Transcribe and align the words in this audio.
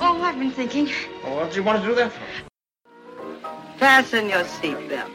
Oh, 0.00 0.22
I've 0.22 0.38
been 0.38 0.52
thinking. 0.52 0.88
Well, 1.24 1.36
what 1.36 1.50
do 1.50 1.56
you 1.56 1.64
want 1.64 1.82
to 1.82 1.88
do 1.88 1.94
that 1.96 2.12
for? 2.12 3.78
Fasten 3.78 4.28
your 4.28 4.44
seatbelts. 4.44 5.10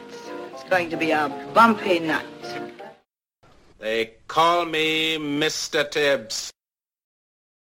It's 0.52 0.64
going 0.66 0.90
to 0.90 0.98
be 0.98 1.12
a 1.12 1.30
bumpy 1.54 2.00
night. 2.00 2.26
They 3.80 4.16
call 4.28 4.66
me 4.66 5.18
Mr. 5.18 5.90
Tibbs. 5.90 6.52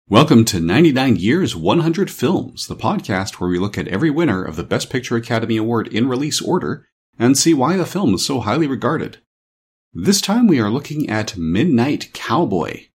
Welcome 0.07 0.45
to 0.45 0.61
99 0.61 1.17
Years 1.17 1.53
100 1.53 2.09
Films, 2.09 2.67
the 2.67 2.77
podcast 2.77 3.35
where 3.35 3.49
we 3.49 3.59
look 3.59 3.77
at 3.77 3.89
every 3.89 4.09
winner 4.09 4.41
of 4.41 4.55
the 4.55 4.63
Best 4.63 4.89
Picture 4.89 5.17
Academy 5.17 5.57
Award 5.57 5.89
in 5.89 6.07
release 6.07 6.41
order 6.41 6.87
and 7.19 7.37
see 7.37 7.53
why 7.53 7.75
the 7.75 7.85
film 7.85 8.13
is 8.13 8.25
so 8.25 8.39
highly 8.39 8.67
regarded. 8.67 9.17
This 9.93 10.21
time 10.21 10.47
we 10.47 10.61
are 10.61 10.69
looking 10.69 11.09
at 11.09 11.35
Midnight 11.35 12.13
Cowboy. 12.13 12.85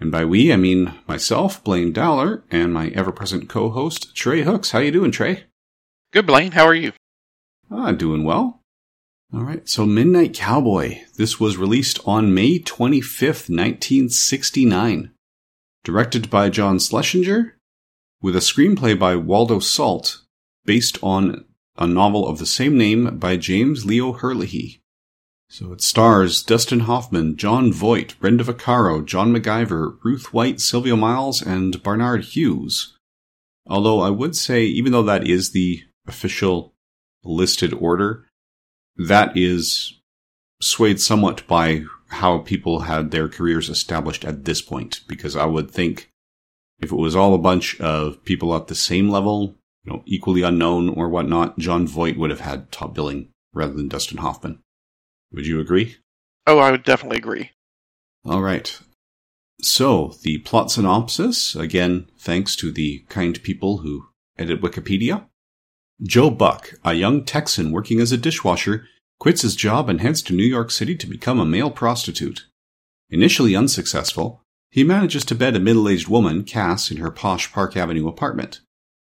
And 0.00 0.10
by 0.10 0.24
we, 0.24 0.50
I 0.50 0.56
mean 0.56 0.94
myself, 1.06 1.62
Blaine 1.62 1.92
Dowler, 1.92 2.42
and 2.50 2.72
my 2.72 2.88
ever-present 2.88 3.50
co-host, 3.50 4.16
Trey 4.16 4.42
Hooks. 4.42 4.70
How 4.70 4.78
you 4.78 4.90
doing, 4.90 5.10
Trey? 5.10 5.44
Good, 6.10 6.26
Blaine. 6.26 6.52
How 6.52 6.64
are 6.64 6.74
you? 6.74 6.92
Ah, 7.70 7.92
doing 7.92 8.24
well. 8.24 8.62
All 9.32 9.42
right, 9.42 9.68
so 9.68 9.86
Midnight 9.86 10.34
Cowboy. 10.34 11.02
This 11.16 11.38
was 11.38 11.56
released 11.56 12.00
on 12.04 12.34
May 12.34 12.58
25th, 12.58 13.48
1969. 13.48 15.12
Directed 15.84 16.30
by 16.30 16.48
John 16.48 16.78
Schlesinger, 16.78 17.56
with 18.20 18.34
a 18.34 18.40
screenplay 18.40 18.98
by 18.98 19.16
Waldo 19.16 19.60
Salt, 19.60 20.22
based 20.64 20.98
on 21.02 21.44
a 21.76 21.86
novel 21.86 22.26
of 22.26 22.38
the 22.38 22.46
same 22.46 22.76
name 22.76 23.18
by 23.18 23.36
James 23.36 23.84
Leo 23.84 24.12
Herlihy. 24.12 24.79
So 25.52 25.72
it 25.72 25.82
stars 25.82 26.44
Dustin 26.44 26.80
Hoffman, 26.80 27.36
Jon 27.36 27.72
Voight, 27.72 28.14
Brenda 28.20 28.44
Vaccaro, 28.44 29.04
John 29.04 29.34
McGiver, 29.34 29.98
Ruth 30.04 30.32
White, 30.32 30.60
Sylvia 30.60 30.94
Miles, 30.94 31.42
and 31.42 31.82
Barnard 31.82 32.22
Hughes. 32.22 32.96
Although 33.66 34.00
I 34.00 34.10
would 34.10 34.36
say, 34.36 34.64
even 34.64 34.92
though 34.92 35.02
that 35.02 35.26
is 35.26 35.50
the 35.50 35.82
official 36.06 36.72
listed 37.24 37.74
order, 37.74 38.28
that 38.96 39.36
is 39.36 40.00
swayed 40.62 41.00
somewhat 41.00 41.44
by 41.48 41.82
how 42.10 42.38
people 42.38 42.82
had 42.82 43.10
their 43.10 43.28
careers 43.28 43.68
established 43.68 44.24
at 44.24 44.44
this 44.44 44.62
point. 44.62 45.00
Because 45.08 45.34
I 45.34 45.46
would 45.46 45.68
think 45.68 46.12
if 46.78 46.92
it 46.92 46.96
was 46.96 47.16
all 47.16 47.34
a 47.34 47.38
bunch 47.38 47.78
of 47.80 48.24
people 48.24 48.54
at 48.54 48.68
the 48.68 48.76
same 48.76 49.08
level, 49.08 49.56
you 49.82 49.92
know, 49.92 50.02
equally 50.06 50.42
unknown 50.42 50.90
or 50.90 51.08
whatnot, 51.08 51.58
Jon 51.58 51.88
Voight 51.88 52.16
would 52.16 52.30
have 52.30 52.40
had 52.40 52.70
top 52.70 52.94
billing 52.94 53.30
rather 53.52 53.72
than 53.72 53.88
Dustin 53.88 54.18
Hoffman. 54.18 54.60
Would 55.32 55.46
you 55.46 55.60
agree? 55.60 55.96
Oh, 56.46 56.58
I 56.58 56.70
would 56.70 56.84
definitely 56.84 57.18
agree. 57.18 57.50
All 58.24 58.42
right. 58.42 58.78
So, 59.62 60.14
the 60.22 60.38
plot 60.38 60.70
synopsis, 60.70 61.54
again, 61.54 62.08
thanks 62.18 62.56
to 62.56 62.72
the 62.72 63.04
kind 63.08 63.40
people 63.42 63.78
who 63.78 64.06
edit 64.38 64.62
Wikipedia. 64.62 65.26
Joe 66.02 66.30
Buck, 66.30 66.74
a 66.82 66.94
young 66.94 67.24
Texan 67.24 67.70
working 67.70 68.00
as 68.00 68.10
a 68.10 68.16
dishwasher, 68.16 68.86
quits 69.18 69.42
his 69.42 69.54
job 69.54 69.90
and 69.90 70.00
heads 70.00 70.22
to 70.22 70.32
New 70.32 70.44
York 70.44 70.70
City 70.70 70.96
to 70.96 71.06
become 71.06 71.38
a 71.38 71.44
male 71.44 71.70
prostitute. 71.70 72.46
Initially 73.10 73.54
unsuccessful, 73.54 74.42
he 74.70 74.82
manages 74.82 75.24
to 75.26 75.34
bed 75.34 75.54
a 75.54 75.60
middle 75.60 75.88
aged 75.88 76.08
woman, 76.08 76.42
Cass, 76.42 76.90
in 76.90 76.96
her 76.96 77.10
posh 77.10 77.52
Park 77.52 77.76
Avenue 77.76 78.08
apartment. 78.08 78.60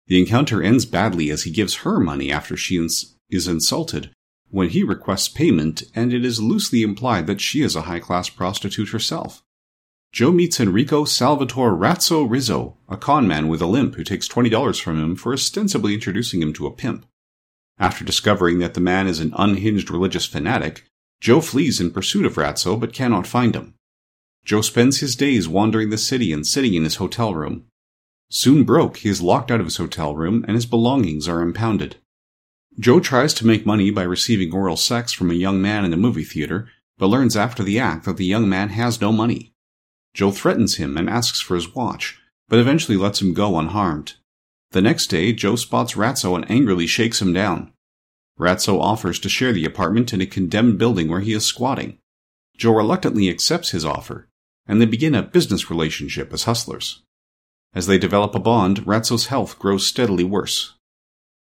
The 0.07 0.19
encounter 0.19 0.61
ends 0.61 0.85
badly 0.85 1.31
as 1.31 1.43
he 1.43 1.51
gives 1.51 1.77
her 1.77 1.99
money 1.99 2.31
after 2.31 2.55
she 2.55 2.77
ins- 2.77 3.15
is 3.29 3.47
insulted 3.47 4.12
when 4.53 4.69
he 4.69 4.83
requests 4.83 5.27
payment, 5.27 5.81
and 5.95 6.13
it 6.13 6.23
is 6.23 6.39
loosely 6.39 6.83
implied 6.83 7.25
that 7.25 7.41
she 7.41 7.63
is 7.63 7.75
a 7.75 7.81
high 7.81 7.99
class 7.99 8.29
prostitute 8.29 8.89
herself. 8.89 9.41
Joe 10.11 10.31
meets 10.31 10.59
Enrico 10.59 11.05
Salvatore 11.05 11.75
Ratso 11.75 12.29
Rizzo, 12.29 12.77
a 12.87 12.95
conman 12.95 13.47
with 13.47 13.63
a 13.63 13.65
limp 13.65 13.95
who 13.95 14.03
takes 14.03 14.27
$20 14.27 14.79
from 14.79 15.03
him 15.03 15.15
for 15.15 15.33
ostensibly 15.33 15.95
introducing 15.95 16.39
him 16.39 16.53
to 16.53 16.67
a 16.67 16.71
pimp. 16.71 17.07
After 17.79 18.05
discovering 18.05 18.59
that 18.59 18.75
the 18.75 18.79
man 18.79 19.07
is 19.07 19.19
an 19.19 19.33
unhinged 19.35 19.89
religious 19.89 20.27
fanatic, 20.27 20.83
Joe 21.19 21.41
flees 21.41 21.81
in 21.81 21.89
pursuit 21.89 22.23
of 22.23 22.35
Ratso 22.35 22.79
but 22.79 22.93
cannot 22.93 23.25
find 23.25 23.55
him. 23.55 23.73
Joe 24.45 24.61
spends 24.61 24.99
his 24.99 25.15
days 25.15 25.47
wandering 25.47 25.89
the 25.89 25.97
city 25.97 26.31
and 26.31 26.45
sitting 26.45 26.75
in 26.75 26.83
his 26.83 26.97
hotel 26.97 27.33
room. 27.33 27.65
Soon 28.29 28.65
broke, 28.65 28.97
he 28.97 29.09
is 29.09 29.19
locked 29.19 29.49
out 29.49 29.59
of 29.59 29.65
his 29.65 29.77
hotel 29.77 30.15
room 30.15 30.45
and 30.47 30.53
his 30.53 30.67
belongings 30.67 31.27
are 31.27 31.41
impounded. 31.41 31.95
Joe 32.79 32.99
tries 32.99 33.33
to 33.35 33.45
make 33.45 33.65
money 33.65 33.91
by 33.91 34.03
receiving 34.03 34.53
oral 34.53 34.77
sex 34.77 35.13
from 35.13 35.29
a 35.29 35.35
young 35.35 35.61
man 35.61 35.85
in 35.85 35.93
a 35.93 35.97
movie 35.97 36.23
theater, 36.23 36.69
but 36.97 37.07
learns 37.07 37.37
after 37.37 37.61
the 37.61 37.79
act 37.79 38.05
that 38.05 38.17
the 38.17 38.25
young 38.25 38.49
man 38.49 38.69
has 38.69 38.99
no 38.99 39.11
money. 39.11 39.53
Joe 40.13 40.31
threatens 40.31 40.75
him 40.75 40.97
and 40.97 41.09
asks 41.09 41.39
for 41.39 41.55
his 41.55 41.73
watch, 41.75 42.19
but 42.49 42.59
eventually 42.59 42.97
lets 42.97 43.21
him 43.21 43.33
go 43.33 43.59
unharmed. 43.59 44.13
The 44.71 44.81
next 44.81 45.07
day, 45.07 45.33
Joe 45.33 45.55
spots 45.55 45.93
Ratso 45.93 46.35
and 46.35 46.49
angrily 46.49 46.87
shakes 46.87 47.21
him 47.21 47.31
down. 47.31 47.71
Ratso 48.39 48.79
offers 48.79 49.19
to 49.19 49.29
share 49.29 49.53
the 49.53 49.65
apartment 49.65 50.13
in 50.13 50.21
a 50.21 50.25
condemned 50.25 50.79
building 50.79 51.09
where 51.09 51.19
he 51.19 51.33
is 51.33 51.45
squatting. 51.45 51.99
Joe 52.57 52.75
reluctantly 52.75 53.29
accepts 53.29 53.69
his 53.69 53.85
offer, 53.85 54.29
and 54.65 54.81
they 54.81 54.85
begin 54.85 55.13
a 55.13 55.21
business 55.21 55.69
relationship 55.69 56.33
as 56.33 56.43
hustlers. 56.43 57.03
As 57.75 57.85
they 57.85 57.99
develop 57.99 58.33
a 58.33 58.39
bond, 58.39 58.85
Ratso's 58.85 59.27
health 59.27 59.59
grows 59.59 59.85
steadily 59.85 60.23
worse. 60.23 60.73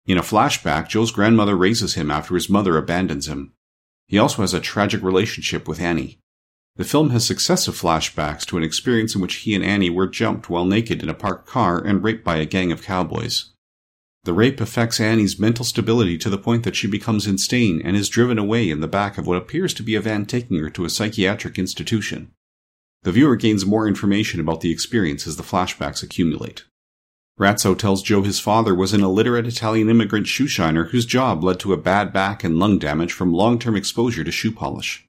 In 0.06 0.18
a 0.18 0.22
flashback, 0.22 0.88
Joe's 0.88 1.12
grandmother 1.12 1.56
raises 1.56 1.94
him 1.94 2.10
after 2.10 2.34
his 2.34 2.50
mother 2.50 2.76
abandons 2.76 3.28
him. 3.28 3.52
He 4.08 4.18
also 4.18 4.42
has 4.42 4.52
a 4.52 4.60
tragic 4.60 5.02
relationship 5.02 5.68
with 5.68 5.80
Annie. 5.80 6.18
The 6.76 6.84
film 6.84 7.10
has 7.10 7.24
successive 7.24 7.74
flashbacks 7.74 8.44
to 8.46 8.56
an 8.56 8.62
experience 8.62 9.14
in 9.14 9.20
which 9.20 9.36
he 9.36 9.54
and 9.54 9.64
Annie 9.64 9.90
were 9.90 10.06
jumped 10.06 10.50
while 10.50 10.64
naked 10.64 11.02
in 11.02 11.08
a 11.08 11.14
parked 11.14 11.46
car 11.46 11.78
and 11.78 12.02
raped 12.02 12.24
by 12.24 12.36
a 12.36 12.46
gang 12.46 12.72
of 12.72 12.82
cowboys. 12.82 13.50
The 14.24 14.32
rape 14.32 14.60
affects 14.60 15.00
Annie's 15.00 15.38
mental 15.38 15.64
stability 15.64 16.16
to 16.18 16.30
the 16.30 16.38
point 16.38 16.62
that 16.62 16.76
she 16.76 16.86
becomes 16.86 17.26
insane 17.26 17.82
and 17.84 17.96
is 17.96 18.08
driven 18.08 18.38
away 18.38 18.70
in 18.70 18.80
the 18.80 18.88
back 18.88 19.18
of 19.18 19.26
what 19.26 19.36
appears 19.36 19.74
to 19.74 19.82
be 19.82 19.94
a 19.94 20.00
van 20.00 20.26
taking 20.26 20.58
her 20.60 20.70
to 20.70 20.84
a 20.84 20.90
psychiatric 20.90 21.58
institution. 21.58 22.32
The 23.02 23.12
viewer 23.12 23.36
gains 23.36 23.66
more 23.66 23.88
information 23.88 24.40
about 24.40 24.60
the 24.60 24.70
experience 24.70 25.26
as 25.26 25.36
the 25.36 25.42
flashbacks 25.42 26.02
accumulate. 26.02 26.64
Ratso 27.42 27.76
tells 27.76 28.04
Joe 28.04 28.22
his 28.22 28.38
father 28.38 28.72
was 28.72 28.92
an 28.92 29.02
illiterate 29.02 29.48
Italian 29.48 29.90
immigrant 29.90 30.28
shoe 30.28 30.46
shiner 30.46 30.84
whose 30.84 31.04
job 31.04 31.42
led 31.42 31.58
to 31.58 31.72
a 31.72 31.76
bad 31.76 32.12
back 32.12 32.44
and 32.44 32.56
lung 32.56 32.78
damage 32.78 33.12
from 33.12 33.32
long-term 33.32 33.74
exposure 33.74 34.22
to 34.22 34.30
shoe 34.30 34.52
polish. 34.52 35.08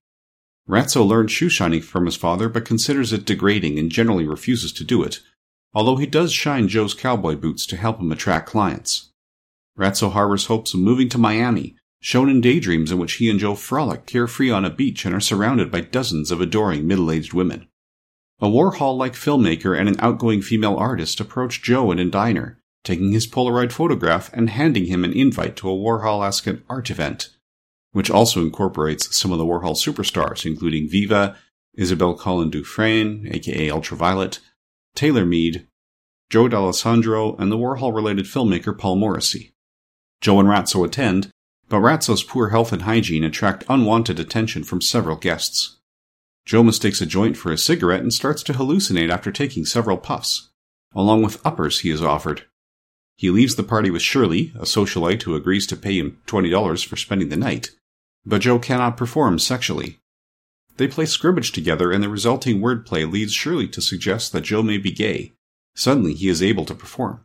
Ratso 0.68 1.06
learned 1.08 1.30
shoe 1.30 1.48
shining 1.48 1.84
from 1.84 2.08
his 2.08 2.16
father 2.16 2.50
but 2.50 2.66
considers 2.66 3.14
it 3.14 3.26
degrading 3.26 3.78
and 3.78 3.92
generally 3.92 4.26
refuses 4.26 4.74
to 4.74 4.84
do 4.84 5.04
it, 5.04 5.20
although 5.76 5.98
he 5.98 6.08
does 6.08 6.34
shine 6.34 6.68
Joe's 6.68 6.96
cowboy 6.96 7.36
boots 7.36 7.68
to 7.68 7.78
help 7.78 8.00
him 8.00 8.12
attract 8.12 8.50
clients. 8.50 9.12
Ratso 9.78 10.12
harbors 10.12 10.48
hopes 10.48 10.74
of 10.74 10.80
moving 10.80 11.10
to 11.10 11.20
Miami, 11.20 11.76
shown 12.00 12.32
in 12.32 12.42
daydreams 12.42 12.92
in 12.92 12.98
which 12.98 13.14
he 13.14 13.30
and 13.30 13.40
Joe 13.40 13.54
frolic 13.54 14.08
carefree 14.08 14.50
on 14.50 14.66
a 14.66 14.72
beach 14.72 15.06
and 15.06 15.14
are 15.14 15.20
surrounded 15.20 15.70
by 15.70 15.82
dozens 15.82 16.32
of 16.32 16.42
adoring 16.42 16.88
middle-aged 16.88 17.34
women. 17.34 17.68
A 18.42 18.48
Warhol-like 18.48 19.14
filmmaker 19.14 19.78
and 19.78 19.88
an 19.88 19.96
outgoing 20.00 20.42
female 20.42 20.76
artist 20.76 21.20
approach 21.20 21.62
Joe 21.62 21.92
in 21.92 22.00
a 22.00 22.06
diner, 22.06 22.60
taking 22.84 23.12
his 23.12 23.28
Polaroid 23.28 23.72
photograph 23.72 24.32
and 24.34 24.50
handing 24.50 24.86
him 24.86 25.04
an 25.04 25.14
invite 25.14 25.56
to 25.58 25.70
a 25.70 25.76
Warhol-esque 25.76 26.48
art 26.70 26.90
event, 26.90 27.30
which 27.92 28.10
also 28.10 28.42
incorporates 28.42 29.16
some 29.16 29.32
of 29.32 29.38
the 29.38 29.46
Warhol 29.46 29.76
superstars, 29.76 30.46
including 30.46 30.90
Viva, 30.90 31.38
Isabelle 31.76 32.16
Collin 32.16 32.50
Dufresne, 32.50 33.28
aka 33.32 33.70
Ultraviolet, 33.70 34.40
Taylor 34.96 35.26
Mead, 35.26 35.68
Joe 36.30 36.50
Dallesandro, 36.50 37.40
and 37.40 37.52
the 37.52 37.58
Warhol-related 37.58 38.26
filmmaker 38.26 38.78
Paul 38.78 38.96
Morrissey. 38.98 39.54
Joe 40.20 40.40
and 40.40 40.50
Ratso 40.50 40.86
attend, 40.86 41.32
but 41.70 41.80
Ratso's 41.80 42.24
poor 42.24 42.50
health 42.50 42.72
and 42.74 42.84
hygiene 42.84 43.24
attract 43.24 43.64
unwanted 43.70 44.20
attention 44.20 44.64
from 44.64 44.82
several 44.82 45.16
guests. 45.16 45.80
Joe 46.46 46.64
mistakes 46.64 47.02
a 47.02 47.06
joint 47.06 47.38
for 47.38 47.52
a 47.52 47.58
cigarette 47.58 48.02
and 48.02 48.14
starts 48.14 48.44
to 48.44 48.54
hallucinate 48.54 49.10
after 49.10 49.32
taking 49.32 49.66
several 49.66 49.98
puffs, 49.98 50.50
along 50.94 51.24
with 51.24 51.46
uppers 51.46 51.80
he 51.80 51.90
is 51.90 52.02
offered. 52.02 52.44
He 53.16 53.30
leaves 53.30 53.56
the 53.56 53.64
party 53.64 53.90
with 53.90 54.02
Shirley, 54.02 54.52
a 54.56 54.64
socialite 54.64 55.24
who 55.24 55.36
agrees 55.36 55.68
to 55.68 55.78
pay 55.78 55.98
him 55.98 56.20
$20 56.28 56.86
for 56.86 56.96
spending 56.98 57.30
the 57.30 57.38
night, 57.38 57.70
but 58.26 58.42
Joe 58.42 58.60
cannot 58.60 58.98
perform 58.98 59.40
sexually. 59.40 60.00
They 60.78 60.88
play 60.88 61.06
scrimmage 61.06 61.52
together, 61.52 61.92
and 61.92 62.04
the 62.04 62.10
resulting 62.10 62.60
wordplay 62.60 63.10
leads 63.10 63.34
Shirley 63.34 63.68
to 63.70 63.82
suggest 63.82 64.32
that 64.32 64.42
Joe 64.42 64.64
may 64.64 64.78
be 64.78 64.92
gay. 64.92 65.34
Suddenly, 65.76 66.16
he 66.16 66.28
is 66.28 66.42
able 66.42 66.66
to 66.66 66.76
perform. 66.76 67.24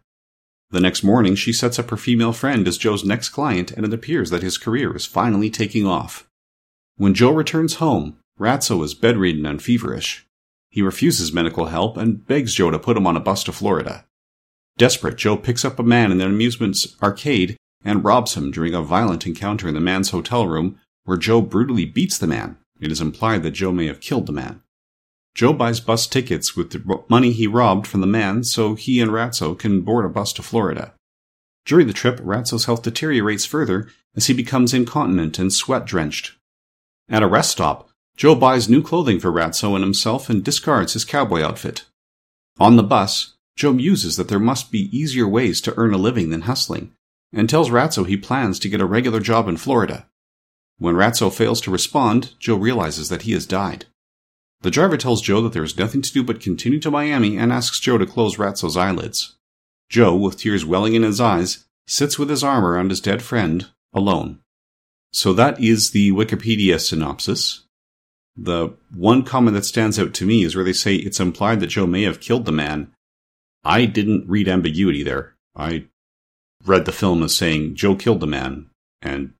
The 0.71 0.81
next 0.81 1.03
morning, 1.03 1.35
she 1.35 1.53
sets 1.53 1.79
up 1.79 1.89
her 1.89 1.97
female 1.97 2.35
friend 2.35 2.69
as 2.69 2.77
Joe's 2.77 3.05
next 3.05 3.31
client, 3.31 3.71
and 3.71 3.87
it 3.87 3.95
appears 3.95 4.29
that 4.31 4.43
his 4.43 4.59
career 4.59 4.95
is 4.95 5.07
finally 5.07 5.49
taking 5.49 5.87
off. 5.87 6.29
When 6.97 7.15
Joe 7.15 7.33
returns 7.33 7.77
home, 7.77 8.19
Ratso 8.39 8.85
is 8.85 8.95
bedridden 8.95 9.47
and 9.47 9.63
feverish. 9.63 10.27
He 10.71 10.83
refuses 10.83 11.33
medical 11.33 11.67
help 11.67 11.97
and 11.97 12.27
begs 12.27 12.55
Joe 12.55 12.71
to 12.71 12.79
put 12.79 12.97
him 12.97 13.07
on 13.07 13.17
a 13.17 13.21
bus 13.21 13.43
to 13.45 13.53
Florida. 13.53 14.07
Desperate, 14.77 15.17
Joe 15.17 15.37
picks 15.37 15.65
up 15.65 15.79
a 15.79 15.83
man 15.83 16.13
in 16.13 16.21
an 16.21 16.31
amusement 16.31 16.79
arcade 17.03 17.57
and 17.85 18.05
robs 18.05 18.35
him 18.35 18.51
during 18.51 18.75
a 18.75 18.83
violent 18.83 19.27
encounter 19.27 19.67
in 19.67 19.75
the 19.75 19.81
man's 19.81 20.11
hotel 20.11 20.47
room 20.47 20.79
where 21.05 21.17
Joe 21.17 21.41
brutally 21.41 21.85
beats 21.85 22.19
the 22.19 22.27
man. 22.27 22.59
It 22.81 22.93
is 22.93 23.01
implied 23.01 23.43
that 23.43 23.53
Joe 23.53 23.73
may 23.73 23.87
have 23.87 24.01
killed 24.01 24.27
the 24.27 24.33
man. 24.33 24.63
Joe 25.35 25.53
buys 25.53 25.81
bus 25.81 26.07
tickets 26.07 26.57
with 26.57 26.71
the 26.71 27.05
money 27.09 27.33
he 27.33 27.47
robbed 27.47 27.87
from 27.87 28.01
the 28.01 28.07
man 28.07 28.45
so 28.45 28.75
he 28.75 29.01
and 29.01 29.11
Ratso 29.11 29.59
can 29.59 29.83
board 29.83 30.05
a 30.05 30.09
bus 30.09 30.33
to 30.35 30.43
Florida. 30.43 30.95
During 31.65 31.87
the 31.87 31.93
trip, 31.93 32.19
Ratso's 32.21 32.65
health 32.65 32.83
deteriorates 32.83 33.45
further 33.45 33.89
as 34.17 34.27
he 34.27 34.35
becomes 34.35 34.75
incontinent 34.75 35.39
and 35.39 35.53
sweat 35.53 35.85
drenched. 35.85 36.33
At 37.09 37.23
a 37.23 37.27
rest 37.27 37.51
stop, 37.53 37.91
Joe 38.19 38.35
buys 38.35 38.69
new 38.69 38.83
clothing 38.83 39.21
for 39.21 39.31
Ratso 39.31 39.77
and 39.77 39.85
himself 39.85 40.29
and 40.29 40.43
discards 40.43 40.95
his 40.95 41.05
cowboy 41.05 41.41
outfit. 41.41 41.85
On 42.59 42.75
the 42.75 42.83
bus, 42.83 43.37
Joe 43.55 43.73
muses 43.73 44.17
that 44.17 44.27
there 44.27 44.41
must 44.41 44.73
be 44.73 44.91
easier 44.97 45.29
ways 45.29 45.61
to 45.61 45.75
earn 45.77 45.95
a 45.95 45.99
living 45.99 46.31
than 46.31 46.41
hustling, 46.43 46.93
and 47.33 47.49
tells 47.49 47.71
Ratso 47.71 48.05
he 48.05 48.17
plans 48.17 48.59
to 48.59 48.69
get 48.69 48.81
a 48.81 48.87
regular 48.87 49.21
job 49.21 49.47
in 49.47 49.57
Florida. 49.57 50.09
When 50.79 50.97
Ratso 50.97 51.33
fails 51.33 51.61
to 51.61 51.71
respond, 51.71 52.35
Joe 52.41 52.57
realizes 52.57 53.09
that 53.09 53.23
he 53.23 53.33
has 53.35 53.47
died. 53.47 53.87
The 54.63 54.71
driver 54.73 54.97
tells 54.97 55.23
Joe 55.23 55.41
that 55.43 55.53
there 55.53 55.63
is 55.63 55.79
nothing 55.79 56.03
to 56.03 56.13
do 56.13 56.25
but 56.25 56.41
continue 56.41 56.81
to 56.81 56.91
Miami 56.91 57.37
and 57.37 57.53
asks 57.53 57.79
Joe 57.79 57.99
to 57.99 58.07
close 58.07 58.35
Ratso's 58.35 58.77
eyelids. 58.77 59.37
Joe, 59.91 60.17
with 60.17 60.39
tears 60.39 60.65
welling 60.65 60.95
in 60.95 61.05
his 61.05 61.21
eyes, 61.21 61.67
sits 61.87 62.19
with 62.19 62.31
his 62.31 62.43
arm 62.43 62.65
around 62.65 62.91
his 62.91 63.01
dead 63.01 63.23
friend, 63.23 63.69
alone. 63.95 64.41
So 65.13 65.33
that 65.35 65.61
is 65.63 65.93
the 65.93 66.11
Wikipedia 66.11 66.81
synopsis. 66.81 67.63
The 68.41 68.77
one 68.95 69.25
comment 69.25 69.55
that 69.57 69.65
stands 69.65 69.99
out 69.99 70.15
to 70.15 70.27
me 70.27 70.45
is 70.45 70.55
where 70.55 70.65
they 70.65 70.73
say 70.73 70.95
it's 70.95 71.19
implied 71.19 71.59
that 71.61 71.69
Joe 71.69 71.87
may 71.87 72.05
have 72.05 72.21
killed 72.21 72.45
the 72.45 72.53
man, 72.53 72.93
I 73.65 73.85
didn't 73.85 74.29
read 74.29 74.49
ambiguity 74.49 75.03
there. 75.03 75.35
I 75.57 75.87
read 76.65 76.85
the 76.85 76.93
film 76.93 77.23
as 77.25 77.37
saying 77.37 77.75
Joe 77.75 77.97
killed 77.97 78.21
the 78.21 78.27
man 78.27 78.71
and 79.03 79.33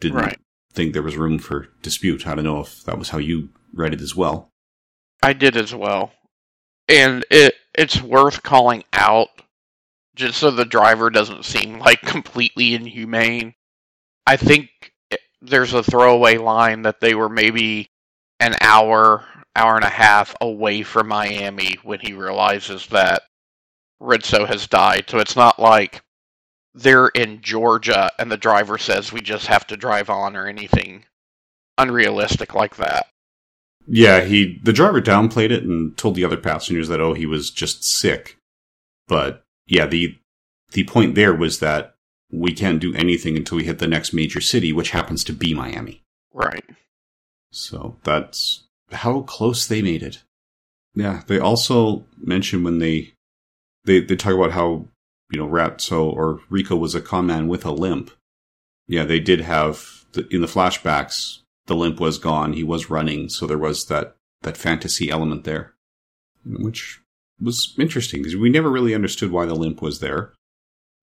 didn't 0.00 0.18
right. 0.18 0.40
think 0.72 0.92
there 0.92 1.02
was 1.02 1.16
room 1.16 1.38
for 1.38 1.68
dispute. 1.82 2.26
I 2.26 2.34
don't 2.34 2.44
know 2.44 2.60
if 2.60 2.82
that 2.84 2.98
was 2.98 3.10
how 3.10 3.18
you 3.18 3.50
read 3.74 3.92
it 3.92 4.00
as 4.00 4.16
well. 4.16 4.48
I 5.22 5.34
did 5.34 5.56
as 5.56 5.74
well. 5.74 6.12
And 6.88 7.24
it 7.30 7.54
it's 7.74 8.02
worth 8.02 8.42
calling 8.42 8.84
out 8.92 9.28
just 10.14 10.38
so 10.38 10.50
the 10.50 10.64
driver 10.64 11.10
doesn't 11.10 11.44
seem 11.44 11.78
like 11.78 12.00
completely 12.02 12.74
inhumane. 12.74 13.54
I 14.26 14.36
think 14.36 14.70
there's 15.40 15.74
a 15.74 15.82
throwaway 15.82 16.36
line 16.38 16.82
that 16.82 17.00
they 17.00 17.14
were 17.14 17.28
maybe 17.28 17.88
an 18.42 18.56
hour, 18.60 19.24
hour 19.54 19.76
and 19.76 19.84
a 19.84 19.88
half 19.88 20.34
away 20.40 20.82
from 20.82 21.06
Miami 21.06 21.78
when 21.84 22.00
he 22.00 22.12
realizes 22.12 22.88
that 22.88 23.22
Rizzo 24.00 24.44
has 24.46 24.66
died, 24.66 25.04
so 25.08 25.18
it's 25.18 25.36
not 25.36 25.60
like 25.60 26.02
they're 26.74 27.08
in 27.08 27.40
Georgia 27.40 28.10
and 28.18 28.32
the 28.32 28.36
driver 28.36 28.78
says 28.78 29.12
we 29.12 29.20
just 29.20 29.46
have 29.46 29.66
to 29.68 29.76
drive 29.76 30.10
on 30.10 30.34
or 30.34 30.46
anything 30.46 31.04
unrealistic 31.78 32.54
like 32.54 32.76
that. 32.76 33.06
Yeah, 33.86 34.22
he 34.22 34.58
the 34.62 34.72
driver 34.72 35.00
downplayed 35.00 35.50
it 35.50 35.62
and 35.62 35.96
told 35.96 36.14
the 36.14 36.24
other 36.24 36.36
passengers 36.36 36.88
that 36.88 37.00
oh 37.00 37.14
he 37.14 37.26
was 37.26 37.50
just 37.50 37.84
sick. 37.84 38.38
But 39.06 39.44
yeah, 39.66 39.86
the 39.86 40.18
the 40.72 40.84
point 40.84 41.14
there 41.14 41.34
was 41.34 41.60
that 41.60 41.94
we 42.30 42.52
can't 42.52 42.80
do 42.80 42.94
anything 42.94 43.36
until 43.36 43.58
we 43.58 43.64
hit 43.64 43.78
the 43.78 43.86
next 43.86 44.12
major 44.12 44.40
city, 44.40 44.72
which 44.72 44.90
happens 44.90 45.22
to 45.24 45.32
be 45.32 45.54
Miami. 45.54 46.02
Right. 46.32 46.64
So 47.52 47.98
that's 48.02 48.64
how 48.90 49.20
close 49.22 49.66
they 49.66 49.82
made 49.82 50.02
it. 50.02 50.22
Yeah, 50.94 51.22
they 51.26 51.38
also 51.38 52.06
mention 52.18 52.64
when 52.64 52.78
they 52.78 53.12
they 53.84 54.00
they 54.00 54.16
talk 54.16 54.34
about 54.34 54.52
how 54.52 54.88
you 55.30 55.38
know 55.38 55.48
Ratso 55.48 56.04
or 56.04 56.40
Rico 56.48 56.76
was 56.76 56.94
a 56.94 57.00
con 57.00 57.26
man 57.26 57.48
with 57.48 57.64
a 57.64 57.70
limp. 57.70 58.10
Yeah, 58.88 59.04
they 59.04 59.20
did 59.20 59.42
have 59.42 60.04
the, 60.12 60.26
in 60.28 60.40
the 60.40 60.46
flashbacks. 60.46 61.38
The 61.66 61.76
limp 61.76 62.00
was 62.00 62.18
gone. 62.18 62.54
He 62.54 62.64
was 62.64 62.90
running, 62.90 63.28
so 63.28 63.46
there 63.46 63.58
was 63.58 63.86
that 63.86 64.16
that 64.40 64.56
fantasy 64.56 65.10
element 65.10 65.44
there, 65.44 65.74
which 66.44 67.00
was 67.40 67.74
interesting 67.78 68.20
because 68.20 68.36
we 68.36 68.50
never 68.50 68.70
really 68.70 68.94
understood 68.94 69.30
why 69.30 69.46
the 69.46 69.54
limp 69.54 69.80
was 69.82 70.00
there. 70.00 70.32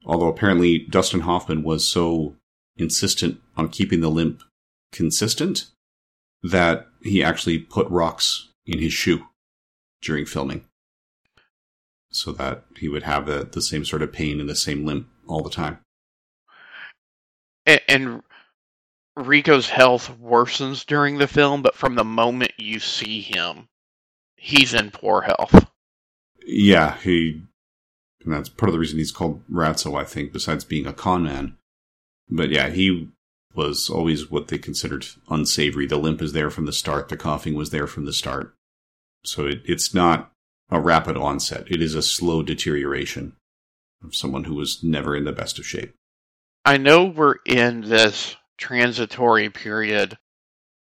Although 0.06 0.28
apparently 0.28 0.80
Dustin 0.80 1.22
Hoffman 1.22 1.64
was 1.64 1.90
so 1.90 2.36
insistent 2.78 3.40
on 3.56 3.70
keeping 3.70 4.02
the 4.02 4.10
limp 4.10 4.42
consistent 4.92 5.68
that 6.44 6.88
he 7.02 7.24
actually 7.24 7.60
put 7.60 7.90
rocks 7.90 8.50
in 8.66 8.80
his 8.80 8.94
shoe 8.94 9.26
during 10.02 10.26
filming 10.26 10.66
so 12.12 12.32
that 12.32 12.64
he 12.78 12.88
would 12.88 13.04
have 13.04 13.26
the, 13.26 13.48
the 13.52 13.62
same 13.62 13.86
sort 13.86 14.02
of 14.02 14.12
pain 14.12 14.40
and 14.40 14.50
the 14.50 14.56
same 14.56 14.86
limp 14.86 15.08
all 15.28 15.44
the 15.44 15.50
time. 15.50 15.80
And, 17.66 17.82
and 17.88 18.24
Rico's 19.16 19.70
health 19.70 20.12
worsens 20.20 20.86
during 20.86 21.18
the 21.18 21.28
film, 21.28 21.62
but 21.62 21.76
from 21.76 21.96
the 21.96 22.04
moment 22.04 22.54
you 22.58 22.80
see 22.80 23.22
him, 23.22 23.68
he's 24.36 24.74
in 24.74 24.92
poor 24.92 25.22
health. 25.22 25.70
Yeah, 26.46 26.98
he. 26.98 27.44
And 28.24 28.34
that's 28.34 28.50
part 28.50 28.70
of 28.70 28.74
the 28.74 28.80
reason 28.80 28.98
he's 28.98 29.12
called 29.12 29.44
Ratso, 29.50 30.00
I 30.00 30.04
think, 30.04 30.34
besides 30.34 30.64
being 30.64 30.88
a 30.88 30.94
con 30.94 31.24
man. 31.24 31.58
But 32.30 32.50
yeah, 32.50 32.70
he 32.70 33.10
was 33.54 33.90
always 33.90 34.30
what 34.30 34.48
they 34.48 34.58
considered 34.58 35.06
unsavory. 35.30 35.88
The 35.88 35.98
limp 35.98 36.22
is 36.22 36.34
there 36.34 36.50
from 36.50 36.66
the 36.66 36.74
start. 36.74 37.10
The 37.10 37.18
coughing 37.18 37.56
was 37.56 37.72
there 37.72 37.88
from 37.88 38.06
the 38.06 38.14
start. 38.14 38.54
So 39.24 39.48
it, 39.48 39.62
it's 39.66 39.94
not 39.94 40.32
a 40.70 40.80
rapid 40.80 41.18
onset. 41.18 41.70
It 41.70 41.82
is 41.82 41.96
a 41.96 42.02
slow 42.02 42.44
deterioration 42.44 43.34
of 44.04 44.16
someone 44.16 44.46
who 44.46 44.56
was 44.56 44.84
never 44.84 45.16
in 45.16 45.26
the 45.26 45.32
best 45.32 45.60
of 45.60 45.66
shape. 45.66 45.94
I 46.66 46.78
know 46.78 47.06
we're 47.06 47.38
in 47.46 47.82
this 47.82 48.36
transitory 48.58 49.50
period 49.50 50.18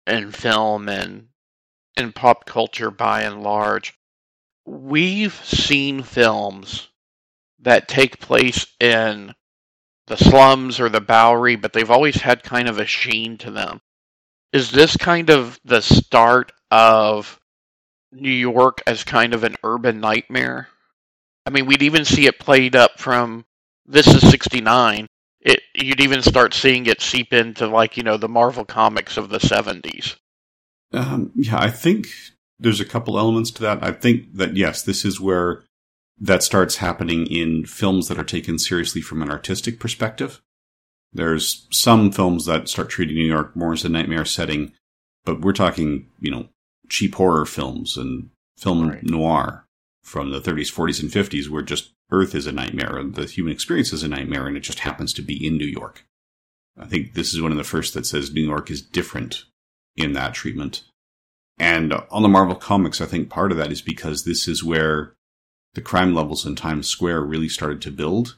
in 0.08 0.32
film 0.32 0.90
and 0.90 1.28
in 1.98 2.12
pop 2.12 2.46
culture 2.46 2.92
by 2.92 3.22
and 3.22 3.44
large. 3.44 3.94
We've 4.66 5.36
seen 5.46 6.02
films 6.02 6.90
that 7.60 7.88
take 7.88 8.20
place 8.20 8.66
in 8.80 9.34
the 10.08 10.18
slums 10.18 10.80
or 10.80 10.90
the 10.90 11.02
Bowery, 11.02 11.56
but 11.56 11.74
they've 11.74 11.92
always 11.92 12.16
had 12.16 12.44
kind 12.44 12.68
of 12.68 12.80
a 12.80 12.86
sheen 12.86 13.38
to 13.40 13.52
them. 13.52 13.82
Is 14.54 14.72
this 14.72 14.96
kind 14.96 15.30
of 15.30 15.60
the 15.66 15.82
start 15.82 16.52
of 16.72 17.40
New 18.16 18.32
York 18.32 18.82
as 18.88 19.04
kind 19.04 19.34
of 19.34 19.44
an 19.44 19.56
urban 19.64 20.00
nightmare. 20.00 20.70
I 21.46 21.50
mean, 21.52 21.66
we'd 21.66 21.84
even 21.84 22.06
see 22.06 22.26
it 22.26 22.40
played 22.40 22.76
up 22.76 23.00
from 23.00 23.46
this 23.86 24.08
is 24.08 24.28
69. 24.30 25.08
It 25.42 25.62
you'd 25.76 26.02
even 26.02 26.22
start 26.24 26.54
seeing 26.54 26.88
it 26.88 27.02
seep 27.02 27.34
into 27.34 27.68
like, 27.68 27.98
you 27.98 28.04
know, 28.04 28.18
the 28.18 28.30
Marvel 28.30 28.66
comics 28.66 29.18
of 29.18 29.30
the 29.30 29.38
70s. 29.38 30.16
Um, 30.92 31.32
yeah, 31.36 31.60
I 31.60 31.70
think 31.70 32.08
there's 32.60 32.80
a 32.80 32.86
couple 32.86 33.20
elements 33.20 33.52
to 33.52 33.62
that. 33.64 33.84
I 33.84 33.92
think 33.92 34.36
that 34.36 34.56
yes, 34.56 34.82
this 34.82 35.06
is 35.06 35.20
where 35.20 35.64
that 36.20 36.44
starts 36.44 36.78
happening 36.78 37.28
in 37.28 37.66
films 37.66 38.08
that 38.08 38.18
are 38.18 38.24
taken 38.24 38.58
seriously 38.58 39.02
from 39.02 39.22
an 39.22 39.30
artistic 39.30 39.80
perspective. 39.80 40.42
There's 41.12 41.68
some 41.72 42.12
films 42.12 42.46
that 42.46 42.70
start 42.70 42.90
treating 42.90 43.16
New 43.16 43.26
York 43.26 43.56
more 43.56 43.74
as 43.74 43.86
a 43.86 43.90
nightmare 43.90 44.26
setting, 44.26 44.74
but 45.24 45.42
we're 45.42 45.54
talking, 45.54 46.10
you 46.20 46.32
know, 46.32 46.50
cheap 46.90 47.16
horror 47.16 47.46
films 47.46 47.98
and 47.98 48.30
film 48.58 48.90
right. 48.90 49.04
noir 49.04 49.66
from 50.04 50.32
the 50.32 50.40
30s, 50.40 50.72
40s, 50.72 51.02
and 51.02 51.12
50s, 51.12 51.50
where 51.50 51.62
just 51.62 51.94
Earth 52.12 52.36
is 52.36 52.46
a 52.46 52.52
nightmare 52.52 52.98
and 52.98 53.16
the 53.16 53.26
human 53.26 53.54
experience 53.54 53.92
is 53.92 54.04
a 54.04 54.08
nightmare, 54.08 54.46
and 54.48 54.56
it 54.56 54.62
just 54.62 54.80
happens 54.80 55.14
to 55.14 55.22
be 55.22 55.46
in 55.46 55.58
New 55.58 55.66
York. 55.66 56.06
I 56.78 56.86
think 56.86 57.14
this 57.14 57.34
is 57.34 57.42
one 57.42 57.52
of 57.52 57.58
the 57.58 57.64
first 57.64 57.94
that 57.94 58.06
says 58.06 58.34
New 58.34 58.46
York 58.46 58.70
is 58.70 58.82
different 58.82 59.46
in 59.96 60.14
that 60.14 60.34
treatment. 60.34 60.84
And 61.58 61.94
on 62.12 62.22
the 62.22 62.28
Marvel 62.28 62.56
comics, 62.56 63.00
I 63.00 63.06
think 63.06 63.30
part 63.30 63.52
of 63.52 63.58
that 63.58 63.72
is 63.72 63.82
because 63.82 64.24
this 64.24 64.48
is 64.48 64.64
where 64.64 65.16
the 65.76 65.82
crime 65.82 66.16
levels 66.16 66.46
in 66.46 66.56
Times 66.56 66.88
Square 66.88 67.22
really 67.22 67.50
started 67.50 67.82
to 67.84 67.92
build. 67.92 68.38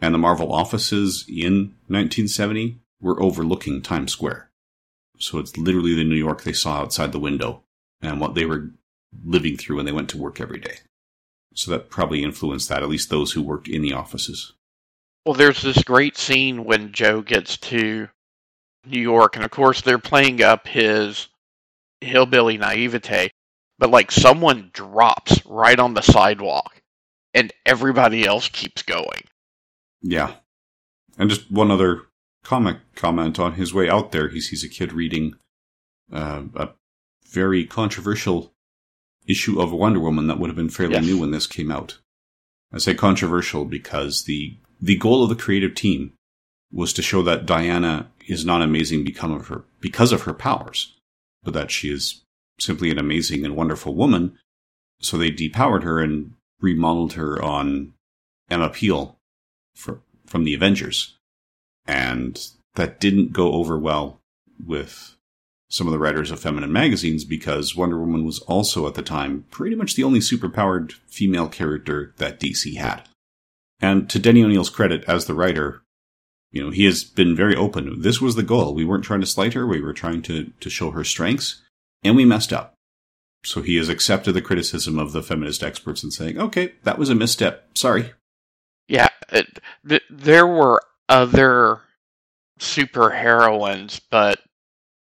And 0.00 0.14
the 0.14 0.18
Marvel 0.18 0.52
offices 0.52 1.24
in 1.28 1.74
1970 1.88 2.78
were 3.00 3.20
overlooking 3.22 3.82
Times 3.82 4.12
Square. 4.12 4.50
So 5.18 5.38
it's 5.38 5.56
literally 5.56 5.94
the 5.94 6.04
New 6.04 6.16
York 6.16 6.42
they 6.42 6.52
saw 6.52 6.78
outside 6.78 7.12
the 7.12 7.18
window 7.18 7.64
and 8.00 8.20
what 8.20 8.34
they 8.34 8.44
were 8.44 8.70
living 9.24 9.56
through 9.56 9.76
when 9.76 9.86
they 9.86 9.92
went 9.92 10.08
to 10.10 10.18
work 10.18 10.40
every 10.40 10.60
day. 10.60 10.78
So 11.54 11.72
that 11.72 11.90
probably 11.90 12.22
influenced 12.22 12.68
that, 12.68 12.84
at 12.84 12.88
least 12.88 13.10
those 13.10 13.32
who 13.32 13.42
worked 13.42 13.66
in 13.66 13.82
the 13.82 13.92
offices. 13.92 14.52
Well, 15.26 15.34
there's 15.34 15.60
this 15.60 15.82
great 15.82 16.16
scene 16.16 16.64
when 16.64 16.92
Joe 16.92 17.20
gets 17.20 17.56
to 17.56 18.08
New 18.86 19.00
York, 19.00 19.34
and 19.34 19.44
of 19.44 19.50
course 19.50 19.80
they're 19.80 19.98
playing 19.98 20.42
up 20.42 20.68
his 20.68 21.28
hillbilly 22.00 22.56
naivete, 22.56 23.30
but 23.78 23.90
like 23.90 24.10
someone 24.10 24.70
drops 24.72 25.44
right 25.46 25.78
on 25.78 25.94
the 25.94 26.02
sidewalk, 26.02 26.82
and 27.34 27.52
everybody 27.66 28.24
else 28.26 28.48
keeps 28.48 28.82
going. 28.82 29.22
Yeah. 30.02 30.34
And 31.18 31.28
just 31.30 31.50
one 31.50 31.70
other 31.70 32.02
comic 32.44 32.78
comment 32.94 33.38
on 33.38 33.54
his 33.54 33.74
way 33.74 33.88
out 33.88 34.12
there. 34.12 34.28
He 34.28 34.40
sees 34.40 34.62
a 34.64 34.68
kid 34.68 34.92
reading 34.92 35.34
uh, 36.12 36.42
a 36.54 36.68
very 37.30 37.64
controversial 37.64 38.52
issue 39.26 39.60
of 39.60 39.72
Wonder 39.72 40.00
Woman 40.00 40.26
that 40.28 40.38
would 40.38 40.48
have 40.48 40.56
been 40.56 40.70
fairly 40.70 40.94
Yes. 40.94 41.04
new 41.04 41.18
when 41.18 41.30
this 41.32 41.46
came 41.46 41.70
out. 41.70 41.98
I 42.72 42.78
say 42.78 42.94
controversial 42.94 43.64
because 43.64 44.24
the 44.24 44.56
the 44.80 44.96
goal 44.96 45.22
of 45.24 45.28
the 45.28 45.34
creative 45.42 45.74
team 45.74 46.12
was 46.70 46.92
to 46.92 47.02
show 47.02 47.22
that 47.22 47.46
Diana 47.46 48.10
is 48.26 48.44
not 48.44 48.62
amazing 48.62 49.04
because 49.04 49.30
of 49.32 49.48
her 49.48 49.64
because 49.80 50.12
of 50.12 50.22
her 50.22 50.34
powers, 50.34 50.94
but 51.42 51.54
that 51.54 51.70
she 51.70 51.90
is 51.90 52.22
simply 52.58 52.90
an 52.90 52.98
amazing 52.98 53.44
and 53.44 53.56
wonderful 53.56 53.94
woman. 53.94 54.38
So 55.00 55.16
they 55.16 55.30
depowered 55.30 55.82
her 55.82 56.00
and 56.00 56.34
remodeled 56.60 57.14
her 57.14 57.42
on 57.42 57.94
Emma 58.50 58.70
Peel 58.70 59.16
for, 59.74 60.00
from 60.26 60.44
the 60.44 60.54
Avengers. 60.54 61.16
And 61.86 62.40
that 62.74 63.00
didn't 63.00 63.32
go 63.32 63.52
over 63.52 63.78
well 63.78 64.20
with 64.64 65.14
some 65.70 65.86
of 65.86 65.92
the 65.92 65.98
writers 65.98 66.30
of 66.30 66.40
feminine 66.40 66.72
magazines 66.72 67.24
because 67.24 67.76
Wonder 67.76 67.98
Woman 67.98 68.24
was 68.24 68.38
also 68.40 68.86
at 68.86 68.94
the 68.94 69.02
time 69.02 69.44
pretty 69.50 69.76
much 69.76 69.94
the 69.94 70.04
only 70.04 70.20
superpowered 70.20 70.92
female 71.06 71.48
character 71.48 72.14
that 72.16 72.40
DC 72.40 72.76
had. 72.76 73.02
And 73.80 74.08
to 74.10 74.18
Denny 74.18 74.42
O'Neil's 74.42 74.70
credit 74.70 75.04
as 75.06 75.26
the 75.26 75.34
writer, 75.34 75.82
you 76.50 76.62
know, 76.62 76.70
he 76.70 76.84
has 76.84 77.04
been 77.04 77.36
very 77.36 77.54
open. 77.54 78.00
This 78.00 78.20
was 78.20 78.34
the 78.34 78.42
goal. 78.42 78.74
We 78.74 78.84
weren't 78.84 79.04
trying 79.04 79.20
to 79.20 79.26
slight 79.26 79.54
her. 79.54 79.66
We 79.66 79.82
were 79.82 79.92
trying 79.92 80.22
to, 80.22 80.50
to 80.58 80.70
show 80.70 80.90
her 80.90 81.04
strengths 81.04 81.62
and 82.02 82.16
we 82.16 82.24
messed 82.24 82.52
up. 82.52 82.74
So 83.44 83.62
he 83.62 83.76
has 83.76 83.88
accepted 83.88 84.32
the 84.32 84.42
criticism 84.42 84.98
of 84.98 85.12
the 85.12 85.22
feminist 85.22 85.62
experts 85.62 86.02
and 86.02 86.12
saying, 86.12 86.38
okay, 86.38 86.74
that 86.82 86.98
was 86.98 87.08
a 87.08 87.14
misstep. 87.14 87.68
Sorry. 87.76 88.12
Yeah, 88.88 89.08
it, 89.30 89.60
th- 89.88 90.02
there 90.10 90.46
were 90.46 90.82
other 91.08 91.80
superheroines, 92.58 94.00
but 94.10 94.40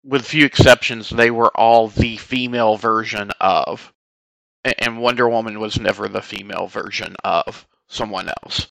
with 0.03 0.25
few 0.25 0.45
exceptions, 0.45 1.09
they 1.09 1.31
were 1.31 1.55
all 1.55 1.87
the 1.87 2.17
female 2.17 2.77
version 2.77 3.31
of. 3.39 3.93
And 4.63 4.99
Wonder 4.99 5.29
Woman 5.29 5.59
was 5.59 5.79
never 5.79 6.09
the 6.09 6.21
female 6.21 6.67
version 6.67 7.15
of 7.23 7.65
someone 7.87 8.29
else. 8.43 8.67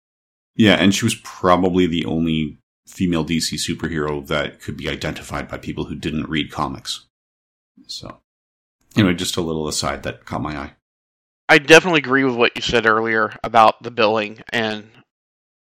Yeah, 0.55 0.75
and 0.75 0.95
she 0.95 1.05
was 1.05 1.15
probably 1.15 1.87
the 1.87 2.05
only 2.05 2.59
female 2.87 3.25
DC 3.25 3.55
superhero 3.55 4.27
that 4.27 4.61
could 4.61 4.77
be 4.77 4.89
identified 4.89 5.49
by 5.49 5.59
people 5.59 5.85
who 5.85 5.95
didn't 5.95 6.29
read 6.29 6.51
comics. 6.51 7.07
So, 7.87 8.21
anyway, 8.97 9.15
just 9.15 9.37
a 9.37 9.43
little 9.43 9.69
aside 9.69 10.03
that 10.03 10.25
caught 10.25 10.43
my 10.43 10.57
eye. 10.57 10.73
I 11.49 11.59
definitely 11.59 12.01
agree 12.01 12.25
with 12.25 12.35
what 12.35 12.57
you 12.57 12.63
said 12.63 12.87
earlier 12.87 13.37
about 13.45 13.83
the 13.83 13.91
billing 13.91 14.43
and 14.53 14.91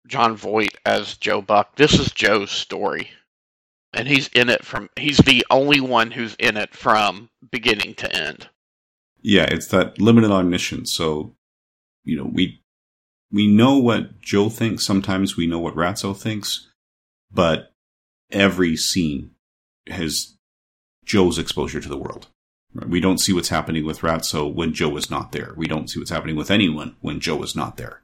Jon 0.07 0.35
Voight 0.35 0.77
as 0.85 1.17
Joe 1.17 1.41
Buck. 1.41 1.75
This 1.75 1.99
is 1.99 2.11
Joe's 2.11 2.51
story. 2.51 3.09
And 3.93 4.07
he's 4.07 4.27
in 4.29 4.49
it 4.49 4.65
from 4.65 4.89
he's 4.97 5.17
the 5.19 5.45
only 5.49 5.79
one 5.79 6.11
who's 6.11 6.35
in 6.35 6.57
it 6.57 6.73
from 6.73 7.29
beginning 7.49 7.95
to 7.95 8.13
end. 8.13 8.49
Yeah, 9.21 9.45
it's 9.49 9.67
that 9.67 9.99
limited 10.01 10.31
omniscience. 10.31 10.91
So, 10.91 11.35
you 12.03 12.17
know, 12.17 12.29
we 12.31 12.61
we 13.31 13.47
know 13.47 13.77
what 13.77 14.19
Joe 14.21 14.49
thinks. 14.49 14.85
Sometimes 14.85 15.37
we 15.37 15.47
know 15.47 15.59
what 15.59 15.75
Ratso 15.75 16.15
thinks, 16.15 16.69
but 17.31 17.73
every 18.31 18.75
scene 18.75 19.31
has 19.87 20.34
Joe's 21.05 21.37
exposure 21.37 21.79
to 21.79 21.89
the 21.89 21.97
world. 21.97 22.27
Right? 22.73 22.89
We 22.89 22.99
don't 22.99 23.19
see 23.19 23.31
what's 23.31 23.49
happening 23.49 23.85
with 23.85 23.99
Ratso 23.99 24.51
when 24.51 24.73
Joe 24.73 24.97
is 24.97 25.09
not 25.09 25.31
there. 25.31 25.53
We 25.55 25.67
don't 25.67 25.89
see 25.89 25.99
what's 25.99 26.11
happening 26.11 26.35
with 26.35 26.51
anyone 26.51 26.95
when 27.01 27.19
Joe 27.19 27.41
is 27.43 27.55
not 27.55 27.77
there. 27.77 28.01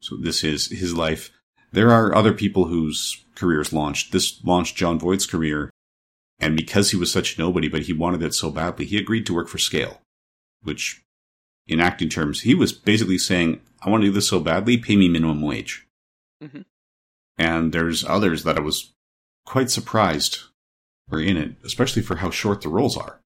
So 0.00 0.16
this 0.16 0.44
is 0.44 0.66
his 0.66 0.94
life. 0.94 1.30
There 1.72 1.90
are 1.90 2.14
other 2.14 2.32
people 2.32 2.66
whose 2.66 3.24
careers 3.34 3.72
launched. 3.72 4.12
This 4.12 4.44
launched 4.44 4.76
Jon 4.76 4.98
Voight's 4.98 5.26
career, 5.26 5.70
and 6.38 6.56
because 6.56 6.90
he 6.90 6.96
was 6.96 7.10
such 7.10 7.36
a 7.36 7.40
nobody, 7.40 7.68
but 7.68 7.82
he 7.82 7.92
wanted 7.92 8.22
it 8.22 8.34
so 8.34 8.50
badly, 8.50 8.84
he 8.84 8.98
agreed 8.98 9.26
to 9.26 9.34
work 9.34 9.48
for 9.48 9.58
Scale, 9.58 10.00
which, 10.62 11.02
in 11.66 11.80
acting 11.80 12.08
terms, 12.08 12.42
he 12.42 12.54
was 12.54 12.72
basically 12.72 13.18
saying, 13.18 13.60
"I 13.82 13.90
want 13.90 14.02
to 14.02 14.08
do 14.08 14.12
this 14.12 14.28
so 14.28 14.38
badly, 14.38 14.76
pay 14.76 14.96
me 14.96 15.08
minimum 15.08 15.40
wage." 15.40 15.86
Mm-hmm. 16.42 16.62
And 17.38 17.72
there's 17.72 18.04
others 18.04 18.44
that 18.44 18.56
I 18.56 18.60
was 18.60 18.92
quite 19.44 19.70
surprised 19.70 20.42
were 21.08 21.20
in 21.20 21.36
it, 21.36 21.56
especially 21.64 22.02
for 22.02 22.16
how 22.16 22.30
short 22.30 22.62
the 22.62 22.68
roles 22.68 22.96
are. 22.96 23.20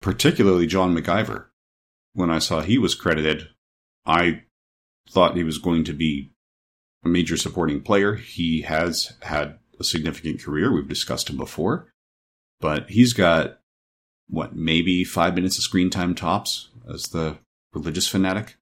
Particularly 0.00 0.66
John 0.66 0.94
McGiver. 0.94 1.46
When 2.12 2.30
I 2.30 2.38
saw 2.38 2.60
he 2.60 2.78
was 2.78 2.94
credited, 2.94 3.48
I 4.06 4.42
thought 5.10 5.36
he 5.36 5.44
was 5.44 5.58
going 5.58 5.84
to 5.84 5.92
be 5.92 6.32
a 7.04 7.08
major 7.08 7.36
supporting 7.36 7.82
player. 7.82 8.14
He 8.14 8.62
has 8.62 9.14
had 9.22 9.58
a 9.80 9.84
significant 9.84 10.42
career. 10.42 10.72
We've 10.72 10.88
discussed 10.88 11.28
him 11.28 11.36
before. 11.36 11.92
But 12.60 12.90
he's 12.90 13.12
got, 13.12 13.58
what, 14.28 14.54
maybe 14.54 15.04
five 15.04 15.34
minutes 15.34 15.58
of 15.58 15.64
screen 15.64 15.90
time 15.90 16.14
tops 16.14 16.70
as 16.88 17.04
the 17.04 17.38
religious 17.74 18.08
fanatic? 18.08 18.56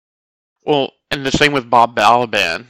Well, 0.64 0.92
and 1.10 1.24
the 1.26 1.32
same 1.32 1.52
with 1.52 1.70
Bob 1.70 1.94
Balaban. 1.94 2.66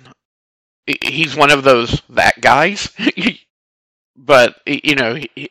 He's 1.02 1.36
one 1.36 1.52
of 1.52 1.62
those 1.62 2.02
that 2.10 2.40
guys, 2.40 2.90
but 4.16 4.60
you 4.66 4.96
know 4.96 5.14
he 5.14 5.50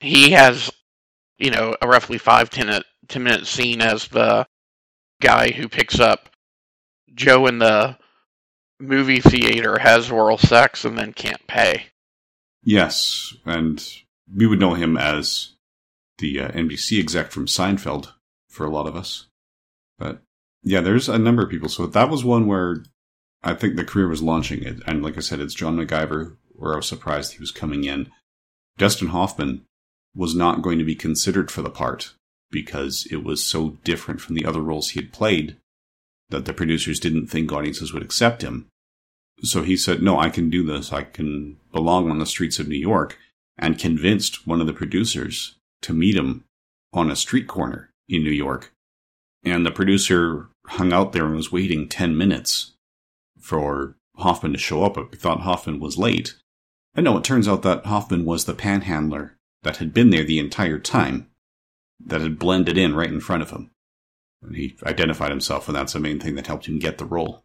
he 0.00 0.30
has 0.30 0.70
you 1.38 1.50
know 1.50 1.76
a 1.80 1.88
roughly 1.88 2.18
five 2.18 2.50
ten 2.50 2.82
minute 3.14 3.46
scene 3.46 3.80
as 3.80 4.08
the 4.08 4.46
guy 5.20 5.50
who 5.50 5.68
picks 5.68 6.00
up 6.00 6.30
Joe 7.14 7.46
in 7.46 7.58
the 7.58 7.96
movie 8.80 9.20
theater, 9.20 9.78
has 9.78 10.10
oral 10.10 10.38
sex, 10.38 10.84
and 10.84 10.98
then 10.98 11.12
can't 11.12 11.46
pay. 11.46 11.86
Yes, 12.64 13.34
and 13.44 13.86
we 14.34 14.46
would 14.46 14.60
know 14.60 14.74
him 14.74 14.96
as 14.96 15.52
the 16.18 16.40
uh, 16.40 16.48
NBC 16.48 16.98
exec 16.98 17.30
from 17.30 17.46
Seinfeld 17.46 18.12
for 18.48 18.66
a 18.66 18.70
lot 18.70 18.86
of 18.86 18.96
us. 18.96 19.26
But 19.98 20.22
yeah, 20.62 20.80
there's 20.80 21.08
a 21.08 21.18
number 21.18 21.42
of 21.42 21.50
people. 21.50 21.68
So 21.68 21.86
that 21.86 22.10
was 22.10 22.24
one 22.24 22.46
where 22.46 22.84
I 23.42 23.54
think 23.54 23.76
the 23.76 23.84
career 23.84 24.08
was 24.08 24.22
launching 24.22 24.62
it. 24.62 24.82
And 24.86 25.02
like 25.02 25.16
I 25.16 25.20
said, 25.20 25.40
it's 25.40 25.54
John 25.54 25.76
McGiver, 25.76 26.36
where 26.52 26.74
I 26.74 26.76
was 26.76 26.86
surprised 26.86 27.32
he 27.32 27.40
was 27.40 27.50
coming 27.50 27.84
in. 27.84 28.10
Dustin 28.76 29.08
Hoffman 29.08 29.66
was 30.14 30.34
not 30.34 30.62
going 30.62 30.78
to 30.78 30.84
be 30.84 30.94
considered 30.94 31.50
for 31.50 31.62
the 31.62 31.70
part 31.70 32.14
because 32.50 33.06
it 33.10 33.22
was 33.22 33.44
so 33.44 33.78
different 33.84 34.20
from 34.20 34.34
the 34.34 34.44
other 34.44 34.60
roles 34.60 34.90
he 34.90 35.00
had 35.00 35.12
played 35.12 35.56
that 36.30 36.44
the 36.44 36.54
producers 36.54 37.00
didn't 37.00 37.26
think 37.26 37.52
audiences 37.52 37.92
would 37.92 38.02
accept 38.02 38.42
him. 38.42 38.66
So 39.42 39.62
he 39.62 39.76
said, 39.76 40.02
No, 40.02 40.18
I 40.18 40.28
can 40.28 40.50
do 40.50 40.64
this. 40.64 40.92
I 40.92 41.02
can 41.02 41.58
belong 41.72 42.10
on 42.10 42.18
the 42.18 42.26
streets 42.26 42.58
of 42.58 42.68
New 42.68 42.76
York, 42.76 43.18
and 43.58 43.78
convinced 43.78 44.46
one 44.46 44.60
of 44.60 44.66
the 44.66 44.72
producers 44.72 45.56
to 45.82 45.92
meet 45.92 46.16
him 46.16 46.44
on 46.92 47.10
a 47.10 47.16
street 47.16 47.46
corner 47.46 47.90
in 48.08 48.24
New 48.24 48.30
York. 48.30 48.72
And 49.44 49.64
the 49.64 49.70
producer 49.70 50.48
hung 50.66 50.92
out 50.92 51.12
there 51.12 51.24
and 51.24 51.36
was 51.36 51.52
waiting 51.52 51.88
10 51.88 52.16
minutes 52.16 52.72
for 53.38 53.96
Hoffman 54.16 54.52
to 54.52 54.58
show 54.58 54.84
up. 54.84 54.94
But 54.94 55.16
thought 55.16 55.40
Hoffman 55.40 55.80
was 55.80 55.96
late. 55.96 56.34
And 56.94 57.04
no, 57.04 57.16
it 57.16 57.24
turns 57.24 57.48
out 57.48 57.62
that 57.62 57.86
Hoffman 57.86 58.24
was 58.24 58.44
the 58.44 58.54
panhandler 58.54 59.36
that 59.62 59.78
had 59.78 59.92
been 59.92 60.10
there 60.10 60.24
the 60.24 60.38
entire 60.38 60.78
time, 60.78 61.30
that 62.04 62.20
had 62.20 62.38
blended 62.38 62.78
in 62.78 62.94
right 62.94 63.08
in 63.08 63.20
front 63.20 63.42
of 63.42 63.50
him. 63.50 63.70
And 64.42 64.56
he 64.56 64.76
identified 64.84 65.30
himself, 65.30 65.68
and 65.68 65.76
that's 65.76 65.92
the 65.92 66.00
main 66.00 66.18
thing 66.18 66.34
that 66.36 66.46
helped 66.46 66.66
him 66.66 66.78
get 66.78 66.98
the 66.98 67.04
role. 67.04 67.44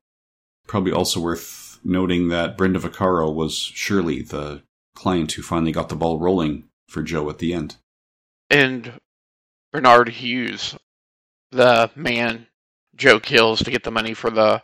Probably 0.68 0.92
also 0.92 1.20
worth 1.20 1.80
noting 1.84 2.30
that 2.30 2.58
Brenda 2.58 2.80
Vaccaro 2.80 3.34
was 3.34 3.58
surely 3.58 4.22
the 4.22 4.64
client 4.96 5.34
who 5.34 5.42
finally 5.42 5.72
got 5.72 5.90
the 5.90 5.96
ball 5.96 6.20
rolling 6.20 6.66
for 6.88 7.04
Joe 7.04 7.30
at 7.30 7.40
the 7.40 7.54
end. 7.54 7.76
And 8.50 8.94
Bernard 9.72 10.10
Hughes, 10.10 10.76
the 11.52 11.92
man 11.96 12.48
Joe 12.96 13.20
kills 13.20 13.62
to 13.64 13.72
get 13.72 13.84
the 13.84 13.92
money 13.92 14.14
for 14.14 14.30
the 14.30 14.64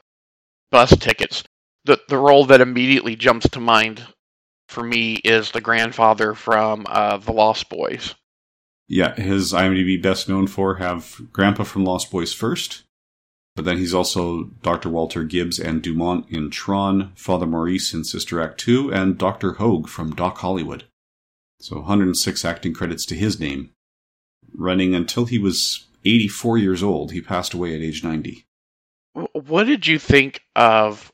bus 0.72 0.98
tickets. 0.98 1.44
The 1.84 2.00
the 2.08 2.18
role 2.18 2.46
that 2.46 2.62
immediately 2.62 3.16
jumps 3.16 3.50
to 3.50 3.60
mind 3.60 4.06
for 4.72 4.84
me 4.84 5.16
is 5.16 5.52
the 5.52 5.62
grandfather 5.62 6.34
from 6.34 6.86
uh, 6.90 7.18
The 7.18 7.34
Lost 7.34 7.70
Boys. 7.70 8.16
Yeah, 8.88 9.14
his 9.16 9.54
IMDb 9.54 10.02
best 10.02 10.28
known 10.28 10.48
for 10.48 10.76
have 10.76 11.22
Grandpa 11.32 11.64
from 11.64 11.86
Lost 11.86 12.12
Boys 12.12 12.34
first, 12.34 12.84
but 13.56 13.66
then 13.66 13.78
he's 13.78 13.94
also 13.94 14.46
Dr. 14.64 14.90
Walter 14.90 15.24
Gibbs 15.24 15.60
and 15.60 15.82
Dumont 15.82 16.26
in 16.30 16.50
Tron, 16.50 17.12
Father 17.16 17.46
Maurice 17.46 17.94
in 17.94 18.04
Sister 18.04 18.42
Act 18.42 18.60
2, 18.60 18.94
and 18.94 19.18
Dr. 19.18 19.54
Hogue 19.54 19.88
from 19.88 20.16
Doc 20.16 20.38
Hollywood. 20.40 20.86
So 21.60 21.78
106 21.78 22.44
acting 22.44 22.74
credits 22.74 23.06
to 23.08 23.16
his 23.16 23.40
name. 23.40 23.72
Running 24.54 24.96
until 24.96 25.26
he 25.26 25.38
was 25.38 25.86
84 26.04 26.58
years 26.58 26.82
old, 26.82 27.12
he 27.12 27.22
passed 27.22 27.54
away 27.54 27.76
at 27.76 27.82
age 27.82 28.04
90. 28.04 28.46
What 29.34 29.66
did 29.66 29.86
you 29.86 30.00
think 30.00 30.42
of 30.56 31.12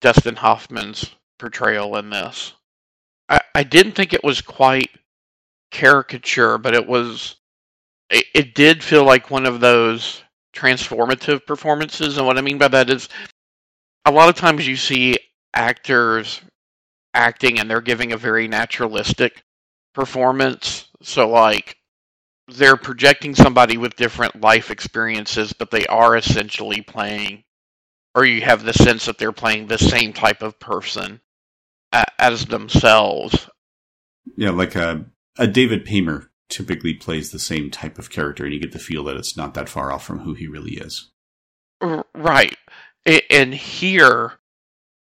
Dustin 0.00 0.36
Hoffman's 0.36 1.14
portrayal 1.38 1.96
in 1.96 2.10
this? 2.10 2.54
I, 3.58 3.64
didn't 3.64 3.92
think 3.92 4.12
it 4.12 4.22
was 4.22 4.40
quite 4.40 4.90
caricature, 5.72 6.58
but 6.58 6.74
it 6.74 6.86
was. 6.86 7.36
It, 8.10 8.24
it 8.34 8.54
did 8.54 8.84
feel 8.84 9.04
like 9.04 9.30
one 9.30 9.46
of 9.46 9.60
those 9.60 10.22
transformative 10.54 11.44
performances, 11.44 12.18
and 12.18 12.26
what 12.26 12.38
I 12.38 12.40
mean 12.40 12.58
by 12.58 12.68
that 12.68 12.88
is, 12.88 13.08
a 14.04 14.12
lot 14.12 14.28
of 14.28 14.36
times 14.36 14.66
you 14.66 14.76
see 14.76 15.18
actors 15.54 16.40
acting 17.14 17.58
and 17.58 17.68
they're 17.68 17.80
giving 17.80 18.12
a 18.12 18.16
very 18.16 18.46
naturalistic 18.46 19.42
performance. 19.92 20.88
So, 21.02 21.28
like, 21.28 21.76
they're 22.46 22.76
projecting 22.76 23.34
somebody 23.34 23.76
with 23.76 23.96
different 23.96 24.40
life 24.40 24.70
experiences, 24.70 25.52
but 25.52 25.72
they 25.72 25.84
are 25.86 26.16
essentially 26.16 26.80
playing, 26.80 27.42
or 28.14 28.24
you 28.24 28.40
have 28.42 28.62
the 28.62 28.72
sense 28.72 29.06
that 29.06 29.18
they're 29.18 29.32
playing 29.32 29.66
the 29.66 29.78
same 29.78 30.12
type 30.12 30.42
of 30.42 30.60
person 30.60 31.20
as 32.18 32.46
themselves. 32.46 33.48
Yeah, 34.36 34.50
like 34.50 34.74
a, 34.74 35.06
a 35.38 35.46
David 35.46 35.84
Paymer 35.84 36.30
typically 36.48 36.94
plays 36.94 37.30
the 37.30 37.38
same 37.38 37.70
type 37.70 37.98
of 37.98 38.10
character, 38.10 38.44
and 38.44 38.52
you 38.52 38.60
get 38.60 38.72
the 38.72 38.78
feel 38.78 39.04
that 39.04 39.16
it's 39.16 39.36
not 39.36 39.54
that 39.54 39.68
far 39.68 39.92
off 39.92 40.04
from 40.04 40.20
who 40.20 40.34
he 40.34 40.46
really 40.46 40.74
is. 40.74 41.10
Right. 42.14 42.56
And 43.30 43.54
here, 43.54 44.32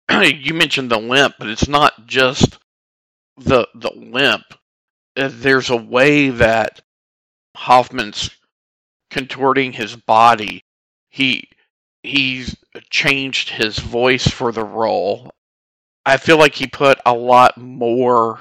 you 0.11 0.54
mentioned 0.54 0.90
the 0.90 0.99
limp, 0.99 1.37
but 1.38 1.49
it's 1.49 1.68
not 1.68 2.06
just 2.06 2.58
the 3.37 3.68
the 3.75 3.90
limp. 3.94 4.44
Uh, 5.16 5.30
there's 5.32 5.70
a 5.70 5.76
way 5.76 6.28
that 6.28 6.80
Hoffman's 7.56 8.30
contorting 9.11 9.73
his 9.73 9.96
body. 9.96 10.62
He 11.08 11.49
he's 12.02 12.56
changed 12.90 13.50
his 13.50 13.78
voice 13.78 14.26
for 14.26 14.52
the 14.52 14.64
role. 14.64 15.30
I 16.07 16.19
feel 16.19 16.39
like 16.39 16.55
he 16.55 16.69
put 16.69 17.01
a 17.05 17.13
lot 17.13 17.59
more 17.59 18.39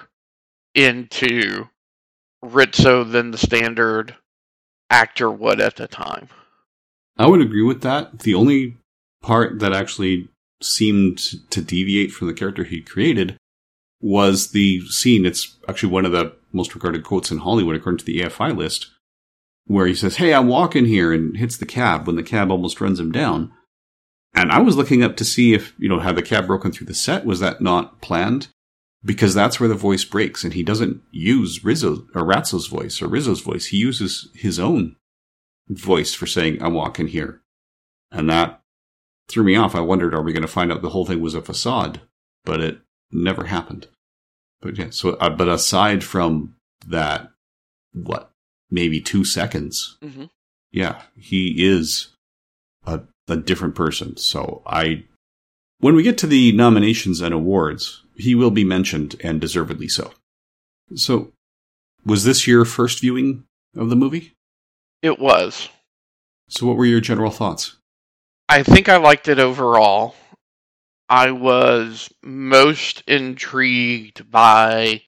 into 0.76 1.68
Rizzo 2.44 3.04
than 3.04 3.32
the 3.32 3.40
standard 3.40 4.16
actor 4.92 5.32
would 5.32 5.60
at 5.60 5.76
the 5.76 5.88
time. 5.88 6.30
I 7.18 7.28
would 7.28 7.42
agree 7.42 7.64
with 7.64 7.82
that. 7.82 8.20
The 8.20 8.36
only 8.36 8.78
part 9.24 9.60
that 9.60 9.74
actually 9.74 10.30
seemed 10.62 11.18
to 11.50 11.62
deviate 11.62 12.12
from 12.12 12.28
the 12.28 12.36
character 12.36 12.64
he 12.64 12.82
created 12.82 13.36
was 14.00 14.52
the 14.52 14.82
scene. 14.90 15.26
It's 15.26 15.58
actually 15.68 15.92
one 15.92 16.06
of 16.06 16.12
the 16.12 16.34
most 16.54 16.76
regarded 16.76 17.04
quotes 17.04 17.32
in 17.32 17.40
Hollywood, 17.40 17.76
according 17.76 17.98
to 18.00 18.06
the 18.06 18.20
AFI 18.20 18.56
list, 18.56 18.92
where 19.66 19.88
he 19.88 19.96
says, 19.96 20.18
Hey, 20.18 20.36
I'm 20.36 20.48
walking 20.48 20.86
here 20.86 21.12
and 21.12 21.36
hits 21.36 21.58
the 21.58 21.66
cab 21.66 22.06
when 22.06 22.16
the 22.16 22.22
cab 22.22 22.52
almost 22.52 22.80
runs 22.80 23.00
him 23.00 23.12
down. 23.12 23.52
And 24.36 24.52
I 24.52 24.60
was 24.60 24.76
looking 24.76 25.02
up 25.02 25.16
to 25.18 25.26
see 25.26 25.54
if, 25.54 25.74
you 25.78 25.88
know, 25.88 26.00
had 26.00 26.18
the 26.18 26.22
cab 26.22 26.46
broken 26.46 26.72
through 26.72 26.88
the 26.88 26.94
set? 26.94 27.26
Was 27.26 27.40
that 27.40 27.62
not 27.62 28.02
planned? 28.02 28.50
Because 29.04 29.34
that's 29.34 29.60
where 29.60 29.70
the 29.70 29.76
voice 29.76 30.04
breaks 30.04 30.44
and 30.44 30.54
he 30.54 30.64
doesn't 30.64 31.02
use 31.12 31.64
Rizzo 31.64 32.06
or 32.14 32.26
Ratso's 32.26 32.68
voice 32.68 33.02
or 33.02 33.08
Rizzo's 33.08 33.42
voice. 33.42 33.68
He 33.68 33.78
uses 33.78 34.30
his 34.34 34.60
own 34.60 34.98
voice 35.70 36.14
for 36.14 36.28
saying, 36.28 36.62
I'm 36.62 36.74
walking 36.74 37.08
here. 37.08 37.42
And 38.12 38.30
that 38.30 38.62
threw 39.28 39.44
me 39.44 39.56
off. 39.56 39.76
I 39.76 39.80
wondered, 39.80 40.14
are 40.14 40.22
we 40.22 40.34
going 40.34 40.42
to 40.42 40.48
find 40.48 40.72
out 40.72 40.82
the 40.82 40.90
whole 40.90 41.06
thing 41.06 41.22
was 41.22 41.36
a 41.36 41.42
facade? 41.42 42.02
But 42.44 42.60
it 42.62 42.80
never 43.12 43.46
happened. 43.46 43.88
But 44.62 44.78
yeah, 44.78 44.90
so, 44.90 45.12
uh, 45.14 45.30
but 45.30 45.48
aside 45.48 46.04
from 46.04 46.56
that, 46.88 47.30
what, 47.94 48.32
maybe 48.70 49.00
two 49.00 49.24
seconds, 49.24 49.98
mm-hmm. 50.04 50.26
yeah, 50.72 51.02
he 51.16 51.66
is 51.66 52.15
a, 53.28 53.36
different 53.36 53.76
person. 53.76 54.18
So 54.18 54.62
I, 54.66 55.04
when 55.80 55.96
we 55.96 56.04
get 56.04 56.18
to 56.20 56.28
the 56.28 56.52
nominations 56.52 57.22
and 57.22 57.34
awards, 57.34 58.04
he 58.16 58.36
will 58.36 58.52
be 58.52 58.64
mentioned 58.64 59.16
and 59.24 59.42
deservedly 59.42 59.88
so. 59.88 60.12
So, 60.96 61.32
was 62.06 62.24
this 62.24 62.46
your 62.48 62.66
first 62.66 63.02
viewing 63.02 63.46
of 63.76 63.90
the 63.90 63.96
movie? 63.96 64.34
It 65.02 65.20
was. 65.20 65.70
So, 66.48 66.68
what 66.68 66.78
were 66.78 66.86
your 66.86 67.02
general 67.02 67.32
thoughts? 67.32 67.78
I 68.48 68.62
think 68.62 68.88
I 68.88 68.98
liked 68.98 69.28
it 69.28 69.40
overall. 69.40 70.16
I 71.10 71.32
was 71.32 72.10
most 72.24 73.04
intrigued 73.08 74.30
by 74.30 75.02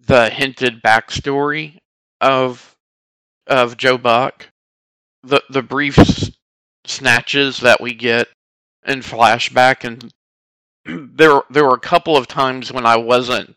the 0.00 0.30
hinted 0.30 0.82
backstory 0.82 1.78
of 2.20 2.74
of 3.46 3.76
Joe 3.76 3.98
Buck, 3.98 4.48
the 5.22 5.42
the 5.50 5.62
brief 5.62 5.98
s- 5.98 6.30
snatches 6.84 7.60
that 7.60 7.80
we 7.80 7.94
get 7.94 8.28
in 8.86 9.00
flashback, 9.00 9.84
and 9.84 10.12
there 11.16 11.42
there 11.50 11.64
were 11.64 11.74
a 11.74 11.80
couple 11.80 12.16
of 12.16 12.26
times 12.26 12.72
when 12.72 12.86
I 12.86 12.96
wasn't 12.96 13.54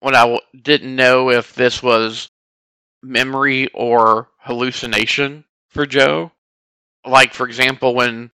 when 0.00 0.14
I 0.14 0.22
w- 0.22 0.40
didn't 0.60 0.94
know 0.94 1.30
if 1.30 1.54
this 1.54 1.82
was 1.82 2.28
memory 3.02 3.68
or 3.72 4.28
hallucination 4.38 5.44
for 5.70 5.86
Joe. 5.86 6.32
Like 7.06 7.34
for 7.34 7.46
example, 7.46 7.94
when 7.94 8.30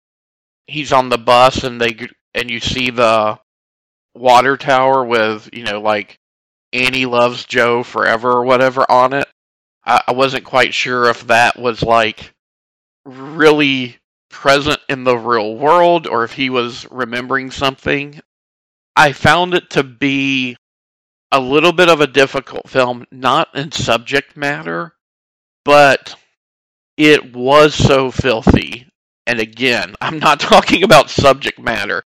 he's 0.68 0.94
on 0.94 1.10
the 1.10 1.18
bus 1.18 1.64
and 1.64 1.80
they 1.80 2.08
and 2.34 2.50
you 2.50 2.60
see 2.60 2.90
the 2.92 3.40
water 4.16 4.58
tower 4.58 5.04
with 5.04 5.50
you 5.54 5.64
know 5.64 5.82
like 5.82 6.20
Annie 6.74 7.06
loves 7.06 7.46
Joe 7.46 7.84
forever 7.84 8.32
or 8.32 8.44
whatever 8.44 8.86
on 8.90 9.14
it. 9.14 9.28
I, 9.86 10.04
I 10.08 10.12
wasn't 10.14 10.44
quite 10.44 10.74
sure 10.74 11.10
if 11.10 11.28
that 11.28 11.58
was 11.58 11.82
like 11.82 12.34
really 13.06 13.98
present 14.30 14.80
in 14.88 15.04
the 15.04 15.18
real 15.18 15.56
world 15.56 16.08
or 16.08 16.24
if 16.24 16.34
he 16.34 16.50
was 16.50 16.88
remembering 16.90 17.52
something. 17.52 18.20
I 18.96 19.12
found 19.12 19.54
it 19.54 19.72
to 19.72 19.84
be 19.84 20.58
a 21.32 21.40
little 21.40 21.74
bit 21.74 21.90
of 21.90 22.02
a 22.02 22.08
difficult 22.08 22.70
film, 22.70 23.06
not 23.12 23.50
in 23.56 23.72
subject 23.72 24.36
matter, 24.36 24.94
but 25.64 26.16
it 26.98 27.36
was 27.36 27.76
so 27.76 28.12
filthy. 28.12 28.88
And 29.28 29.40
again, 29.40 29.96
I'm 30.02 30.20
not 30.20 30.40
talking 30.40 30.84
about 30.84 31.10
subject 31.10 31.60
matter, 31.60 32.04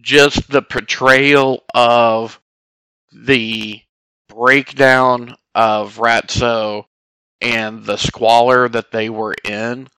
just 0.00 0.50
the 0.50 0.62
portrayal 0.62 1.64
of 1.74 2.40
the 3.12 3.80
breakdown 4.28 5.34
of 5.54 5.96
Ratso 5.96 6.84
and 7.40 7.84
the 7.84 7.96
squalor 7.96 8.68
that 8.68 8.90
they 8.90 9.08
were 9.08 9.34
in 9.44 9.88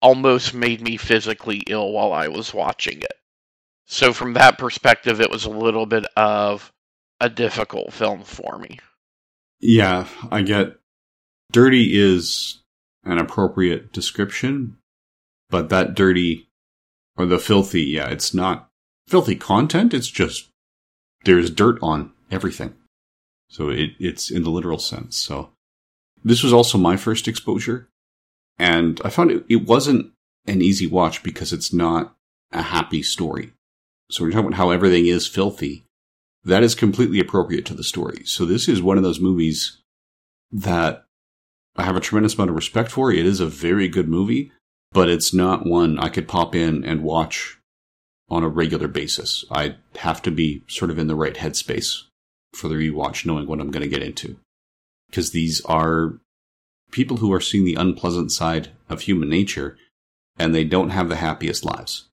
almost 0.00 0.54
made 0.54 0.80
me 0.80 0.96
physically 0.96 1.62
ill 1.68 1.92
while 1.92 2.12
I 2.12 2.28
was 2.28 2.54
watching 2.54 3.00
it. 3.00 3.14
So, 3.86 4.12
from 4.12 4.34
that 4.34 4.58
perspective, 4.58 5.20
it 5.20 5.30
was 5.30 5.44
a 5.44 5.50
little 5.50 5.86
bit 5.86 6.04
of 6.16 6.72
a 7.20 7.28
difficult 7.28 7.92
film 7.92 8.22
for 8.22 8.58
me. 8.58 8.78
Yeah, 9.60 10.06
I 10.30 10.42
get 10.42 10.76
dirty 11.50 11.98
is 11.98 12.60
an 13.04 13.18
appropriate 13.18 13.92
description, 13.92 14.76
but 15.50 15.70
that 15.70 15.94
dirty 15.94 16.48
or 17.16 17.26
the 17.26 17.38
filthy, 17.38 17.82
yeah, 17.82 18.08
it's 18.08 18.34
not 18.34 18.68
filthy 19.08 19.34
content. 19.34 19.94
It's 19.94 20.08
just 20.08 20.48
there's 21.24 21.50
dirt 21.50 21.78
on 21.82 22.12
everything. 22.30 22.74
So 23.48 23.70
it, 23.70 23.90
it's 23.98 24.30
in 24.30 24.42
the 24.42 24.50
literal 24.50 24.78
sense. 24.78 25.16
So 25.16 25.50
this 26.22 26.42
was 26.42 26.52
also 26.52 26.78
my 26.78 26.96
first 26.96 27.26
exposure 27.26 27.88
and 28.58 29.00
I 29.04 29.10
found 29.10 29.30
it, 29.30 29.44
it 29.48 29.66
wasn't 29.66 30.12
an 30.46 30.62
easy 30.62 30.86
watch 30.86 31.22
because 31.22 31.52
it's 31.52 31.72
not 31.72 32.16
a 32.52 32.62
happy 32.62 33.02
story. 33.02 33.52
So 34.10 34.24
we're 34.24 34.30
talking 34.30 34.46
about 34.46 34.56
how 34.56 34.70
everything 34.70 35.06
is 35.06 35.26
filthy. 35.26 35.84
That 36.44 36.62
is 36.62 36.74
completely 36.74 37.20
appropriate 37.20 37.66
to 37.66 37.74
the 37.74 37.84
story. 37.84 38.24
So 38.24 38.44
this 38.44 38.68
is 38.68 38.82
one 38.82 38.96
of 38.96 39.02
those 39.02 39.20
movies 39.20 39.82
that 40.50 41.04
I 41.76 41.84
have 41.84 41.96
a 41.96 42.00
tremendous 42.00 42.34
amount 42.34 42.50
of 42.50 42.56
respect 42.56 42.90
for. 42.90 43.12
It 43.12 43.26
is 43.26 43.40
a 43.40 43.46
very 43.46 43.88
good 43.88 44.08
movie, 44.08 44.50
but 44.92 45.08
it's 45.08 45.34
not 45.34 45.66
one 45.66 45.98
I 45.98 46.08
could 46.08 46.26
pop 46.26 46.54
in 46.54 46.84
and 46.84 47.02
watch 47.02 47.58
on 48.30 48.42
a 48.42 48.48
regular 48.48 48.88
basis. 48.88 49.44
I 49.50 49.76
have 49.96 50.22
to 50.22 50.30
be 50.30 50.64
sort 50.68 50.90
of 50.90 50.98
in 50.98 51.06
the 51.06 51.14
right 51.14 51.34
headspace 51.34 52.02
for 52.54 52.68
the 52.68 52.74
rewatch, 52.74 53.26
knowing 53.26 53.46
what 53.46 53.60
I'm 53.60 53.70
going 53.70 53.82
to 53.82 53.88
get 53.88 54.02
into. 54.02 54.38
Because 55.08 55.30
these 55.30 55.60
are 55.66 56.18
people 56.90 57.18
who 57.18 57.32
are 57.32 57.40
seeing 57.40 57.64
the 57.64 57.74
unpleasant 57.74 58.32
side 58.32 58.70
of 58.88 59.02
human 59.02 59.28
nature 59.28 59.76
and 60.38 60.54
they 60.54 60.64
don't 60.64 60.90
have 60.90 61.08
the 61.08 61.16
happiest 61.16 61.64
lives. 61.64 62.08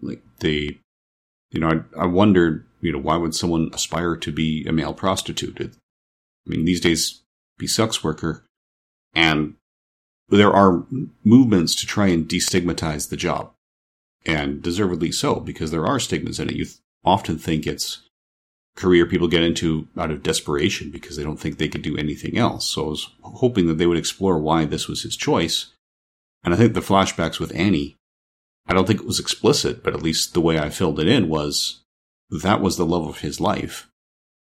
Like 0.00 0.22
they, 0.40 0.78
you 1.50 1.60
know, 1.60 1.84
I, 1.96 2.02
I 2.02 2.06
wondered, 2.06 2.66
you 2.80 2.92
know, 2.92 2.98
why 2.98 3.16
would 3.16 3.34
someone 3.34 3.70
aspire 3.72 4.16
to 4.16 4.32
be 4.32 4.64
a 4.66 4.72
male 4.72 4.94
prostitute? 4.94 5.60
It, 5.60 5.72
I 6.46 6.50
mean, 6.50 6.64
these 6.64 6.80
days, 6.80 7.22
be 7.58 7.66
sex 7.66 8.04
worker, 8.04 8.46
and 9.14 9.56
there 10.28 10.52
are 10.52 10.84
movements 11.24 11.74
to 11.76 11.86
try 11.86 12.06
and 12.06 12.28
destigmatize 12.28 13.08
the 13.08 13.16
job, 13.16 13.52
and 14.24 14.62
deservedly 14.62 15.10
so 15.10 15.40
because 15.40 15.72
there 15.72 15.86
are 15.86 15.98
stigmas 15.98 16.38
in 16.38 16.48
it. 16.48 16.56
You 16.56 16.64
th- 16.66 16.76
often 17.04 17.38
think 17.38 17.66
it's 17.66 18.07
career 18.78 19.06
people 19.06 19.26
get 19.26 19.42
into 19.42 19.88
out 19.98 20.12
of 20.12 20.22
desperation 20.22 20.90
because 20.90 21.16
they 21.16 21.24
don't 21.24 21.38
think 21.38 21.58
they 21.58 21.68
could 21.68 21.82
do 21.82 21.96
anything 21.98 22.38
else. 22.38 22.70
So 22.70 22.84
I 22.84 22.88
was 22.90 23.10
hoping 23.22 23.66
that 23.66 23.76
they 23.76 23.86
would 23.86 23.98
explore 23.98 24.38
why 24.38 24.64
this 24.64 24.86
was 24.86 25.02
his 25.02 25.16
choice. 25.16 25.72
And 26.44 26.54
I 26.54 26.56
think 26.56 26.74
the 26.74 26.80
flashbacks 26.80 27.40
with 27.40 27.54
Annie, 27.56 27.96
I 28.68 28.74
don't 28.74 28.86
think 28.86 29.00
it 29.00 29.06
was 29.06 29.18
explicit, 29.18 29.82
but 29.82 29.94
at 29.94 30.02
least 30.02 30.32
the 30.32 30.40
way 30.40 30.60
I 30.60 30.70
filled 30.70 31.00
it 31.00 31.08
in 31.08 31.28
was 31.28 31.80
that 32.30 32.60
was 32.60 32.76
the 32.76 32.86
love 32.86 33.04
of 33.08 33.18
his 33.18 33.40
life. 33.40 33.88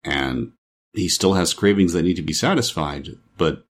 And 0.05 0.53
he 0.93 1.09
still 1.09 1.35
has 1.35 1.53
cravings 1.53 1.93
that 1.93 2.03
need 2.05 2.17
to 2.17 2.23
be 2.23 2.33
satisfied, 2.33 3.09
but 3.37 3.65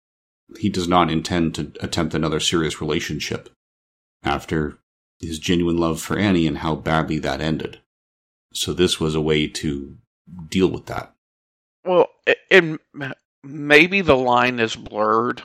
he 0.59 0.67
does 0.67 0.87
not 0.87 1.09
intend 1.09 1.55
to 1.55 1.71
attempt 1.79 2.13
another 2.13 2.41
serious 2.41 2.81
relationship 2.81 3.49
after 4.21 4.79
his 5.19 5.39
genuine 5.39 5.77
love 5.77 6.01
for 6.01 6.17
Annie 6.17 6.47
and 6.47 6.57
how 6.57 6.75
badly 6.75 7.19
that 7.19 7.39
ended. 7.39 7.79
So 8.53 8.73
this 8.73 8.99
was 8.99 9.15
a 9.15 9.21
way 9.21 9.47
to 9.47 9.95
deal 10.49 10.67
with 10.67 10.87
that. 10.87 11.13
Well, 11.85 12.09
and 12.49 12.79
maybe 13.43 14.01
the 14.01 14.17
line 14.17 14.59
is 14.59 14.75
blurred. 14.75 15.43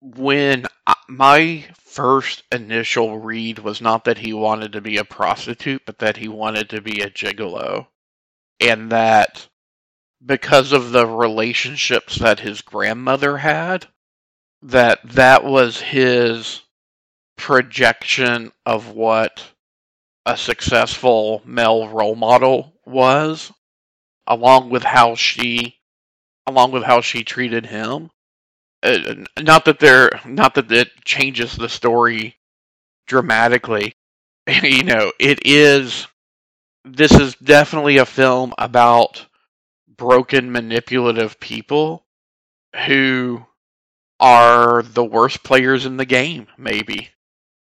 When 0.00 0.66
my 1.08 1.66
first 1.78 2.42
initial 2.50 3.18
read 3.18 3.60
was 3.60 3.80
not 3.80 4.04
that 4.04 4.18
he 4.18 4.32
wanted 4.32 4.72
to 4.72 4.80
be 4.80 4.96
a 4.96 5.04
prostitute, 5.04 5.82
but 5.86 5.98
that 5.98 6.16
he 6.16 6.28
wanted 6.28 6.70
to 6.70 6.80
be 6.80 7.00
a 7.02 7.10
gigolo. 7.10 7.86
And 8.58 8.90
that 8.90 9.48
because 10.24 10.72
of 10.72 10.90
the 10.92 11.06
relationships 11.06 12.16
that 12.16 12.40
his 12.40 12.62
grandmother 12.62 13.38
had, 13.38 13.86
that 14.62 15.00
that 15.04 15.44
was 15.44 15.80
his 15.80 16.62
projection 17.36 18.52
of 18.64 18.90
what 18.90 19.44
a 20.24 20.36
successful 20.36 21.42
male 21.44 21.88
role 21.88 22.14
model 22.14 22.74
was 22.86 23.52
along 24.26 24.70
with 24.70 24.82
how 24.82 25.14
she 25.14 25.76
along 26.46 26.72
with 26.72 26.82
how 26.82 27.00
she 27.00 27.24
treated 27.24 27.66
him. 27.66 28.10
Uh, 28.82 29.14
not 29.40 29.64
that 29.64 29.78
there 29.78 30.10
not 30.24 30.54
that 30.54 30.70
it 30.72 30.90
changes 31.04 31.54
the 31.56 31.68
story 31.68 32.36
dramatically. 33.06 33.94
You 34.62 34.82
know 34.82 35.12
it 35.20 35.46
is 35.46 36.08
this 36.84 37.12
is 37.12 37.36
definitely 37.36 37.98
a 37.98 38.06
film 38.06 38.54
about 38.58 39.26
broken 39.96 40.50
manipulative 40.50 41.38
people 41.40 42.04
who 42.86 43.46
are 44.20 44.82
the 44.82 45.04
worst 45.04 45.44
players 45.44 45.86
in 45.86 45.96
the 45.96 46.06
game 46.06 46.48
maybe. 46.58 47.10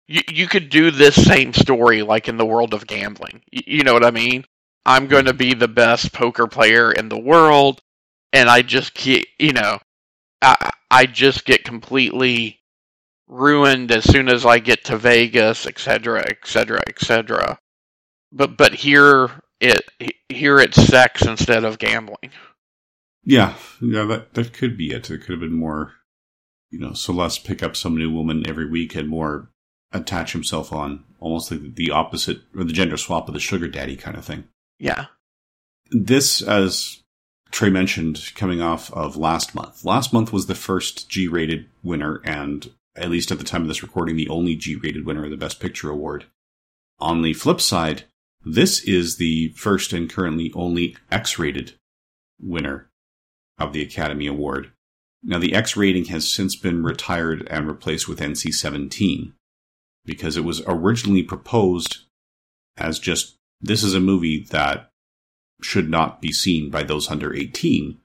You, 0.09 0.23
you 0.29 0.49
could 0.49 0.71
do 0.71 0.91
this 0.91 1.15
same 1.25 1.53
story 1.53 2.03
like 2.03 2.29
in 2.29 2.37
the 2.37 2.47
world 2.47 2.75
of 2.75 2.87
gambling. 2.87 3.43
You, 3.53 3.63
you 3.67 3.85
know 3.85 3.95
what 3.95 4.05
i 4.05 4.11
mean 4.11 4.45
I'm 4.87 5.09
going 5.09 5.25
to 5.25 5.35
be 5.35 5.53
the 5.53 5.69
best 5.69 6.13
poker 6.13 6.47
player 6.47 6.93
in 6.93 7.09
the 7.09 7.19
world, 7.19 7.83
and 8.33 8.49
I 8.49 8.63
just 8.63 8.95
keep, 8.95 9.27
you 9.39 9.53
know, 9.53 9.79
I 10.41 10.71
I 10.91 11.07
just 11.07 11.45
get 11.45 11.65
completely 11.65 12.61
ruined 13.27 13.91
as 13.91 14.05
soon 14.05 14.29
as 14.29 14.47
I 14.47 14.61
get 14.61 14.85
to 14.85 14.97
Vegas, 14.97 15.67
etc., 15.67 16.21
etc., 16.21 16.81
etc. 16.87 17.59
But 18.33 18.57
but 18.57 18.75
here 18.75 19.31
it 19.61 19.83
here 20.29 20.61
it's 20.61 20.81
sex 20.81 21.23
instead 21.23 21.65
of 21.65 21.79
gambling. 21.79 22.31
Yeah, 23.25 23.55
yeah, 23.83 24.05
that 24.05 24.35
that 24.35 24.53
could 24.53 24.77
be 24.77 24.93
it. 24.93 25.11
It 25.11 25.19
could 25.19 25.33
have 25.33 25.41
been 25.41 25.53
more, 25.53 25.95
you 26.71 26.79
know, 26.79 26.93
Celeste 26.93 27.45
pick 27.45 27.61
up 27.61 27.75
some 27.75 27.97
new 27.97 28.13
woman 28.13 28.49
every 28.49 28.71
week 28.71 28.95
and 28.95 29.09
more 29.09 29.51
attach 29.93 30.33
himself 30.33 30.73
on, 30.73 31.05
almost 31.19 31.51
like 31.51 31.75
the 31.75 31.91
opposite 31.91 32.43
or 32.55 32.63
the 32.63 32.73
gender 32.73 32.97
swap 32.97 33.27
of 33.27 33.35
the 33.35 33.41
sugar 33.41 33.67
daddy 33.67 33.97
kind 33.97 34.17
of 34.17 34.25
thing. 34.25 34.45
Yeah. 34.79 35.07
This, 35.91 36.43
as 36.43 37.03
Trey 37.51 37.71
mentioned, 37.71 38.33
coming 38.35 38.61
off 38.61 38.93
of 38.93 39.17
last 39.17 39.55
month. 39.55 39.85
Last 39.85 40.13
month 40.13 40.33
was 40.33 40.47
the 40.47 40.55
first 40.55 41.09
G 41.09 41.29
rated 41.29 41.67
winner, 41.83 42.21
and 42.25 42.71
at 42.97 43.11
least 43.11 43.31
at 43.31 43.39
the 43.39 43.45
time 43.45 43.63
of 43.63 43.69
this 43.69 43.83
recording, 43.83 44.17
the 44.17 44.29
only 44.29 44.57
G 44.57 44.77
rated 44.77 45.07
winner 45.07 45.25
of 45.25 45.31
the 45.31 45.37
Best 45.37 45.61
Picture 45.61 45.91
Award. 45.91 46.27
On 46.99 47.23
the 47.23 47.35
flip 47.35 47.61
side, 47.61 48.05
this 48.45 48.81
is 48.85 49.17
the 49.17 49.49
first 49.57 49.93
and 49.93 50.11
currently 50.11 50.53
only 50.55 50.97
X 51.11 51.39
rated 51.39 51.75
winner 52.41 52.91
of 53.59 53.73
the 53.73 53.83
Academy 53.83 54.27
Award. 54.27 54.73
Now, 55.23 55.39
the 55.39 55.55
X 55.55 55.77
rating 55.77 56.07
has 56.07 56.31
since 56.31 56.57
been 56.57 56.83
retired 56.83 57.47
and 57.51 57.67
replaced 57.67 58.09
with 58.09 58.21
NC 58.21 58.55
17 58.55 59.33
because 60.05 60.37
it 60.37 60.45
was 60.45 60.63
originally 60.67 61.23
proposed 61.23 62.05
as 62.77 62.99
just 62.99 63.36
this 63.61 63.83
is 63.83 63.95
a 63.95 64.01
movie 64.01 64.47
that 64.51 64.91
should 65.63 65.89
not 65.89 66.21
be 66.21 66.33
seen 66.33 66.71
by 66.71 66.83
those 66.83 67.11
under 67.11 67.35
18 67.35 67.99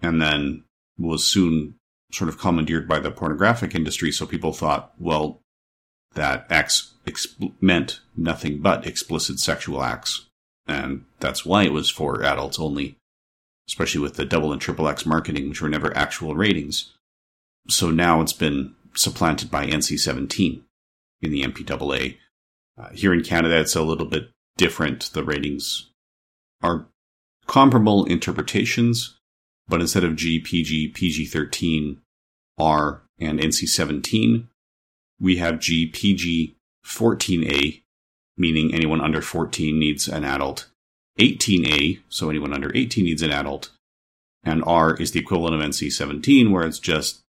and 0.00 0.20
then 0.20 0.64
was 0.98 1.24
soon 1.24 1.74
sort 2.12 2.28
of 2.28 2.38
commandeered 2.38 2.86
by 2.86 2.98
the 2.98 3.10
pornographic 3.10 3.74
industry. 3.74 4.12
So 4.12 4.26
people 4.26 4.52
thought, 4.52 4.92
well, 4.98 5.40
that 6.14 6.46
X 6.50 6.94
exp- 7.06 7.52
meant 7.60 8.00
nothing 8.16 8.60
but 8.60 8.86
explicit 8.86 9.38
sexual 9.38 9.82
acts. 9.82 10.26
And 10.66 11.04
that's 11.20 11.44
why 11.44 11.64
it 11.64 11.72
was 11.72 11.90
for 11.90 12.22
adults 12.22 12.58
only, 12.58 12.96
especially 13.68 14.00
with 14.00 14.14
the 14.14 14.24
double 14.24 14.52
and 14.52 14.60
triple 14.60 14.88
X 14.88 15.04
marketing, 15.04 15.48
which 15.48 15.60
were 15.60 15.68
never 15.68 15.96
actual 15.96 16.34
ratings. 16.34 16.92
So 17.68 17.90
now 17.90 18.20
it's 18.20 18.32
been 18.32 18.74
supplanted 18.94 19.50
by 19.50 19.66
NC 19.66 19.98
17 19.98 20.64
in 21.22 21.30
the 21.30 21.42
MPAA. 21.42 22.18
Uh, 22.78 22.90
here 22.90 23.12
in 23.12 23.22
Canada, 23.22 23.58
it's 23.58 23.76
a 23.76 23.82
little 23.82 24.06
bit 24.06 24.30
different. 24.56 25.10
The 25.12 25.24
ratings 25.24 25.90
are 26.62 26.86
comparable 27.46 28.04
interpretations, 28.04 29.18
but 29.68 29.80
instead 29.80 30.04
of 30.04 30.16
G, 30.16 30.38
PG, 30.38 30.88
PG 30.88 31.26
13, 31.26 32.00
R, 32.58 33.02
and 33.18 33.38
NC 33.38 33.68
17, 33.68 34.48
we 35.20 35.36
have 35.36 35.60
G, 35.60 35.86
PG 35.86 36.56
14A, 36.86 37.82
meaning 38.36 38.74
anyone 38.74 39.00
under 39.00 39.22
14 39.22 39.78
needs 39.78 40.08
an 40.08 40.24
adult, 40.24 40.68
18A, 41.18 42.00
so 42.08 42.28
anyone 42.28 42.52
under 42.52 42.74
18 42.74 43.04
needs 43.04 43.22
an 43.22 43.30
adult, 43.30 43.70
and 44.42 44.62
R 44.66 44.94
is 44.96 45.12
the 45.12 45.20
equivalent 45.20 45.54
of 45.54 45.60
NC 45.60 45.92
17, 45.92 46.50
where 46.50 46.66
it's 46.66 46.78
just 46.78 47.22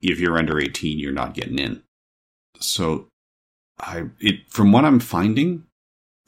if 0.00 0.18
you're 0.18 0.38
under 0.38 0.58
18, 0.58 0.98
you're 0.98 1.12
not 1.12 1.34
getting 1.34 1.58
in. 1.58 1.82
So, 2.60 3.08
I 3.78 4.06
it 4.20 4.48
from 4.48 4.72
what 4.72 4.84
I'm 4.84 5.00
finding, 5.00 5.65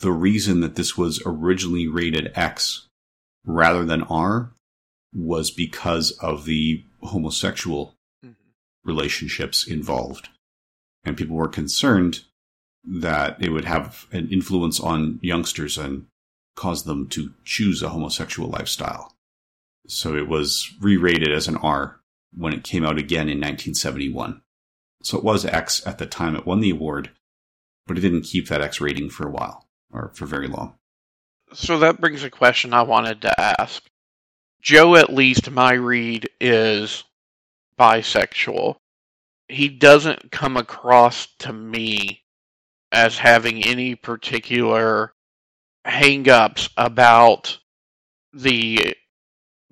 the 0.01 0.13
reason 0.13 0.61
that 0.61 0.77
this 0.77 0.97
was 0.97 1.21
originally 1.27 1.89
rated 1.89 2.33
X 2.35 2.87
rather 3.45 3.85
than 3.85 4.03
R 4.05 4.53
was 5.13 5.51
because 5.51 6.13
of 6.13 6.45
the 6.45 6.85
homosexual 7.03 7.95
mm-hmm. 8.25 8.35
relationships 8.85 9.67
involved. 9.67 10.29
And 11.05 11.17
people 11.17 11.37
were 11.37 11.49
concerned 11.49 12.21
that 12.85 13.43
it 13.43 13.51
would 13.51 13.65
have 13.65 14.07
an 14.13 14.29
influence 14.31 14.79
on 14.79 15.19
youngsters 15.23 15.77
and 15.77 16.07
cause 16.55 16.85
them 16.85 17.09
to 17.09 17.33
choose 17.45 17.83
a 17.83 17.89
homosexual 17.89 18.51
lifestyle. 18.51 19.15
So 19.89 20.15
it 20.15 20.29
was 20.29 20.73
re 20.81 20.97
rated 20.97 21.33
as 21.33 21.49
an 21.49 21.57
R 21.57 22.01
when 22.37 22.53
it 22.53 22.65
came 22.65 22.85
out 22.85 22.99
again 22.99 23.29
in 23.29 23.39
1971. 23.39 24.43
So 25.03 25.19
it 25.19 25.25
was 25.25 25.45
X 25.45 25.85
at 25.87 25.99
the 25.99 26.07
time 26.07 26.37
it 26.37 26.47
won 26.47 26.61
the 26.61 26.71
award, 26.71 27.11
but 27.87 27.97
it 27.97 28.03
didn't 28.03 28.23
keep 28.23 28.49
that 28.49 28.61
X 28.61 28.81
rating 28.81 29.09
for 29.09 29.27
a 29.27 29.31
while 29.31 29.68
or 29.93 30.13
for 30.15 30.27
very 30.27 30.49
long. 30.49 30.75
So 31.53 31.79
that 31.79 32.01
brings 32.01 32.25
a 32.25 32.31
question 32.31 32.75
I 32.75 32.83
wanted 32.83 33.23
to 33.23 33.41
ask. 33.41 33.83
Joe, 34.61 34.97
at 34.97 35.13
least 35.13 35.51
my 35.51 35.73
read, 35.73 36.29
is 36.41 37.05
bisexual. 37.79 38.77
He 39.49 39.69
doesn't 39.69 40.31
come 40.31 40.57
across 40.57 41.29
to 41.39 41.53
me 41.53 42.23
as 42.93 43.19
having 43.19 43.65
any 43.65 43.95
particular 43.95 45.15
hangups 45.87 46.69
about 46.77 47.59
the 48.33 48.95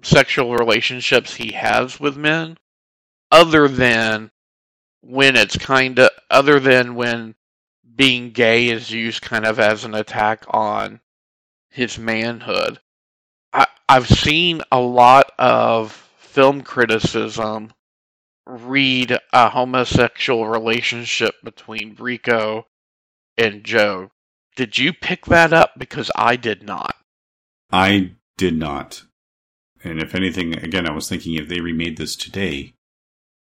sexual 0.02 0.54
relationships 0.54 1.34
he 1.34 1.52
has 1.52 2.00
with 2.00 2.16
men, 2.16 2.56
other 3.30 3.68
than 3.68 4.30
when 5.02 5.36
it's 5.36 5.58
kind 5.58 5.98
of, 5.98 6.10
other 6.30 6.58
than 6.58 6.94
when 6.94 7.34
being 7.96 8.30
gay 8.30 8.68
is 8.68 8.90
used 8.90 9.22
kind 9.22 9.46
of 9.46 9.58
as 9.58 9.84
an 9.84 9.94
attack 9.94 10.44
on 10.48 11.00
his 11.70 11.98
manhood. 11.98 12.78
I, 13.52 13.66
I've 13.88 14.08
seen 14.08 14.62
a 14.70 14.80
lot 14.80 15.32
of 15.38 15.92
film 16.18 16.62
criticism 16.62 17.72
read 18.46 19.18
a 19.32 19.48
homosexual 19.48 20.46
relationship 20.46 21.34
between 21.42 21.96
Rico 21.98 22.66
and 23.36 23.64
Joe. 23.64 24.10
Did 24.54 24.78
you 24.78 24.92
pick 24.92 25.26
that 25.26 25.52
up? 25.52 25.72
Because 25.78 26.10
I 26.14 26.36
did 26.36 26.62
not. 26.62 26.94
I 27.72 28.12
did 28.36 28.56
not. 28.56 29.02
And 29.82 30.00
if 30.00 30.14
anything, 30.14 30.56
again, 30.56 30.88
I 30.88 30.92
was 30.92 31.08
thinking 31.08 31.34
if 31.34 31.48
they 31.48 31.60
remade 31.60 31.96
this 31.96 32.16
today, 32.16 32.74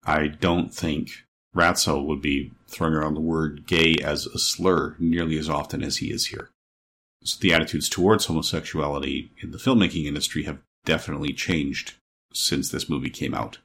I 0.05 0.27
don't 0.27 0.75
think 0.75 1.11
Ratso 1.55 2.05
would 2.05 2.21
be 2.21 2.53
throwing 2.67 2.95
around 2.95 3.15
the 3.15 3.21
word 3.21 3.67
gay 3.67 3.97
as 4.03 4.27
a 4.27 4.39
slur 4.39 4.97
nearly 4.99 5.39
as 5.39 5.49
often 5.49 5.83
as 5.83 5.99
he 5.99 6.11
is 6.11 6.27
here. 6.27 6.51
So 7.23 7.39
the 7.41 7.55
attitudes 7.55 7.89
towards 7.89 8.27
homosexuality 8.27 9.31
in 9.41 9.51
the 9.51 9.59
filmmaking 9.59 10.07
industry 10.07 10.45
have 10.45 10.59
definitely 10.85 11.33
changed 11.33 11.95
since 12.33 12.71
this 12.71 12.89
movie 12.89 13.11
came 13.11 13.35
out. 13.35 13.59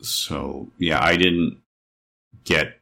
So, 0.00 0.72
yeah, 0.78 0.98
I 1.02 1.16
didn't 1.16 1.60
get 2.44 2.80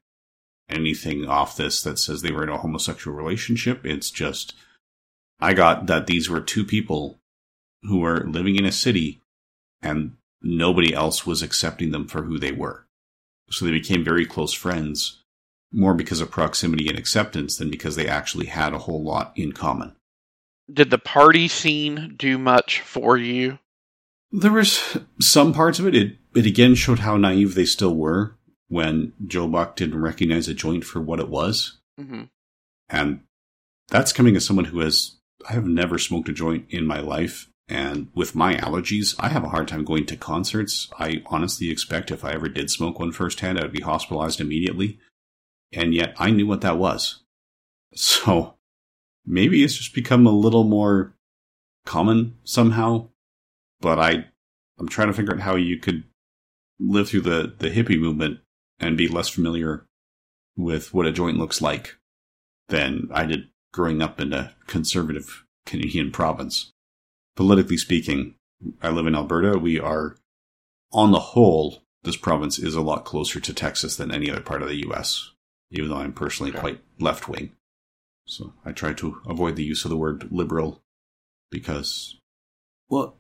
anything 0.68 1.26
off 1.26 1.56
this 1.56 1.82
that 1.82 1.98
says 1.98 2.22
they 2.22 2.32
were 2.32 2.44
in 2.44 2.48
a 2.48 2.58
homosexual 2.58 3.16
relationship. 3.16 3.84
It's 3.84 4.10
just, 4.10 4.54
I 5.40 5.52
got 5.52 5.86
that 5.86 6.06
these 6.06 6.30
were 6.30 6.40
two 6.40 6.64
people 6.64 7.18
who 7.82 7.98
were 7.98 8.24
living 8.24 8.56
in 8.56 8.64
a 8.64 8.72
city 8.72 9.20
and 9.82 10.16
nobody 10.42 10.94
else 10.94 11.26
was 11.26 11.42
accepting 11.42 11.90
them 11.90 12.06
for 12.06 12.22
who 12.22 12.38
they 12.38 12.52
were. 12.52 12.86
So 13.50 13.64
they 13.64 13.70
became 13.70 14.04
very 14.04 14.26
close 14.26 14.52
friends, 14.52 15.22
more 15.72 15.94
because 15.94 16.20
of 16.20 16.30
proximity 16.30 16.88
and 16.88 16.98
acceptance 16.98 17.56
than 17.56 17.70
because 17.70 17.96
they 17.96 18.08
actually 18.08 18.46
had 18.46 18.72
a 18.74 18.78
whole 18.78 19.02
lot 19.02 19.32
in 19.36 19.52
common. 19.52 19.94
did 20.72 20.90
the 20.90 20.98
party 20.98 21.48
scene 21.48 22.14
do 22.16 22.38
much 22.38 22.80
for 22.80 23.16
you? 23.16 23.58
There 24.30 24.52
was 24.52 24.98
some 25.20 25.52
parts 25.54 25.78
of 25.78 25.86
it. 25.86 25.94
It 25.94 26.16
it 26.34 26.46
again 26.46 26.74
showed 26.74 26.98
how 27.00 27.16
naive 27.16 27.54
they 27.54 27.64
still 27.64 27.94
were 27.96 28.36
when 28.68 29.12
Joe 29.26 29.48
Buck 29.48 29.76
didn't 29.76 30.00
recognize 30.00 30.46
a 30.48 30.54
joint 30.54 30.84
for 30.84 31.00
what 31.00 31.20
it 31.20 31.28
was. 31.28 31.78
Mm-hmm. 31.98 32.24
And 32.90 33.20
that's 33.88 34.12
coming 34.12 34.36
as 34.36 34.44
someone 34.44 34.66
who 34.66 34.80
has 34.80 35.16
I 35.48 35.54
have 35.54 35.66
never 35.66 35.98
smoked 35.98 36.28
a 36.28 36.32
joint 36.32 36.66
in 36.68 36.84
my 36.86 37.00
life. 37.00 37.48
And 37.68 38.08
with 38.14 38.34
my 38.34 38.54
allergies, 38.54 39.14
I 39.18 39.28
have 39.28 39.44
a 39.44 39.50
hard 39.50 39.68
time 39.68 39.84
going 39.84 40.06
to 40.06 40.16
concerts. 40.16 40.88
I 40.98 41.22
honestly 41.26 41.70
expect 41.70 42.10
if 42.10 42.24
I 42.24 42.32
ever 42.32 42.48
did 42.48 42.70
smoke 42.70 42.98
one 42.98 43.12
firsthand, 43.12 43.58
I 43.58 43.62
would 43.62 43.72
be 43.72 43.82
hospitalized 43.82 44.40
immediately. 44.40 44.98
And 45.72 45.92
yet 45.92 46.14
I 46.18 46.30
knew 46.30 46.46
what 46.46 46.62
that 46.62 46.78
was. 46.78 47.20
So 47.94 48.54
maybe 49.24 49.64
it's 49.64 49.76
just 49.76 49.94
become 49.94 50.26
a 50.26 50.30
little 50.30 50.62
more 50.62 51.14
common 51.86 52.36
somehow. 52.44 53.08
But 53.80 53.98
I, 53.98 54.26
I'm 54.78 54.88
trying 54.88 55.08
to 55.08 55.14
figure 55.14 55.32
out 55.32 55.40
how 55.40 55.56
you 55.56 55.78
could 55.78 56.04
live 56.78 57.08
through 57.08 57.22
the, 57.22 57.54
the 57.58 57.70
hippie 57.70 57.98
movement 57.98 58.40
and 58.78 58.98
be 58.98 59.08
less 59.08 59.30
familiar 59.30 59.86
with 60.54 60.92
what 60.92 61.06
a 61.06 61.12
joint 61.12 61.38
looks 61.38 61.62
like 61.62 61.96
than 62.68 63.08
I 63.10 63.24
did 63.24 63.48
growing 63.72 64.02
up 64.02 64.20
in 64.20 64.32
a 64.32 64.54
conservative 64.66 65.44
Canadian 65.64 66.10
province. 66.10 66.72
Politically 67.38 67.76
speaking, 67.76 68.34
I 68.82 68.88
live 68.88 69.06
in 69.06 69.14
Alberta. 69.14 69.56
We 69.60 69.78
are, 69.78 70.16
on 70.92 71.12
the 71.12 71.20
whole, 71.20 71.84
this 72.02 72.16
province 72.16 72.58
is 72.58 72.74
a 72.74 72.80
lot 72.80 73.04
closer 73.04 73.38
to 73.38 73.54
Texas 73.54 73.94
than 73.94 74.10
any 74.10 74.28
other 74.28 74.40
part 74.40 74.60
of 74.60 74.66
the 74.66 74.82
U.S., 74.86 75.30
even 75.70 75.88
though 75.88 75.98
I'm 75.98 76.12
personally 76.12 76.50
Okay. 76.50 76.58
quite 76.58 76.80
left 76.98 77.28
wing. 77.28 77.52
So 78.26 78.54
I 78.64 78.72
try 78.72 78.92
to 78.94 79.22
avoid 79.24 79.54
the 79.54 79.62
use 79.62 79.84
of 79.84 79.90
the 79.90 79.96
word 79.96 80.32
liberal 80.32 80.82
because, 81.48 82.16
well, 82.88 83.18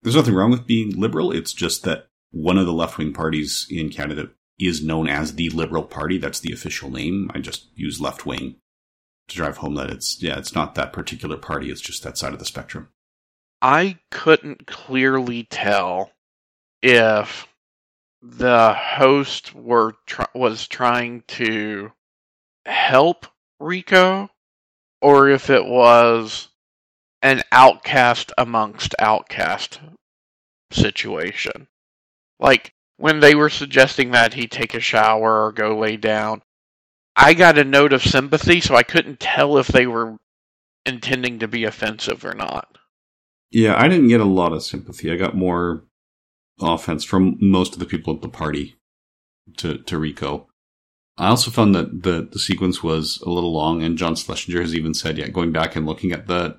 there's 0.00 0.14
nothing 0.14 0.36
wrong 0.36 0.52
with 0.52 0.68
being 0.68 0.90
liberal. 0.90 1.32
It's 1.32 1.52
just 1.52 1.82
that 1.82 2.06
one 2.30 2.58
of 2.58 2.66
the 2.66 2.72
left 2.72 2.98
wing 2.98 3.12
parties 3.12 3.66
in 3.68 3.90
Canada 3.90 4.30
is 4.60 4.84
known 4.84 5.08
as 5.08 5.34
the 5.34 5.50
Liberal 5.50 5.82
Party. 5.82 6.18
That's 6.18 6.38
the 6.38 6.52
official 6.52 6.88
name. 6.88 7.32
I 7.34 7.40
just 7.40 7.66
use 7.74 8.00
left 8.00 8.24
wing 8.24 8.58
to 9.26 9.34
drive 9.34 9.56
home 9.56 9.74
that 9.74 9.90
it's, 9.90 10.22
yeah, 10.22 10.38
it's 10.38 10.54
not 10.54 10.76
that 10.76 10.92
particular 10.92 11.36
party. 11.36 11.68
It's 11.72 11.80
just 11.80 12.04
that 12.04 12.16
side 12.16 12.32
of 12.32 12.38
the 12.38 12.44
spectrum. 12.44 12.90
I 13.62 13.98
couldn't 14.10 14.66
clearly 14.66 15.44
tell 15.44 16.12
if 16.82 17.48
the 18.22 18.74
host 18.74 19.54
were 19.54 19.94
was 20.34 20.68
trying 20.68 21.22
to 21.28 21.92
help 22.64 23.26
Rico 23.60 24.30
or 25.00 25.28
if 25.28 25.50
it 25.50 25.64
was 25.64 26.48
an 27.22 27.42
outcast 27.52 28.32
amongst 28.36 28.94
outcast 28.98 29.80
situation. 30.70 31.68
Like 32.38 32.74
when 32.98 33.20
they 33.20 33.34
were 33.34 33.50
suggesting 33.50 34.10
that 34.10 34.34
he 34.34 34.46
take 34.46 34.74
a 34.74 34.80
shower 34.80 35.44
or 35.44 35.52
go 35.52 35.78
lay 35.78 35.96
down, 35.96 36.42
I 37.14 37.34
got 37.34 37.58
a 37.58 37.64
note 37.64 37.92
of 37.92 38.02
sympathy, 38.02 38.60
so 38.60 38.74
I 38.74 38.82
couldn't 38.82 39.20
tell 39.20 39.56
if 39.58 39.68
they 39.68 39.86
were 39.86 40.18
intending 40.84 41.38
to 41.38 41.48
be 41.48 41.64
offensive 41.64 42.24
or 42.24 42.34
not. 42.34 42.76
Yeah, 43.50 43.80
I 43.80 43.88
didn't 43.88 44.08
get 44.08 44.20
a 44.20 44.24
lot 44.24 44.52
of 44.52 44.62
sympathy. 44.62 45.10
I 45.10 45.16
got 45.16 45.36
more 45.36 45.84
offense 46.60 47.04
from 47.04 47.36
most 47.40 47.74
of 47.74 47.78
the 47.78 47.86
people 47.86 48.14
at 48.14 48.22
the 48.22 48.28
party 48.28 48.76
to, 49.58 49.78
to 49.78 49.98
Rico. 49.98 50.48
I 51.18 51.28
also 51.28 51.50
found 51.50 51.74
that 51.74 52.02
the, 52.02 52.28
the 52.30 52.38
sequence 52.38 52.82
was 52.82 53.22
a 53.24 53.30
little 53.30 53.52
long, 53.52 53.82
and 53.82 53.96
John 53.96 54.16
Schlesinger 54.16 54.60
has 54.60 54.74
even 54.74 54.92
said, 54.92 55.16
yeah, 55.16 55.28
going 55.28 55.52
back 55.52 55.74
and 55.76 55.86
looking 55.86 56.12
at 56.12 56.26
the 56.26 56.58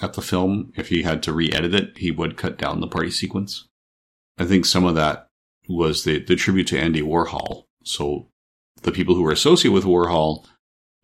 at 0.00 0.14
the 0.14 0.22
film, 0.22 0.72
if 0.76 0.88
he 0.88 1.02
had 1.02 1.22
to 1.24 1.32
re-edit 1.32 1.74
it, 1.74 1.98
he 1.98 2.10
would 2.10 2.36
cut 2.36 2.56
down 2.56 2.80
the 2.80 2.86
party 2.86 3.10
sequence. 3.10 3.66
I 4.38 4.44
think 4.46 4.64
some 4.64 4.84
of 4.84 4.94
that 4.94 5.26
was 5.68 6.04
the, 6.04 6.20
the 6.24 6.36
tribute 6.36 6.68
to 6.68 6.78
Andy 6.78 7.02
Warhol. 7.02 7.64
So 7.84 8.28
the 8.82 8.92
people 8.92 9.14
who 9.14 9.22
were 9.22 9.32
associated 9.32 9.74
with 9.74 9.84
Warhol 9.84 10.46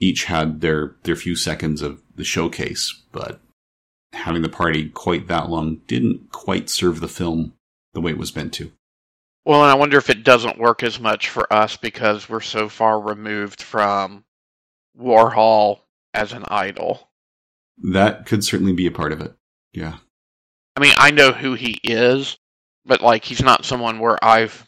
each 0.01 0.25
had 0.25 0.61
their, 0.61 0.97
their 1.03 1.17
few 1.17 1.37
seconds 1.37 1.83
of 1.83 2.01
the 2.15 2.25
showcase, 2.25 3.03
but 3.13 3.41
having 4.17 4.43
the 4.43 4.49
party 4.49 4.89
quite 4.89 5.29
that 5.29 5.49
long 5.49 5.77
didn't 5.87 6.31
quite 6.33 6.69
serve 6.69 7.01
the 7.01 7.09
film 7.09 7.55
the 7.95 8.01
way 8.01 8.11
it 8.11 8.19
was 8.19 8.35
meant 8.35 8.53
to. 8.55 8.73
Well, 9.45 9.63
and 9.63 9.71
I 9.71 9.75
wonder 9.75 9.97
if 9.97 10.11
it 10.11 10.25
doesn't 10.25 10.59
work 10.59 10.83
as 10.83 10.99
much 10.99 11.29
for 11.29 11.51
us 11.53 11.77
because 11.77 12.29
we're 12.29 12.41
so 12.41 12.69
far 12.69 13.01
removed 13.01 13.63
from 13.63 14.25
Warhol 14.99 15.81
as 16.13 16.33
an 16.33 16.45
idol. 16.49 17.09
That 17.79 18.27
could 18.27 18.43
certainly 18.43 18.73
be 18.73 18.87
a 18.87 18.91
part 18.91 19.13
of 19.13 19.21
it. 19.21 19.35
Yeah. 19.73 19.99
I 20.75 20.81
mean, 20.81 20.95
I 20.97 21.11
know 21.11 21.33
who 21.33 21.55
he 21.55 21.79
is, 21.83 22.39
but 22.85 23.01
like 23.01 23.25
he's 23.25 23.43
not 23.43 23.65
someone 23.65 24.01
where 24.01 24.23
I've 24.23 24.67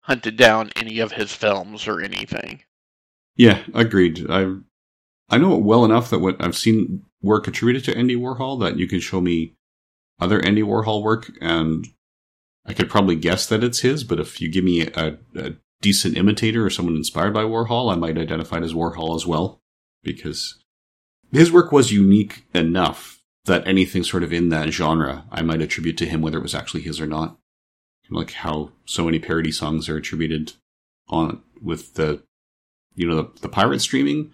hunted 0.00 0.36
down 0.36 0.70
any 0.76 1.00
of 1.00 1.12
his 1.12 1.32
films 1.32 1.86
or 1.88 2.00
anything. 2.00 2.62
Yeah, 3.36 3.62
agreed. 3.74 4.26
I 4.30 4.54
I 5.28 5.38
know 5.38 5.56
it 5.56 5.62
well 5.62 5.84
enough 5.84 6.10
that 6.10 6.20
what 6.20 6.42
I've 6.42 6.56
seen 6.56 7.04
work 7.22 7.48
attributed 7.48 7.84
to 7.84 7.96
Andy 7.96 8.16
Warhol 8.16 8.60
that 8.60 8.78
you 8.78 8.86
can 8.86 9.00
show 9.00 9.20
me 9.20 9.54
other 10.20 10.44
Andy 10.44 10.62
Warhol 10.62 11.02
work 11.02 11.30
and 11.40 11.86
I 12.66 12.74
could 12.74 12.90
probably 12.90 13.16
guess 13.16 13.46
that 13.46 13.62
it's 13.62 13.80
his, 13.80 14.02
but 14.02 14.18
if 14.18 14.40
you 14.40 14.50
give 14.50 14.64
me 14.64 14.88
a, 14.88 15.18
a 15.36 15.54
decent 15.80 16.16
imitator 16.16 16.66
or 16.66 16.70
someone 16.70 16.96
inspired 16.96 17.32
by 17.32 17.44
Warhol, 17.44 17.92
I 17.92 17.96
might 17.96 18.18
identify 18.18 18.58
it 18.58 18.64
as 18.64 18.74
Warhol 18.74 19.14
as 19.14 19.26
well 19.26 19.60
because 20.02 20.58
his 21.32 21.52
work 21.52 21.70
was 21.70 21.92
unique 21.92 22.44
enough 22.54 23.22
that 23.44 23.66
anything 23.66 24.02
sort 24.02 24.22
of 24.22 24.32
in 24.32 24.48
that 24.48 24.70
genre 24.70 25.24
I 25.30 25.42
might 25.42 25.62
attribute 25.62 25.96
to 25.98 26.06
him, 26.06 26.20
whether 26.20 26.38
it 26.38 26.42
was 26.42 26.54
actually 26.54 26.82
his 26.82 27.00
or 27.00 27.06
not. 27.06 27.38
Like 28.10 28.32
how 28.32 28.72
so 28.84 29.04
many 29.04 29.18
parody 29.18 29.50
songs 29.50 29.88
are 29.88 29.96
attributed 29.96 30.52
on 31.08 31.42
with 31.60 31.94
the, 31.94 32.22
you 32.94 33.06
know, 33.06 33.16
the, 33.16 33.40
the 33.42 33.48
pirate 33.48 33.80
streaming. 33.80 34.32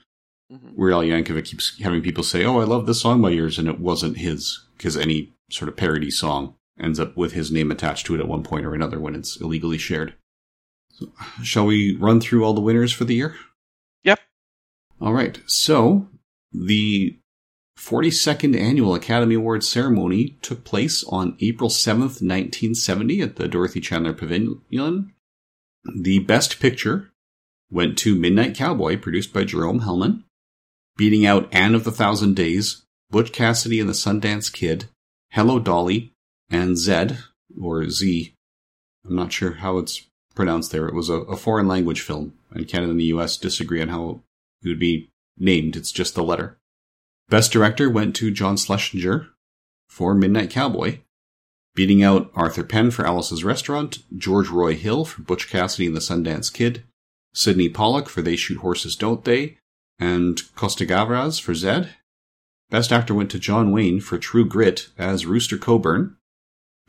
Mhm. 0.53 0.75
Weird 0.75 0.93
Al 0.93 1.03
Yankovic 1.03 1.47
keeps 1.47 1.79
having 1.81 2.03
people 2.03 2.23
say, 2.23 2.45
"Oh, 2.45 2.59
I 2.59 2.65
love 2.65 2.87
this 2.87 3.01
song 3.01 3.23
by 3.23 3.31
yours," 3.31 3.59
and 3.59 3.69
it 3.69 3.81
wasn't 3.81 4.19
his 4.19 4.67
because 4.77 4.97
any 4.97 5.33
sort 5.51 5.69
of 5.69 5.77
parody 5.77 6.11
song 6.11 6.55
ends 6.79 7.01
up 7.01 7.17
with 7.17 7.33
his 7.33 7.51
name 7.51 7.71
attached 7.71 8.07
to 8.07 8.15
it 8.15 8.21
at 8.21 8.29
one 8.29 8.43
point 8.43 8.67
or 8.67 8.75
another 8.75 9.01
when 9.01 9.15
it's 9.15 9.41
illegally 9.41 9.79
shared. 9.79 10.15
So, 10.91 11.13
shall 11.43 11.65
we 11.67 11.97
run 11.97 12.21
through 12.21 12.45
all 12.45 12.55
the 12.55 12.61
winners 12.61 12.93
for 12.93 13.05
the 13.05 13.15
year? 13.15 13.37
Yep. 14.05 14.21
All 15.01 15.13
right. 15.13 15.41
So 15.47 16.09
the 16.53 17.19
42nd 17.79 18.55
annual 18.55 18.95
Academy 18.95 19.35
Awards 19.35 19.69
ceremony 19.69 20.39
took 20.43 20.65
place 20.65 21.03
on 21.05 21.37
April 21.41 21.71
7th, 21.71 22.21
1970 22.21 23.23
at 23.23 23.37
the 23.37 23.49
Dorothy 23.49 23.81
Chandler 23.81 24.13
Pavilion. 24.13 25.13
The 25.95 26.19
best 26.21 26.61
picture 26.61 27.13
went 27.71 27.97
to 27.99 28.15
Midnight 28.15 28.55
Cowboy, 28.55 28.99
produced 28.99 29.33
by 29.33 29.45
Jerome 29.45 29.81
Hellman, 29.81 30.25
beating 30.97 31.27
out 31.27 31.49
Anne 31.53 31.75
of 31.75 31.85
the 31.85 31.93
Thousand 31.93 32.35
Days, 32.35 32.85
Butch 33.11 33.33
Cassidy 33.33 33.81
and 33.81 33.89
the 33.89 33.95
Sundance 33.95 34.53
Kid, 34.53 34.87
Hello 35.31 35.59
Dolly, 35.59 36.13
and 36.51 36.77
Zed, 36.77 37.19
or 37.61 37.89
Z. 37.89 38.35
I'm 39.07 39.15
not 39.15 39.33
sure 39.33 39.53
how 39.55 39.79
it's 39.79 40.07
pronounced 40.35 40.71
there. 40.73 40.87
It 40.87 40.95
was 40.95 41.09
a, 41.09 41.15
a 41.15 41.37
foreign 41.37 41.69
language 41.69 42.01
film, 42.01 42.35
and 42.51 42.69
Canada 42.69 42.91
and 42.91 43.01
the 43.01 43.05
US 43.05 43.37
disagree 43.37 43.83
on 43.83 43.89
how 43.89 44.23
it 44.63 44.69
would 44.69 44.79
be 44.79 45.11
named. 45.39 45.77
It's 45.77 45.93
just 45.93 46.15
the 46.15 46.23
letter. 46.23 46.59
Best 47.29 47.53
director 47.53 47.89
went 47.89 48.15
to 48.17 48.31
John 48.31 48.57
Schlesinger 48.57 49.29
for 49.89 50.15
Midnight 50.15 50.51
Cowboy, 50.51 51.01
beating 51.75 52.03
out 52.03 52.31
Arthur 52.35 52.65
Penn 52.65 52.91
for 52.91 53.07
Alice's 53.07 53.45
Restaurant, 53.45 53.99
George 54.17 54.49
Roy 54.49 54.75
Hill 54.75 55.05
for 55.05 55.23
Butch 55.23 55.49
Cassidy 55.49 55.87
and 55.87 55.97
the 55.97 56.01
Sundance 56.01 56.53
Kid, 56.53 56.85
Sydney 57.35 57.69
Pollack 57.69 58.09
for 58.09 58.23
They 58.23 58.37
Shoot 58.37 58.59
Horses, 58.59 58.97
Don't 58.97 59.25
They, 59.25 59.59
and 59.99 60.41
Costa 60.55 60.85
Gavras 60.85 61.41
for 61.41 61.55
Zed. 61.55 61.91
Best 62.71 62.93
actor 62.93 63.15
went 63.15 63.31
to 63.31 63.39
John 63.39 63.71
Wayne 63.71 64.01
for 64.01 64.19
True 64.19 64.47
Grit 64.47 64.89
as 64.97 65.27
Rooster 65.27 65.59
Cogburn, 65.59 66.17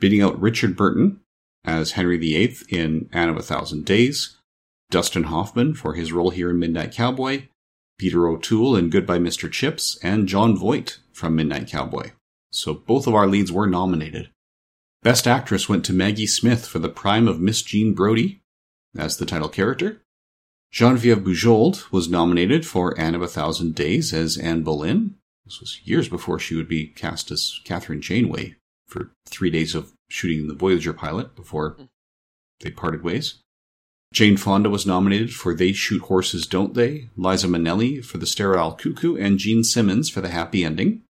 beating 0.00 0.22
out 0.22 0.40
Richard 0.40 0.76
Burton 0.76 1.20
as 1.64 1.92
Henry 1.92 2.16
VIII 2.16 2.56
in 2.68 3.08
Anne 3.12 3.28
of 3.28 3.36
a 3.36 3.42
Thousand 3.42 3.84
Days, 3.84 4.36
Dustin 4.90 5.24
Hoffman 5.24 5.74
for 5.74 5.94
his 5.94 6.12
role 6.12 6.30
here 6.30 6.50
in 6.50 6.58
Midnight 6.58 6.92
Cowboy, 6.92 7.48
Peter 7.98 8.26
O'Toole 8.28 8.76
in 8.76 8.90
Goodbye 8.90 9.18
Mr. 9.18 9.50
Chips, 9.50 9.98
and 10.02 10.28
Jon 10.28 10.56
Voight 10.56 10.98
from 11.12 11.36
Midnight 11.36 11.68
Cowboy. 11.68 12.10
So 12.50 12.74
both 12.74 13.06
of 13.06 13.14
our 13.14 13.26
leads 13.26 13.50
were 13.50 13.66
nominated. 13.66 14.30
Best 15.02 15.26
Actress 15.26 15.68
went 15.68 15.84
to 15.84 15.92
Maggie 15.92 16.26
Smith 16.26 16.66
for 16.66 16.78
the 16.78 16.88
prime 16.88 17.28
of 17.28 17.40
Miss 17.40 17.62
Jean 17.62 17.92
Brodie 17.92 18.40
as 18.96 19.16
the 19.16 19.26
title 19.26 19.48
character. 19.48 20.00
Genevieve 20.74 21.18
Bujold 21.18 21.92
was 21.92 22.08
nominated 22.08 22.66
for 22.66 22.98
Anne 22.98 23.14
of 23.14 23.22
a 23.22 23.28
Thousand 23.28 23.76
Days 23.76 24.12
as 24.12 24.36
Anne 24.36 24.64
Boleyn. 24.64 25.14
This 25.44 25.60
was 25.60 25.80
years 25.84 26.08
before 26.08 26.40
she 26.40 26.56
would 26.56 26.66
be 26.66 26.88
cast 26.88 27.30
as 27.30 27.60
Kathryn 27.64 28.00
Janeway 28.00 28.56
for 28.88 29.12
three 29.24 29.50
days 29.50 29.76
of 29.76 29.92
shooting 30.08 30.48
the 30.48 30.54
Voyager 30.54 30.92
pilot 30.92 31.36
before 31.36 31.76
they 32.58 32.72
parted 32.72 33.04
ways. 33.04 33.38
Jane 34.12 34.36
Fonda 34.36 34.68
was 34.68 34.84
nominated 34.84 35.32
for 35.32 35.54
They 35.54 35.70
Shoot 35.70 36.02
Horses, 36.02 36.44
Don't 36.44 36.74
They? 36.74 37.08
Liza 37.16 37.46
Minnelli 37.46 38.04
for 38.04 38.18
The 38.18 38.26
Sterile 38.26 38.72
Cuckoo, 38.72 39.16
and 39.16 39.38
Jean 39.38 39.62
Simmons 39.62 40.10
for 40.10 40.22
The 40.22 40.30
Happy 40.30 40.64
Ending. 40.64 41.02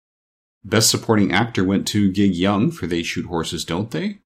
Best 0.66 0.90
Supporting 0.90 1.32
Actor 1.32 1.64
went 1.64 1.88
to 1.88 2.12
Gig 2.12 2.36
Young 2.36 2.70
for 2.70 2.86
They 2.86 3.02
Shoot 3.02 3.28
Horses, 3.28 3.64
Don't 3.64 3.92
They? 3.92 4.20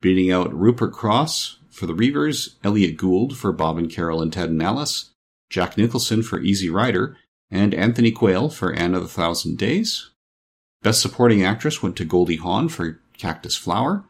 Beating 0.00 0.30
out 0.30 0.54
Rupert 0.54 0.92
Cross 0.92 1.58
for 1.76 1.86
The 1.86 1.94
Reivers, 1.94 2.56
Elliot 2.64 2.96
Gould 2.96 3.36
for 3.36 3.52
Bob 3.52 3.76
and 3.76 3.90
Carol 3.90 4.22
and 4.22 4.32
Ted 4.32 4.48
and 4.48 4.62
Alice, 4.62 5.10
Jack 5.50 5.76
Nicholson 5.76 6.22
for 6.22 6.40
Easy 6.40 6.70
Rider, 6.70 7.16
and 7.50 7.74
Anthony 7.74 8.10
Quayle 8.10 8.48
for 8.48 8.72
Anne 8.72 8.94
of 8.94 9.02
the 9.02 9.08
Thousand 9.08 9.58
Days. 9.58 10.10
Best 10.82 11.02
Supporting 11.02 11.44
Actress 11.44 11.82
went 11.82 11.96
to 11.96 12.04
Goldie 12.04 12.36
Hawn 12.36 12.68
for 12.68 13.00
Cactus 13.18 13.56
Flower, 13.56 14.04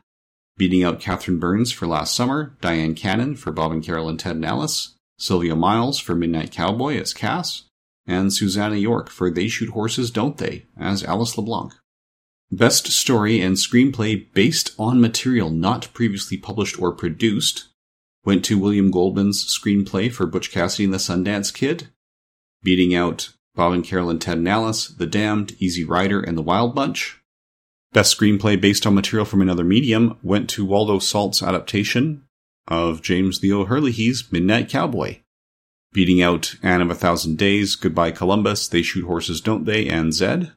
beating 0.57 0.85
out 0.85 1.01
Catherine 1.01 1.39
Burns 1.39 1.73
for 1.73 1.87
Last 1.87 2.15
Summer, 2.15 2.57
Dyan 2.61 2.95
Cannon 2.95 3.35
for 3.35 3.53
Bob 3.53 3.73
and 3.73 3.85
Carol 3.85 4.09
and 4.09 4.19
Ted 4.19 4.37
and 4.37 4.45
Alice, 4.45 4.95
Sylvia 5.19 5.57
Miles 5.57 5.99
for 5.99 6.15
Midnight 6.15 6.53
Cowboy 6.53 6.99
as 6.99 7.13
Cass, 7.13 7.65
and 8.07 8.33
Susannah 8.33 8.77
York 8.77 9.11
for 9.11 9.31
They 9.31 9.49
Shoot 9.49 9.71
Horses, 9.71 10.11
Don't 10.11 10.39
They 10.39 10.67
as 10.79 11.03
Alice 11.03 11.37
LeBlanc. 11.37 11.75
Best 12.53 12.87
Story 12.93 13.41
and 13.41 13.57
Screenplay 13.57 14.33
based 14.33 14.73
on 14.79 15.01
material 15.01 15.51
not 15.51 15.93
previously 15.93 16.37
published 16.37 16.81
or 16.81 16.93
produced 16.93 17.69
went 18.25 18.45
to 18.45 18.59
William 18.59 18.91
Goldman's 18.91 19.45
screenplay 19.45 20.13
for 20.13 20.27
Butch 20.27 20.51
Cassidy 20.51 20.85
and 20.85 20.95
the 20.95 20.99
Sundance 20.99 21.53
Kid, 21.53 21.89
beating 22.63 22.95
out 22.95 23.33
Bob 23.55 23.73
and 23.73 23.85
Carol 23.85 24.11
and 24.11 24.21
Ted 24.21 24.39
and 24.39 24.49
Alice, 24.49 24.89
The 24.89 25.07
Damned, 25.07 25.57
Easy 25.59 25.85
Rider, 25.85 26.21
and 26.21 26.37
The 26.37 26.43
Wild 26.43 26.75
Bunch. 26.75 27.21
Best 27.93 28.19
screenplay 28.19 28.61
based 28.61 28.87
on 28.87 28.95
material 28.95 29.25
from 29.25 29.41
another 29.41 29.65
medium 29.65 30.19
went 30.23 30.51
to 30.51 30.65
Waldo 30.65 30.99
Salt's 30.99 31.43
adaptation 31.43 32.25
of 32.69 33.01
James 33.01 33.43
Leo 33.43 33.65
Herlihy's 33.65 34.31
Midnight 34.31 34.69
Cowboy, 34.69 35.21
beating 35.93 36.21
out 36.21 36.57
Anne 36.63 36.83
of 36.83 36.91
a 36.91 36.95
Thousand 36.95 37.39
Days, 37.39 37.75
Goodbye 37.75 38.11
Columbus, 38.11 38.69
They 38.69 38.83
Shoot 38.83 39.07
Horses, 39.07 39.41
Don't 39.41 39.65
They, 39.65 39.89
and 39.89 40.13
Zed. 40.13 40.53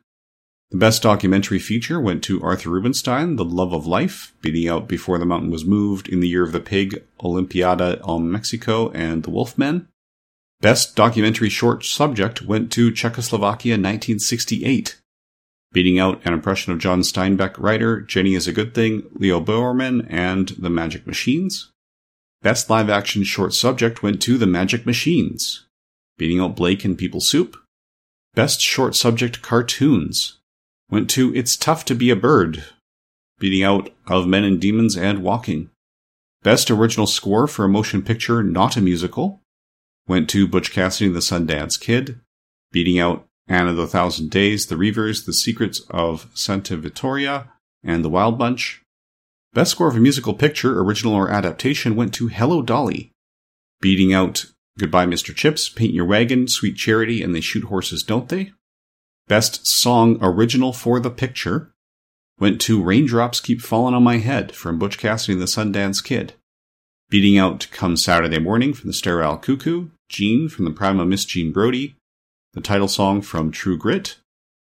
The 0.72 0.78
best 0.78 1.02
documentary 1.02 1.58
feature 1.58 2.00
went 2.00 2.24
to 2.26 2.44
Arthur 2.44 2.70
Rubinstein, 2.70 3.38
The 3.38 3.46
Love 3.46 3.74
of 3.74 3.88
Life, 3.88 4.34
beating 4.42 4.68
out 4.68 4.88
Before 4.88 5.18
the 5.18 5.26
Mountain 5.26 5.50
Was 5.50 5.66
Moved, 5.66 6.08
In 6.08 6.20
the 6.20 6.28
Year 6.28 6.44
of 6.44 6.52
the 6.52 6.60
Pig, 6.60 7.04
Olimpiada 7.22 8.00
on 8.08 8.32
Mexico, 8.32 8.92
and 8.92 9.24
The 9.24 9.32
Wolfmen. 9.32 9.88
Best 10.62 10.96
documentary 10.96 11.50
short 11.50 11.84
subject 11.84 12.44
went 12.44 12.72
to 12.74 12.92
Czechoslovakia 12.92 13.74
1968, 13.74 15.02
beating 15.72 15.98
out 15.98 16.22
An 16.24 16.34
Impression 16.34 16.72
of 16.72 16.78
John 16.78 17.02
Steinbeck 17.02 17.58
writer 17.58 18.02
Jenny 18.02 18.36
is 18.36 18.48
a 18.48 18.54
Good 18.54 18.76
Thing, 18.76 19.10
Leo 19.16 19.40
Beuerman, 19.40 20.06
and 20.08 20.50
The 20.50 20.70
Magic 20.70 21.08
Machines. 21.08 21.72
Best 22.44 22.70
live 22.70 22.92
action 22.92 23.24
short 23.24 23.56
subject 23.56 24.04
went 24.04 24.22
to 24.22 24.38
The 24.38 24.46
Magic 24.46 24.86
Machines, 24.86 25.66
beating 26.20 26.40
out 26.40 26.56
Blake 26.56 26.86
and 26.86 26.96
People 26.96 27.22
Soup. 27.22 27.58
Best 28.36 28.62
short 28.62 28.96
subject 28.96 29.42
cartoons 29.42 30.39
went 30.90 31.10
to 31.12 31.34
It's 31.36 31.56
Tough 31.56 31.86
to 31.86 31.96
Be 31.96 32.10
a 32.10 32.16
Bird, 32.16 32.64
beating 33.40 33.64
out 33.64 33.90
Of 34.08 34.28
Men 34.28 34.44
and 34.44 34.60
Demons 34.60 34.98
and 34.98 35.24
Walking. 35.24 35.70
Best 36.42 36.72
original 36.72 37.08
score 37.08 37.48
for 37.48 37.66
a 37.66 37.70
motion 37.70 38.02
picture 38.02 38.42
not 38.42 38.78
a 38.78 38.82
musical 38.82 39.42
went 40.08 40.30
to 40.32 40.48
Butch 40.48 40.72
Cassidy 40.72 41.06
and 41.08 41.16
the 41.16 41.20
Sundance 41.20 41.80
Kid, 41.80 42.20
beating 42.72 43.00
out 43.00 43.28
Anna 43.48 43.74
the 43.74 43.88
Thousand 43.88 44.32
Days, 44.32 44.66
The 44.66 44.76
Reivers, 44.76 45.26
The 45.26 45.34
Secrets 45.34 45.82
of 45.92 46.30
Santa 46.34 46.76
Vittoria, 46.78 47.52
and 47.84 48.04
The 48.04 48.10
Wild 48.10 48.38
Bunch. 48.38 48.82
Best 49.54 49.72
score 49.72 49.88
of 49.88 49.96
a 49.96 50.00
musical 50.00 50.34
picture, 50.34 50.80
original 50.82 51.14
or 51.14 51.30
adaptation, 51.30 51.96
went 51.96 52.14
to 52.16 52.28
Hello 52.28 52.62
Dolly, 52.62 53.12
beating 53.82 54.14
out 54.14 54.46
Goodbye 54.78 55.06
Mr. 55.06 55.36
Chips, 55.36 55.70
Paint 55.70 55.94
Your 55.94 56.06
Wagon, 56.06 56.48
Sweet 56.48 56.76
Charity, 56.76 57.22
and 57.22 57.36
They 57.36 57.42
Shoot 57.42 57.66
Horses, 57.66 58.02
Don't 58.02 58.30
They? 58.30 58.54
Best 59.30 59.68
Song 59.68 60.18
Original 60.24 60.74
for 60.74 61.00
the 61.00 61.12
Picture 61.12 61.70
went 62.40 62.60
to 62.62 62.82
Raindrops 62.82 63.40
Keep 63.40 63.62
Falling 63.62 63.94
on 63.94 64.02
My 64.02 64.18
Head 64.18 64.56
from 64.56 64.80
Butch 64.80 64.98
Cassidy 64.98 65.34
and 65.34 65.42
the 65.42 65.46
Sundance 65.46 66.04
Kid. 66.04 66.34
Beating 67.12 67.38
out 67.38 67.68
Come 67.72 67.96
Saturday 67.96 68.40
Morning 68.40 68.74
from 68.74 68.88
the 68.88 68.94
Sterile 68.94 69.38
Cuckoo, 69.38 69.90
Jean 70.10 70.50
from 70.50 70.66
the 70.66 70.72
Prime 70.72 71.00
of 71.00 71.08
Miss 71.08 71.26
Jean 71.26 71.52
Brodie, 71.52 71.96
the 72.54 72.62
title 72.62 72.88
song 72.88 73.22
from 73.22 73.52
True 73.52 73.78
Grit, 73.78 74.18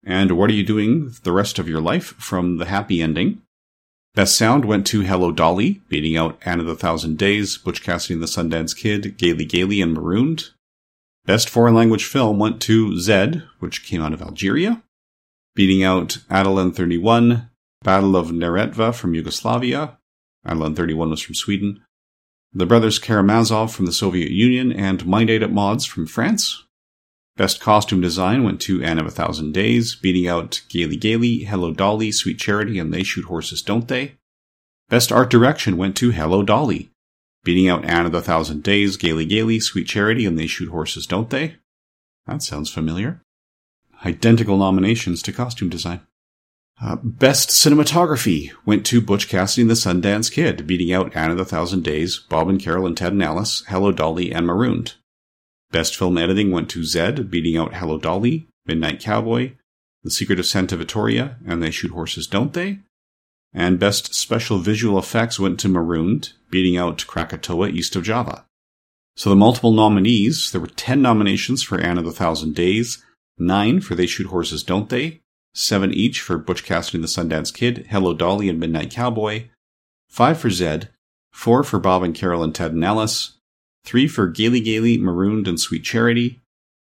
and 0.04 0.32
What 0.32 0.50
Are 0.50 0.54
You 0.54 0.64
Doing 0.64 1.14
the 1.22 1.32
Rest 1.32 1.60
of 1.60 1.70
Your 1.70 1.82
Life 1.82 2.16
from 2.18 2.58
The 2.58 2.66
Happy 2.66 3.00
Ending. 3.00 3.44
Best 4.16 4.36
Sound 4.36 4.66
went 4.66 4.88
to 4.88 5.02
Hello 5.02 5.32
Dolly, 5.32 5.82
beating 5.88 6.18
out 6.18 6.40
Anne 6.44 6.62
of 6.62 6.66
the 6.66 6.74
Thousand 6.76 7.20
Days, 7.20 7.60
Butch 7.60 7.84
Cassidy 7.84 8.16
and 8.16 8.24
the 8.24 8.28
Sundance 8.28 8.76
Kid, 8.76 9.20
Gaily 9.20 9.46
Gaily, 9.46 9.82
and 9.82 9.94
Marooned. 9.94 10.50
Best 11.28 11.50
Foreign 11.50 11.76
Language 11.76 12.06
Film 12.06 12.40
went 12.40 12.62
to 12.62 12.98
Zed, 12.98 13.44
which 13.60 13.84
came 13.84 14.02
out 14.02 14.14
of 14.14 14.22
Algeria, 14.22 14.82
beating 15.56 15.84
out 15.84 16.20
Ådalen 16.32 16.74
31, 16.74 17.50
Battle 17.84 18.16
of 18.16 18.28
Neretva 18.28 18.96
from 18.96 19.14
Yugoslavia. 19.14 19.98
Ådalen 20.48 20.74
31 20.74 21.10
was 21.10 21.22
from 21.22 21.36
Sweden. 21.36 21.84
The 22.54 22.66
Brothers 22.66 22.98
Karamazov 22.98 23.76
from 23.76 23.88
the 23.88 23.92
Soviet 23.92 24.32
Union, 24.32 24.72
and 24.72 25.06
My 25.06 25.26
Night 25.26 25.44
at 25.44 25.52
Maud's 25.52 25.84
from 25.84 26.08
France. 26.08 26.64
Best 27.36 27.60
Costume 27.60 28.00
Design 28.00 28.46
went 28.46 28.62
to 28.62 28.82
Anne 28.82 28.98
of 28.98 29.06
a 29.06 29.12
Thousand 29.12 29.52
Days, 29.52 29.96
beating 29.96 30.30
out 30.30 30.62
Gaily 30.70 30.96
Gaily, 30.96 31.40
Hello 31.40 31.74
Dolly, 31.74 32.14
Sweet 32.14 32.40
Charity, 32.40 32.80
and 32.80 32.94
They 32.94 33.04
Shoot 33.04 33.26
Horses, 33.26 33.62
Don't 33.62 33.90
They? 33.90 34.14
Best 34.88 35.12
Art 35.12 35.30
Direction 35.30 35.76
went 35.76 35.98
to 35.98 36.12
Hello 36.12 36.42
Dolly, 36.42 36.90
beating 37.48 37.70
out 37.70 37.86
Anne 37.86 38.06
of 38.06 38.12
the 38.12 38.22
Thousand 38.22 38.62
Days, 38.62 38.98
Gaily 38.98 39.24
Gaily, 39.24 39.62
Sweet 39.62 39.88
Charity, 39.88 40.26
and 40.26 40.38
They 40.38 40.48
Shoot 40.48 40.68
Horses, 40.68 41.08
Don't 41.08 41.30
They? 41.30 41.56
That 42.26 42.44
sounds 42.44 42.70
familiar. 42.70 43.22
Identical 44.06 44.58
nominations 44.58 45.22
to 45.22 45.32
Costume 45.32 45.70
Design. 45.70 46.02
Uh, 46.84 46.98
Best 47.02 47.48
Cinematography 47.48 48.52
went 48.66 48.86
to 48.88 49.00
Butch 49.00 49.30
Cassidy 49.30 49.62
and 49.62 49.72
the 49.72 49.76
Sundance 49.76 50.30
Kid, 50.30 50.68
beating 50.68 50.92
out 50.92 51.16
Anne 51.16 51.32
of 51.32 51.38
the 51.38 51.46
Thousand 51.46 51.86
Days, 51.86 52.20
Bob 52.20 52.50
and 52.50 52.62
Carol 52.62 52.86
and 52.86 52.98
Ted 52.98 53.14
and 53.14 53.24
Alice, 53.24 53.64
Hello 53.70 53.94
Dolly, 53.94 54.34
and 54.34 54.46
Marooned. 54.46 54.96
Best 55.72 55.96
Film 55.96 56.18
Editing 56.18 56.52
went 56.52 56.70
to 56.72 56.84
Zed, 56.84 57.32
beating 57.32 57.56
out 57.56 57.76
Hello 57.76 57.98
Dolly, 57.98 58.50
Midnight 58.66 59.00
Cowboy, 59.00 59.54
The 60.04 60.12
Secret 60.12 60.38
of 60.38 60.46
Santa 60.46 60.76
Vittoria, 60.76 61.38
and 61.48 61.64
They 61.64 61.72
Shoot 61.72 61.92
Horses, 61.92 62.28
Don't 62.28 62.52
They? 62.52 62.80
And 63.54 63.80
Best 63.80 64.14
Special 64.14 64.60
Visual 64.60 65.00
Effects 65.00 65.40
went 65.40 65.60
to 65.62 65.70
Marooned, 65.70 66.34
beating 66.50 66.78
out 66.78 67.06
Krakatoa, 67.08 67.70
East 67.70 67.96
of 67.96 68.04
Java. 68.04 68.46
So 69.16 69.30
the 69.30 69.36
multiple 69.36 69.72
nominees, 69.72 70.52
there 70.52 70.62
were 70.62 70.68
10 70.68 71.02
nominations 71.02 71.64
for 71.64 71.80
Anne 71.80 71.98
of 71.98 72.06
the 72.06 72.12
Thousand 72.12 72.54
Days, 72.54 73.04
9 73.40 73.82
for 73.82 73.96
They 73.96 74.06
Shoot 74.06 74.28
Horses, 74.28 74.64
Don't 74.64 74.90
They? 74.90 75.22
7 75.54 75.92
each 75.92 76.22
for 76.22 76.38
Butch 76.38 76.64
Cassidy 76.64 76.98
and 76.98 77.04
the 77.04 77.08
Sundance 77.08 77.52
Kid, 77.52 77.88
Hello 77.90 78.14
Dolly, 78.14 78.48
and 78.48 78.60
Midnight 78.60 78.92
Cowboy, 78.92 79.50
5 80.08 80.40
for 80.40 80.52
Zed, 80.52 80.90
4 81.32 81.64
for 81.64 81.80
Bob 81.80 82.04
and 82.04 82.14
Carol 82.14 82.44
and 82.44 82.54
Ted 82.54 82.74
and 82.74 82.86
Alice, 82.86 83.38
three 83.84 84.08
for 84.08 84.28
Gaily 84.28 84.60
Gaily, 84.60 84.98
Marooned, 84.98 85.48
and 85.48 85.60
Sweet 85.60 85.84
Charity, 85.84 86.42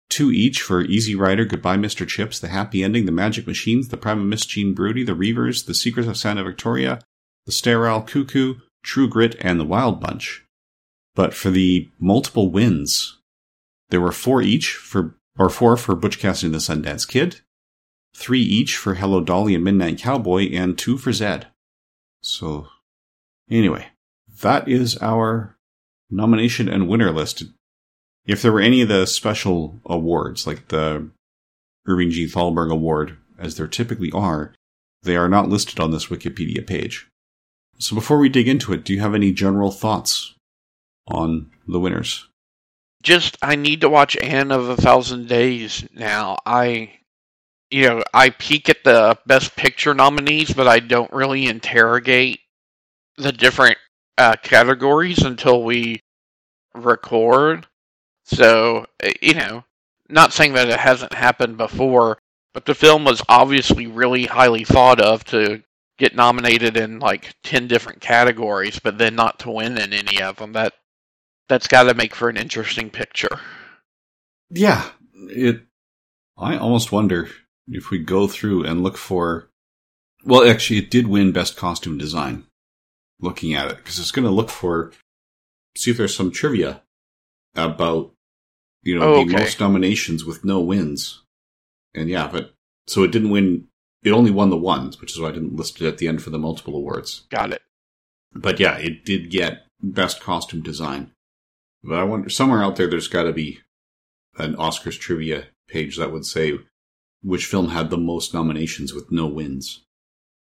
two 0.09 0.31
each 0.31 0.61
for 0.61 0.81
Easy 0.81 1.15
Rider, 1.15 1.45
Goodbye 1.45 1.77
Mr. 1.77 2.07
Chips, 2.07 2.39
The 2.39 2.47
Happy 2.47 2.83
Ending, 2.83 3.05
The 3.05 3.11
Magic 3.11 3.47
Machines, 3.47 3.89
The 3.89 3.97
Prime 3.97 4.19
of 4.19 4.25
Miss 4.25 4.45
Jean 4.45 4.73
Brodie, 4.73 5.03
The 5.03 5.15
Reivers, 5.15 5.63
The 5.63 5.73
Secrets 5.73 6.07
of 6.07 6.17
Santa 6.17 6.43
Victoria, 6.43 6.99
The 7.45 7.51
Sterile 7.51 8.01
Cuckoo, 8.01 8.55
True 8.83 9.07
Grit, 9.07 9.35
and 9.39 9.59
The 9.59 9.65
Wild 9.65 9.99
Bunch. 9.99 10.45
But 11.15 11.33
for 11.33 11.49
the 11.49 11.89
multiple 11.99 12.51
wins, 12.51 13.19
there 13.89 14.01
were 14.01 14.11
four 14.11 14.41
each 14.41 14.73
for, 14.73 15.17
or 15.37 15.49
four 15.49 15.77
for 15.77 15.95
Butch 15.95 16.19
Cassidy 16.19 16.47
and 16.47 16.55
the 16.55 16.59
Sundance 16.59 17.07
Kid, 17.07 17.41
three 18.15 18.41
each 18.41 18.75
for 18.75 18.95
Hello 18.95 19.21
Dolly 19.21 19.55
and 19.55 19.63
Midnight 19.63 19.99
Cowboy, 19.99 20.49
and 20.51 20.77
two 20.77 20.97
for 20.97 21.11
Zed. 21.11 21.47
So, 22.21 22.67
anyway, 23.49 23.87
that 24.41 24.67
is 24.67 24.97
our 25.01 25.57
nomination 26.09 26.69
and 26.69 26.87
winner 26.87 27.11
list. 27.11 27.43
If 28.27 28.41
there 28.41 28.51
were 28.51 28.59
any 28.59 28.81
of 28.81 28.89
the 28.89 29.07
special 29.07 29.79
awards, 29.85 30.45
like 30.45 30.67
the 30.67 31.09
Irving 31.87 32.11
G. 32.11 32.27
Thalberg 32.27 32.69
Award, 32.69 33.17
as 33.39 33.55
there 33.55 33.67
typically 33.67 34.11
are, 34.11 34.53
they 35.03 35.15
are 35.15 35.29
not 35.29 35.47
listed 35.47 35.79
on 35.79 35.91
this 35.91 36.07
Wikipedia 36.07 36.65
page. 36.67 37.07
So 37.79 37.95
before 37.95 38.17
we 38.17 38.29
dig 38.29 38.47
into 38.47 38.73
it, 38.73 38.83
do 38.83 38.93
you 38.93 38.99
have 38.99 39.15
any 39.15 39.31
general 39.31 39.71
thoughts 39.71 40.33
on 41.07 41.51
the 41.67 41.79
winners? 41.79 42.27
Just, 43.03 43.37
I 43.41 43.55
need 43.55 43.81
to 43.81 43.89
watch 43.89 44.17
Anne 44.17 44.51
of 44.51 44.67
a 44.67 44.75
Thousand 44.75 45.29
Days 45.29 45.87
now. 45.93 46.37
I, 46.45 46.99
you 47.69 47.83
know, 47.83 48.03
I 48.13 48.31
peek 48.31 48.67
at 48.67 48.83
the 48.83 49.17
Best 49.25 49.55
Picture 49.55 49.93
nominees, 49.93 50.53
but 50.53 50.67
I 50.67 50.79
don't 50.79 51.13
really 51.13 51.45
interrogate 51.45 52.39
the 53.17 53.31
different 53.31 53.77
uh, 54.17 54.35
categories 54.41 55.23
until 55.23 55.63
we 55.63 56.01
record. 56.73 57.67
So, 58.27 58.85
uh, 59.03 59.09
you 59.21 59.33
know, 59.33 59.63
not 60.09 60.33
saying 60.33 60.53
that 60.53 60.69
it 60.69 60.79
hasn't 60.79 61.13
happened 61.13 61.57
before, 61.57 62.19
but 62.53 62.65
the 62.65 62.75
film 62.75 63.03
was 63.03 63.21
obviously 63.27 63.87
really 63.87 64.25
highly 64.25 64.63
thought 64.63 65.01
of 65.01 65.23
to 65.25 65.63
get 65.97 66.15
nominated 66.15 66.77
in 66.77 66.99
like 66.99 67.35
10 67.43 67.67
different 67.67 68.01
categories, 68.01 68.79
but 68.79 68.97
then 68.97 69.15
not 69.15 69.39
to 69.39 69.51
win 69.51 69.77
in 69.77 69.93
any 69.93 70.21
of 70.21 70.37
them. 70.37 70.53
That 70.53 70.73
that's 71.49 71.67
got 71.67 71.83
to 71.83 71.93
make 71.93 72.13
for 72.13 72.29
an 72.29 72.37
interesting 72.37 72.89
picture. 72.89 73.39
Yeah, 74.49 74.89
it 75.13 75.61
I 76.37 76.57
almost 76.57 76.91
wonder 76.91 77.29
if 77.67 77.89
we 77.89 77.99
go 77.99 78.27
through 78.27 78.63
and 78.65 78.83
look 78.83 78.97
for, 78.97 79.49
well, 80.23 80.47
actually, 80.47 80.79
it 80.79 80.91
did 80.91 81.07
win 81.07 81.31
Best 81.31 81.57
Costume 81.57 81.97
Design. 81.97 82.45
Looking 83.19 83.55
at 83.55 83.71
it, 83.71 83.77
because 83.77 83.97
it's 83.97 84.11
going 84.11 84.25
to 84.25 84.31
look 84.31 84.49
for, 84.49 84.91
see 85.75 85.89
if 85.89 85.97
there's 85.97 86.15
some 86.15 86.31
trivia 86.31 86.83
about, 87.55 88.13
you 88.87 88.97
know, 88.97 89.15
Oh, 89.15 89.25
the 89.25 89.33
most 89.33 89.59
nominations 89.59 90.23
with 90.23 90.45
no 90.45 90.61
wins. 90.61 91.21
And 91.93 92.09
yeah, 92.09 92.29
but 92.31 92.53
so 92.87 93.03
it 93.03 93.11
didn't 93.11 93.31
win. 93.31 93.67
It 94.03 94.11
only 94.11 94.31
won 94.31 94.49
the 94.49 94.57
ones, 94.57 95.01
which 95.01 95.11
is 95.11 95.19
why 95.19 95.27
I 95.27 95.33
didn't 95.33 95.57
list 95.57 95.81
it 95.81 95.87
at 95.87 95.97
the 95.97 96.07
end 96.07 96.23
for 96.23 96.29
the 96.29 96.39
multiple 96.39 96.75
awards. 96.75 97.27
Got 97.29 97.51
it. 97.51 97.61
But 98.33 98.59
yeah, 98.61 98.77
it 98.77 99.03
did 99.03 99.29
get 99.29 99.65
best 99.81 100.21
costume 100.21 100.61
design. 100.61 101.11
But 101.83 101.99
I 101.99 102.03
wonder 102.03 102.29
somewhere 102.29 102.63
out 102.63 102.77
there, 102.77 102.87
there's 102.87 103.09
got 103.09 103.23
to 103.23 103.33
be 103.33 103.59
an 104.37 104.55
Oscars 104.55 104.97
trivia 104.97 105.47
page 105.67 105.97
that 105.97 106.13
would 106.13 106.25
say 106.25 106.57
which 107.21 107.45
film 107.45 107.69
had 107.69 107.89
the 107.89 107.97
most 107.97 108.33
nominations 108.33 108.93
with 108.93 109.11
no 109.11 109.27
wins. 109.27 109.83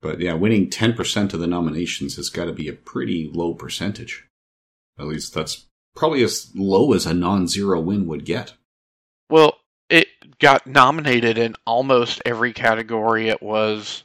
But 0.03 0.20
yeah, 0.20 0.34
winning 0.34 0.68
10% 0.68 1.32
of 1.32 1.41
the 1.41 1.47
nominations 1.47 2.16
has 2.16 2.28
got 2.28 2.45
to 2.45 2.53
be 2.53 2.68
a 2.68 2.74
pretty 2.74 3.30
low 3.32 3.55
percentage. 3.55 4.26
At 4.99 5.07
least 5.07 5.32
that's 5.32 5.66
probably 5.97 6.22
as 6.22 6.53
low 6.55 6.92
as 6.92 7.07
a 7.07 7.14
non-zero 7.14 7.80
win 7.80 8.07
would 8.07 8.24
get. 8.24 8.53
Well, 9.30 9.59
it 9.90 10.07
got 10.38 10.66
nominated 10.66 11.38
in 11.38 11.57
almost 11.66 12.22
every 12.24 12.53
category 12.53 13.28
it 13.28 13.42
was 13.42 14.05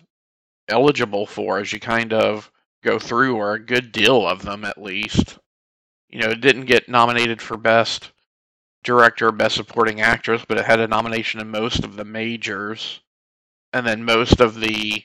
eligible 0.68 1.26
for 1.26 1.60
as 1.60 1.72
you 1.72 1.80
kind 1.80 2.14
of 2.14 2.52
go 2.84 2.98
through, 2.98 3.36
or 3.36 3.54
a 3.54 3.60
good 3.60 3.92
deal 3.92 4.28
of 4.28 4.42
them 4.42 4.66
at 4.66 4.82
least. 4.82 5.38
You 6.10 6.20
know, 6.20 6.30
it 6.30 6.42
didn't 6.42 6.66
get 6.66 6.90
nominated 6.90 7.42
for 7.42 7.58
Best 7.58 8.12
Director 8.84 9.32
Best 9.32 9.56
Supporting 9.56 10.02
Actress, 10.02 10.44
but 10.48 10.58
it 10.58 10.66
had 10.66 10.80
a 10.80 10.88
nomination 10.88 11.40
in 11.40 11.50
most 11.50 11.84
of 11.84 11.96
the 11.96 12.06
majors. 12.06 13.00
And 13.74 13.86
then 13.86 14.04
most 14.04 14.42
of 14.42 14.60
the 14.60 15.04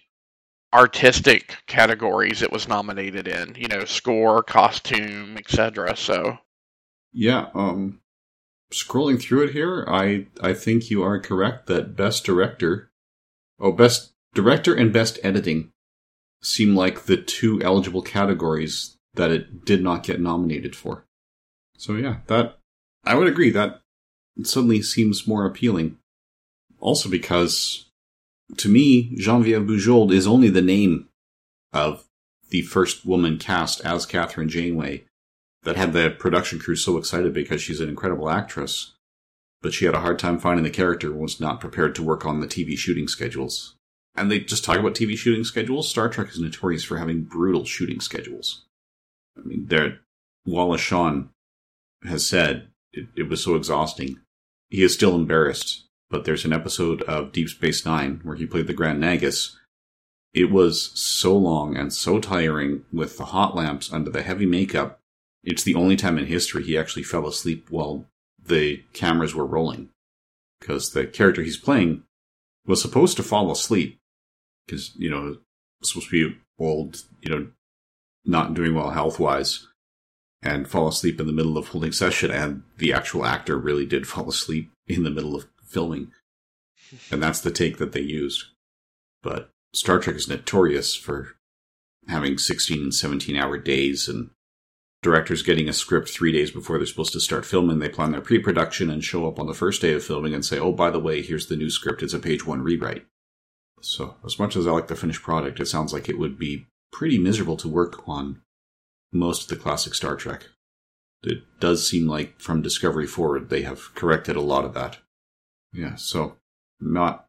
artistic 0.75 1.57
categories 1.67 2.43
it 2.43 2.51
was 2.51 2.69
nominated 2.69 3.29
in, 3.29 3.55
you 3.57 3.69
know, 3.69 3.85
score, 3.85 4.43
costume, 4.43 5.37
etc. 5.37 5.97
So, 5.97 6.39
Yeah, 7.19 7.49
um, 7.55 8.01
scrolling 8.71 9.19
through 9.19 9.45
it 9.45 9.53
here, 9.53 9.87
I 9.89 10.27
I 10.43 10.53
think 10.53 10.91
you 10.91 11.03
are 11.03 11.19
correct 11.19 11.67
that 11.67 11.97
best 11.97 12.25
director, 12.25 12.91
oh, 13.59 13.73
best 13.73 14.13
director 14.35 14.75
and 14.75 14.93
best 14.93 15.19
editing 15.23 15.73
seem 16.43 16.77
like 16.77 17.05
the 17.05 17.17
two 17.17 17.63
eligible 17.63 18.03
categories 18.03 18.99
that 19.15 19.31
it 19.31 19.65
did 19.65 19.83
not 19.83 20.03
get 20.03 20.21
nominated 20.21 20.77
for. 20.77 21.07
So 21.79 21.95
yeah, 21.95 22.19
that 22.27 22.59
I 23.03 23.15
would 23.15 23.29
agree 23.29 23.49
that 23.49 23.81
suddenly 24.43 24.83
seems 24.83 25.27
more 25.27 25.47
appealing. 25.47 25.97
Also 26.81 27.09
because 27.09 27.87
to 28.59 28.69
me, 28.69 29.17
Genevieve 29.17 29.63
Bujold 29.63 30.13
is 30.13 30.27
only 30.27 30.51
the 30.51 30.61
name 30.61 31.09
of 31.73 32.05
the 32.51 32.61
first 32.61 33.07
woman 33.07 33.39
cast 33.39 33.81
as 33.87 34.05
Kathryn 34.05 34.49
Janeway 34.49 35.07
that 35.67 35.77
had 35.77 35.93
the 35.93 36.11
production 36.11 36.61
crew 36.61 36.77
so 36.77 36.97
excited 36.97 37.35
because 37.35 37.61
she's 37.61 37.81
an 37.81 37.89
incredible 37.89 38.31
actress, 38.31 38.95
but 39.61 39.75
she 39.75 39.85
had 39.85 39.95
a 39.97 40.01
hard 40.01 40.17
time 40.17 40.39
finding 40.39 40.63
the 40.63 40.71
character 40.71 41.11
and 41.11 41.19
was 41.19 41.41
not 41.41 41.61
prepared 41.61 41.93
to 41.97 42.05
work 42.05 42.25
on 42.25 42.41
the 42.41 42.47
TV 42.47 42.79
shooting 42.79 43.09
schedules. 43.09 43.75
And 44.15 44.31
they 44.31 44.39
just 44.39 44.65
talk 44.65 44.79
about 44.79 44.95
TV 44.95 45.19
shooting 45.19 45.43
schedules. 45.43 45.91
Star 45.91 46.09
Trek 46.09 46.29
is 46.29 46.39
notorious 46.39 46.85
for 46.85 46.99
having 46.99 47.23
brutal 47.23 47.65
shooting 47.65 47.99
schedules. 47.99 48.65
I 49.37 49.41
mean, 49.41 49.67
there, 49.67 49.99
Wallace 50.47 50.81
Shawn 50.81 51.31
has 52.05 52.25
said 52.25 52.69
it, 52.93 53.09
it 53.17 53.29
was 53.29 53.43
so 53.43 53.57
exhausting. 53.57 54.21
He 54.71 54.85
is 54.85 54.95
still 54.95 55.17
embarrassed, 55.17 55.85
but 56.11 56.25
there's 56.25 56.45
an 56.45 56.53
episode 56.53 57.03
of 57.03 57.33
Deep 57.33 57.49
Space 57.49 57.85
Nine 57.85 58.21
where 58.23 58.37
he 58.37 58.47
played 58.47 58.69
the 58.69 58.73
Grand 58.73 59.03
Nagus. 59.03 59.57
It 60.33 60.53
was 60.53 60.93
so 60.95 61.37
long 61.37 61.77
and 61.77 61.93
so 61.93 62.21
tiring 62.21 62.85
with 62.93 63.19
the 63.19 63.27
hot 63.27 63.57
lamps 63.57 63.93
under 63.93 64.11
the 64.13 64.23
heavy 64.23 64.47
makeup 64.47 65.01
it's 65.47 65.63
the 65.63 65.77
only 65.77 65.95
time 65.97 66.19
in 66.19 66.27
history 66.27 66.65
he 66.65 66.77
actually 66.77 67.05
fell 67.05 67.27
asleep 67.27 67.69
while 67.71 68.05
the 68.43 68.83
cameras 68.93 69.35
were 69.35 69.47
rolling. 69.47 69.91
Because 70.61 70.91
the 70.91 71.07
character 71.07 71.43
he's 71.43 71.57
playing 71.57 72.03
was 72.67 72.83
supposed 72.83 73.17
to 73.17 73.23
fall 73.23 73.51
asleep. 73.53 73.99
Because, 74.67 74.95
you 74.97 75.09
know, 75.09 75.39
supposed 75.83 76.11
to 76.11 76.31
be 76.31 76.37
old, 76.59 77.03
you 77.21 77.31
know, 77.31 77.47
not 78.25 78.55
doing 78.55 78.75
well 78.75 78.91
health 78.91 79.21
wise, 79.21 79.69
and 80.43 80.69
fall 80.69 80.89
asleep 80.89 81.21
in 81.21 81.29
the 81.29 81.33
middle 81.33 81.57
of 81.57 81.69
holding 81.69 81.93
session. 81.93 82.33
And 82.33 82.65
the 82.79 82.93
actual 82.93 83.25
actor 83.25 83.57
really 83.57 83.87
did 83.87 84.09
fall 84.09 84.29
asleep 84.29 84.73
in 84.89 85.05
the 85.05 85.11
middle 85.11 85.37
of 85.37 85.47
filming. 85.65 86.11
And 87.13 87.23
that's 87.23 87.41
the 87.41 87.53
take 87.53 87.79
that 87.79 87.93
they 87.93 88.01
used. 88.01 88.47
But 89.23 89.51
Star 89.73 90.01
Trek 90.01 90.17
is 90.17 90.29
notorious 90.29 90.97
for 90.97 91.37
having 92.09 92.39
16 92.39 92.83
and 92.83 92.95
17 92.95 93.37
hour 93.37 93.59
days 93.59 94.09
and 94.09 94.31
directors 95.07 95.43
getting 95.43 95.69
a 95.69 95.73
script 95.73 96.11
three 96.11 96.33
days 96.33 96.51
before 96.51 96.79
they're 96.79 96.87
supposed 96.87 97.13
to 97.13 97.21
start 97.21 97.47
filming. 97.47 97.79
They 97.79 97.89
plan 97.89 98.11
their 98.11 98.21
pre 98.21 98.41
production 98.41 98.91
and 98.91 99.05
show 99.05 99.29
up 99.29 99.39
on 99.39 99.47
the 99.47 99.55
first 99.55 99.81
day 99.81 99.93
of 99.93 100.03
filming 100.03 100.35
and 100.35 100.45
say, 100.45 100.59
oh, 100.59 100.73
by 100.73 100.91
the 100.91 100.99
way, 100.99 101.23
here's 101.23 101.47
the 101.47 101.55
new 101.55 101.71
script. 101.71 102.03
It's 102.03 102.13
a 102.13 102.19
page 102.19 102.45
one 102.45 102.61
rewrite. 102.61 103.07
So, 103.81 104.17
as 104.25 104.37
much 104.37 104.57
as 104.57 104.67
I 104.67 104.73
like 104.73 104.89
the 104.89 104.97
finished 104.97 105.23
product, 105.23 105.61
it 105.61 105.67
sounds 105.67 105.93
like 105.93 106.09
it 106.09 106.19
would 106.19 106.41
be 106.41 106.67
pretty 106.91 107.19
miserable 107.19 107.57
to 107.59 107.69
work 107.69 108.03
on 108.09 108.43
most 109.13 109.45
of 109.45 109.49
the 109.57 109.63
classic 109.63 109.95
Star 109.95 110.17
Trek. 110.17 110.49
It 111.23 111.45
does 111.61 111.89
seem 111.89 112.09
like 112.09 112.41
from 112.41 112.61
Discovery 112.61 113.07
forward, 113.07 113.49
they 113.49 113.63
have 113.63 113.95
corrected 113.95 114.35
a 114.35 114.41
lot 114.41 114.65
of 114.65 114.75
that. 114.75 114.99
Yeah, 115.73 115.95
so 115.95 116.39
not 116.81 117.27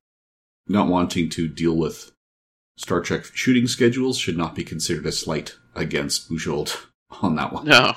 not 0.67 0.87
wanting 0.87 1.29
to 1.29 1.47
deal 1.47 1.77
with 1.77 2.11
Star 2.75 3.01
Trek 3.01 3.25
shooting 3.35 3.67
schedules 3.67 4.17
should 4.17 4.37
not 4.37 4.55
be 4.55 4.63
considered 4.63 5.05
a 5.05 5.11
slight 5.11 5.57
against 5.75 6.27
Bujold 6.31 6.86
on 7.09 7.35
that 7.35 7.53
one. 7.53 7.65
No. 7.65 7.93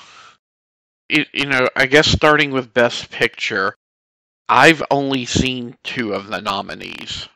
It, 1.09 1.29
you 1.33 1.47
know, 1.47 1.69
I 1.75 1.87
guess 1.87 2.07
starting 2.07 2.53
with 2.53 2.73
Best 2.73 3.11
Picture, 3.11 3.75
I've 4.49 4.83
only 4.91 5.27
seen 5.27 5.77
two 5.83 6.15
of 6.15 6.29
the 6.29 6.41
nominees. 6.41 7.29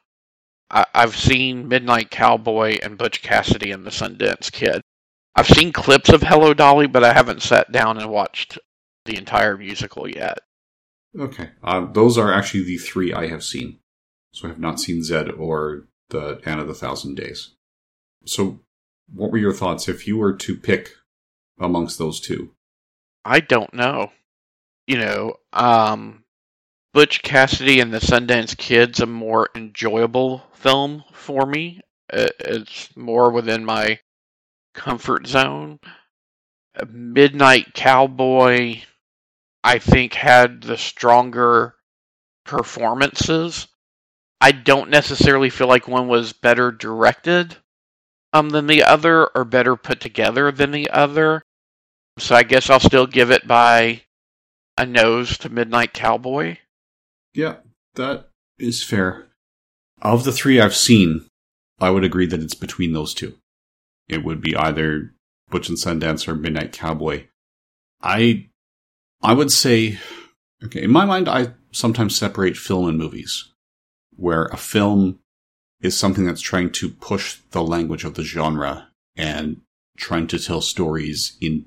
I, 0.70 0.84
I've 0.94 1.16
seen 1.16 1.68
Midnight 1.68 2.10
Cowboy 2.10 2.78
and 2.82 2.98
Butch 2.98 3.22
Cassidy 3.22 3.70
and 3.70 3.84
the 3.84 3.90
Sundance 3.90 4.50
Kid. 4.50 4.80
I've 5.36 5.48
seen 5.48 5.72
clips 5.72 6.10
of 6.10 6.22
Hello 6.22 6.54
Dolly, 6.54 6.86
but 6.86 7.02
I 7.02 7.12
haven't 7.12 7.42
sat 7.42 7.72
down 7.72 7.98
and 7.98 8.08
watched 8.08 8.58
the 9.04 9.16
entire 9.16 9.56
musical 9.56 10.08
yet. 10.08 10.38
Okay, 11.18 11.50
uh, 11.62 11.86
those 11.92 12.18
are 12.18 12.32
actually 12.32 12.64
the 12.64 12.78
three 12.78 13.12
I 13.12 13.28
have 13.28 13.44
seen. 13.44 13.78
So 14.32 14.48
I 14.48 14.50
have 14.50 14.58
not 14.58 14.80
seen 14.80 15.02
Zed 15.02 15.30
or 15.30 15.86
the 16.10 16.40
Anne 16.44 16.58
of 16.58 16.66
the 16.66 16.74
Thousand 16.74 17.14
Days. 17.14 17.54
So, 18.24 18.60
what 19.12 19.30
were 19.30 19.38
your 19.38 19.52
thoughts 19.52 19.88
if 19.88 20.08
you 20.08 20.16
were 20.16 20.32
to 20.32 20.56
pick 20.56 20.90
amongst 21.58 21.98
those 21.98 22.20
two? 22.20 22.52
I 23.24 23.40
don't 23.40 23.72
know. 23.74 24.12
You 24.86 24.98
know, 24.98 25.34
um, 25.52 26.24
Butch 26.92 27.22
Cassidy 27.22 27.80
and 27.80 27.92
the 27.92 27.98
Sundance 27.98 28.56
Kid's 28.56 29.00
a 29.00 29.06
more 29.06 29.48
enjoyable 29.54 30.44
film 30.54 31.04
for 31.12 31.46
me. 31.46 31.80
Uh, 32.12 32.28
It's 32.40 32.94
more 32.96 33.30
within 33.30 33.64
my 33.64 33.98
comfort 34.74 35.26
zone. 35.26 35.80
Uh, 36.78 36.84
Midnight 36.90 37.72
Cowboy, 37.74 38.82
I 39.62 39.78
think, 39.78 40.14
had 40.14 40.62
the 40.62 40.76
stronger 40.76 41.74
performances. 42.44 43.66
I 44.40 44.52
don't 44.52 44.90
necessarily 44.90 45.48
feel 45.48 45.68
like 45.68 45.88
one 45.88 46.08
was 46.08 46.34
better 46.34 46.70
directed 46.70 47.56
um, 48.34 48.50
than 48.50 48.66
the 48.66 48.82
other 48.82 49.26
or 49.28 49.44
better 49.44 49.76
put 49.76 50.00
together 50.00 50.52
than 50.52 50.70
the 50.70 50.90
other. 50.90 51.42
So 52.18 52.34
I 52.34 52.42
guess 52.42 52.70
I'll 52.70 52.80
still 52.80 53.06
give 53.06 53.30
it 53.30 53.46
by 53.46 54.02
a 54.78 54.86
nose 54.86 55.38
to 55.38 55.48
Midnight 55.48 55.92
Cowboy. 55.92 56.58
Yeah, 57.34 57.56
that 57.94 58.28
is 58.58 58.84
fair. 58.84 59.26
Of 60.00 60.24
the 60.24 60.32
three 60.32 60.60
I've 60.60 60.76
seen, 60.76 61.26
I 61.80 61.90
would 61.90 62.04
agree 62.04 62.26
that 62.26 62.40
it's 62.40 62.54
between 62.54 62.92
those 62.92 63.14
two. 63.14 63.36
It 64.08 64.24
would 64.24 64.40
be 64.40 64.56
either 64.56 65.14
Butch 65.50 65.68
and 65.68 65.78
Sundance 65.78 66.28
or 66.28 66.34
Midnight 66.34 66.72
Cowboy. 66.72 67.26
I, 68.02 68.48
I 69.22 69.32
would 69.32 69.50
say, 69.50 69.98
okay, 70.62 70.82
in 70.82 70.90
my 70.90 71.04
mind, 71.04 71.28
I 71.28 71.54
sometimes 71.72 72.16
separate 72.16 72.56
film 72.56 72.88
and 72.88 72.98
movies, 72.98 73.52
where 74.14 74.44
a 74.46 74.56
film 74.56 75.18
is 75.80 75.96
something 75.96 76.24
that's 76.24 76.40
trying 76.40 76.70
to 76.70 76.90
push 76.90 77.40
the 77.50 77.62
language 77.62 78.04
of 78.04 78.14
the 78.14 78.22
genre 78.22 78.88
and 79.16 79.60
trying 79.96 80.26
to 80.28 80.38
tell 80.38 80.60
stories 80.60 81.36
in 81.40 81.66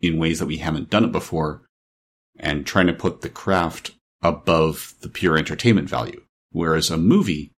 in 0.00 0.18
ways 0.18 0.38
that 0.38 0.46
we 0.46 0.58
haven't 0.58 0.90
done 0.90 1.04
it 1.04 1.12
before 1.12 1.62
and 2.38 2.66
trying 2.66 2.86
to 2.86 2.92
put 2.92 3.20
the 3.20 3.28
craft 3.28 3.92
above 4.22 4.94
the 5.00 5.08
pure 5.08 5.36
entertainment 5.36 5.88
value. 5.88 6.22
Whereas 6.50 6.90
a 6.90 6.96
movie 6.96 7.52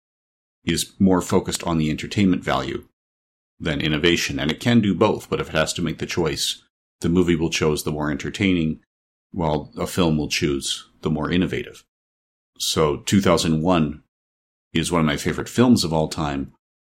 is 0.64 0.92
more 0.98 1.22
focused 1.22 1.62
on 1.64 1.78
the 1.78 1.90
entertainment 1.90 2.42
value 2.42 2.86
than 3.58 3.80
innovation. 3.80 4.38
And 4.38 4.50
it 4.50 4.60
can 4.60 4.80
do 4.80 4.94
both, 4.94 5.28
but 5.28 5.40
if 5.40 5.50
it 5.50 5.54
has 5.54 5.72
to 5.74 5.82
make 5.82 5.98
the 5.98 6.06
choice, 6.06 6.62
the 7.00 7.08
movie 7.08 7.36
will 7.36 7.50
choose 7.50 7.82
the 7.82 7.92
more 7.92 8.10
entertaining, 8.10 8.80
while 9.32 9.72
a 9.78 9.86
film 9.86 10.16
will 10.16 10.28
choose 10.28 10.88
the 11.02 11.10
more 11.10 11.30
innovative. 11.30 11.84
So 12.58 12.98
2001, 12.98 14.02
is 14.72 14.92
one 14.92 15.00
of 15.00 15.06
my 15.06 15.16
favorite 15.16 15.48
films 15.48 15.84
of 15.84 15.92
all 15.92 16.08
time, 16.08 16.52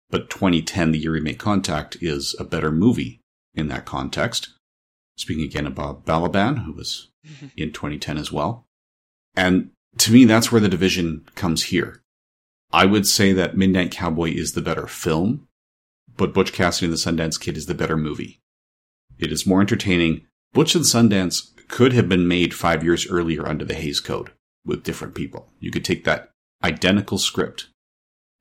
but 0.09 0.29
2010, 0.29 0.91
the 0.91 0.99
year 0.99 1.13
we 1.13 1.19
make 1.19 1.39
contact, 1.39 1.97
is 2.01 2.35
a 2.39 2.43
better 2.43 2.71
movie 2.71 3.19
in 3.55 3.67
that 3.67 3.85
context. 3.85 4.49
Speaking 5.15 5.43
again 5.43 5.67
about 5.67 6.05
Balaban, 6.05 6.65
who 6.65 6.73
was 6.73 7.09
mm-hmm. 7.25 7.47
in 7.55 7.71
2010 7.71 8.17
as 8.17 8.31
well. 8.31 8.65
And 9.35 9.71
to 9.99 10.11
me, 10.11 10.25
that's 10.25 10.51
where 10.51 10.61
the 10.61 10.69
division 10.69 11.25
comes 11.35 11.63
here. 11.63 12.01
I 12.71 12.85
would 12.85 13.05
say 13.07 13.33
that 13.33 13.55
Midnight 13.55 13.91
Cowboy 13.91 14.31
is 14.31 14.53
the 14.53 14.61
better 14.61 14.87
film, 14.87 15.47
but 16.17 16.33
Butch 16.33 16.51
Cassidy 16.51 16.87
and 16.87 16.93
the 16.93 16.97
Sundance 16.97 17.39
Kid 17.39 17.55
is 17.55 17.67
the 17.67 17.75
better 17.75 17.97
movie. 17.97 18.41
It 19.19 19.31
is 19.31 19.45
more 19.45 19.61
entertaining. 19.61 20.25
Butch 20.53 20.73
and 20.73 20.83
Sundance 20.83 21.49
could 21.67 21.93
have 21.93 22.09
been 22.09 22.27
made 22.27 22.53
five 22.53 22.83
years 22.83 23.07
earlier 23.07 23.47
under 23.47 23.65
the 23.65 23.75
Hays 23.75 23.99
Code 23.99 24.31
with 24.65 24.83
different 24.83 25.13
people. 25.13 25.49
You 25.59 25.71
could 25.71 25.85
take 25.85 26.03
that 26.05 26.31
identical 26.63 27.17
script 27.17 27.67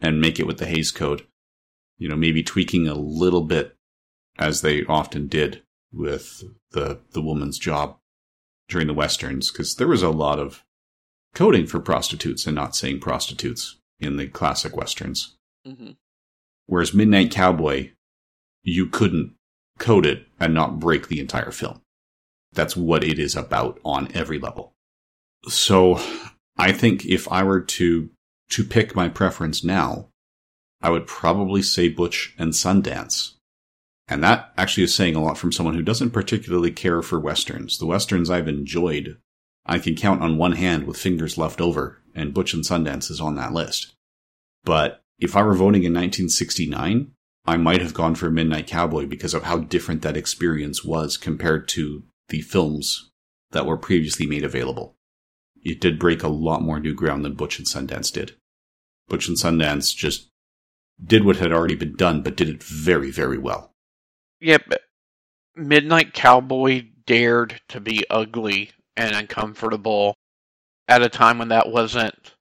and 0.01 0.21
make 0.21 0.39
it 0.39 0.47
with 0.47 0.59
the 0.59 0.67
Hays 0.67 0.91
Code, 0.91 1.27
you 1.99 2.09
know, 2.09 2.17
maybe 2.17 2.43
tweaking 2.43 2.89
a 2.89 2.95
little 2.95 3.43
bit 3.43 3.77
as 4.39 4.63
they 4.63 4.85
often 4.87 5.29
did 5.29 5.63
with 5.93 6.45
the 6.73 7.01
the 7.13 7.23
woman's 7.23 7.59
job 7.59 7.97
during 8.69 8.87
the 8.87 8.95
westerns 8.95 9.51
because 9.51 9.77
there 9.77 9.89
was 9.89 10.03
a 10.03 10.11
lot 10.11 10.39
of 10.39 10.65
coding 11.35 11.67
for 11.67 11.81
prostitutes 11.81 12.47
and 12.47 12.55
not 12.55 12.77
saying 12.77 13.01
prostitutes 13.01 13.79
in 14.01 14.17
the 14.17 14.27
classic 14.27 14.77
westerns. 14.77 15.37
Mm-hmm. 15.67 15.93
Whereas 16.67 16.95
Midnight 16.95 17.31
Cowboy, 17.31 17.91
you 18.63 18.87
couldn't 18.87 19.35
code 19.79 20.07
it 20.07 20.27
and 20.39 20.55
not 20.55 20.79
break 20.79 21.09
the 21.09 21.21
entire 21.21 21.51
film. 21.51 21.81
That's 22.53 22.77
what 22.77 23.05
it 23.05 23.19
is 23.19 23.35
about 23.37 23.81
on 23.85 24.09
every 24.15 24.39
level. 24.39 24.73
So 25.49 26.01
I 26.57 26.73
think 26.73 27.05
if 27.05 27.31
I 27.31 27.43
were 27.43 27.61
to 27.61 28.11
to 28.51 28.65
pick 28.65 28.95
my 28.95 29.09
preference 29.09 29.65
now, 29.65 30.09
I 30.83 30.91
would 30.91 31.07
probably 31.07 31.63
say 31.63 31.89
Butch 31.89 32.35
and 32.39 32.53
Sundance. 32.53 33.33
And 34.09 34.23
that 34.23 34.53
actually 34.57 34.85
is 34.85 34.95
saying 34.95 35.15
a 35.15 35.23
lot 35.23 35.39
from 35.39 35.53
someone 35.53 35.75
who 35.75 35.83
doesn't 35.83 36.11
particularly 36.11 36.71
care 36.71 37.03
for 37.03 37.21
westerns. 37.21 37.79
The 37.79 37.87
westerns 37.87 38.31
I've 38.31 38.49
enjoyed, 38.49 39.19
I 39.65 39.79
can 39.79 39.95
count 39.95 40.23
on 40.23 40.37
one 40.37 40.53
hand 40.53 40.87
with 40.87 40.97
fingers 40.97 41.39
left 41.39 41.61
over, 41.61 42.03
and 42.15 42.35
Butch 42.35 42.53
and 42.53 42.65
Sundance 42.65 43.11
is 43.11 43.21
on 43.21 43.37
that 43.37 43.53
list. 43.53 43.95
But 44.65 45.03
if 45.19 45.37
I 45.37 45.43
were 45.43 45.55
voting 45.55 45.85
in 45.85 45.93
1969, 45.93 47.13
I 47.45 47.57
might 47.57 47.81
have 47.81 47.95
gone 47.95 48.15
for 48.15 48.31
Midnight 48.31 48.67
Cowboy 48.67 49.07
because 49.07 49.35
of 49.35 49.45
how 49.45 49.59
different 49.59 50.03
that 50.03 50.17
experience 50.17 50.85
was 50.85 51.17
compared 51.17 51.69
to 51.69 52.05
the 52.29 52.41
films 52.41 53.11
that 53.51 53.67
were 53.67 53.77
previously 53.77 54.27
made 54.27 54.45
available. 54.45 54.97
It 55.65 55.81
did 55.81 55.99
break 55.99 56.23
a 56.23 56.29
lot 56.29 56.63
more 56.63 56.81
new 56.81 56.95
ground 56.95 57.25
than 57.25 57.35
Butch 57.35 57.59
and 57.59 57.67
Sundance 57.67 58.13
did. 58.13 58.37
Butch 59.09 59.29
and 59.29 59.37
Sundance 59.37 59.95
just 59.95 60.29
did 61.05 61.25
what 61.25 61.37
had 61.37 61.53
already 61.53 61.75
been 61.75 61.97
done, 61.97 62.23
but 62.23 62.37
did 62.37 62.49
it 62.49 62.63
very, 62.63 63.11
very 63.11 63.39
well. 63.39 63.72
Yep. 64.43 64.63
Yeah, 64.71 64.77
Midnight 65.57 66.15
Cowboy 66.15 66.87
dared 67.07 67.61
to 67.69 67.81
be 67.81 68.05
ugly 68.11 68.73
and 68.97 69.15
uncomfortable 69.15 70.17
at 70.89 71.03
a 71.03 71.09
time 71.11 71.39
when 71.39 71.49
that 71.49 71.69
wasn't 71.71 72.35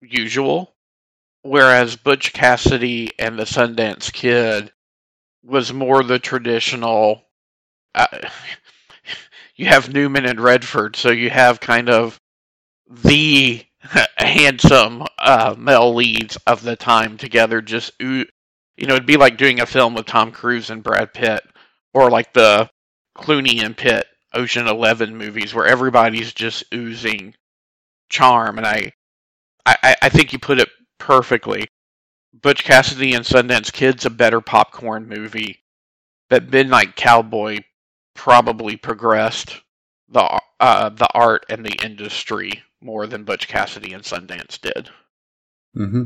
usual. 0.00 0.74
Whereas 1.42 1.96
Butch 1.96 2.32
Cassidy 2.32 3.12
and 3.18 3.38
the 3.38 3.44
Sundance 3.44 4.12
Kid 4.12 4.72
was 5.44 5.72
more 5.72 6.02
the 6.04 6.18
traditional. 6.18 7.24
Uh, 7.94 8.06
you 9.56 9.66
have 9.66 9.92
Newman 9.92 10.26
and 10.26 10.40
Redford, 10.40 10.96
so 10.96 11.10
you 11.10 11.30
have 11.30 11.60
kind 11.60 11.90
of 11.90 12.20
the 12.90 13.64
handsome 14.18 15.04
uh, 15.18 15.54
male 15.58 15.94
leads 15.94 16.36
of 16.46 16.62
the 16.62 16.76
time 16.76 17.16
together. 17.18 17.62
Just 17.62 17.92
you 18.78 18.86
know, 18.86 18.94
it'd 18.94 19.06
be 19.06 19.16
like 19.16 19.36
doing 19.36 19.60
a 19.60 19.66
film 19.66 19.94
with 19.94 20.06
Tom 20.06 20.30
Cruise 20.30 20.70
and 20.70 20.84
Brad 20.84 21.12
Pitt, 21.12 21.42
or 21.92 22.10
like 22.10 22.32
the 22.32 22.70
Clooney 23.16 23.62
and 23.62 23.76
Pitt 23.76 24.06
Ocean 24.32 24.68
Eleven 24.68 25.16
movies, 25.16 25.52
where 25.52 25.66
everybody's 25.66 26.32
just 26.32 26.64
oozing 26.72 27.34
charm. 28.08 28.56
And 28.56 28.66
I, 28.66 28.92
I, 29.66 29.96
I 30.02 30.08
think 30.08 30.32
you 30.32 30.38
put 30.38 30.60
it 30.60 30.68
perfectly. 30.98 31.66
Butch 32.40 32.62
Cassidy 32.62 33.14
and 33.14 33.24
Sundance 33.24 33.72
Kid's 33.72 34.06
a 34.06 34.10
better 34.10 34.40
popcorn 34.40 35.08
movie. 35.08 35.58
That 36.30 36.50
Midnight 36.50 36.94
Cowboy 36.94 37.60
probably 38.14 38.76
progressed 38.76 39.60
the 40.08 40.40
uh, 40.60 40.90
the 40.90 41.08
art 41.14 41.46
and 41.48 41.64
the 41.64 41.76
industry 41.84 42.62
more 42.80 43.06
than 43.06 43.24
Butch 43.24 43.48
Cassidy 43.48 43.92
and 43.92 44.04
Sundance 44.04 44.60
did. 44.60 44.90
Mm-hmm. 45.76 46.04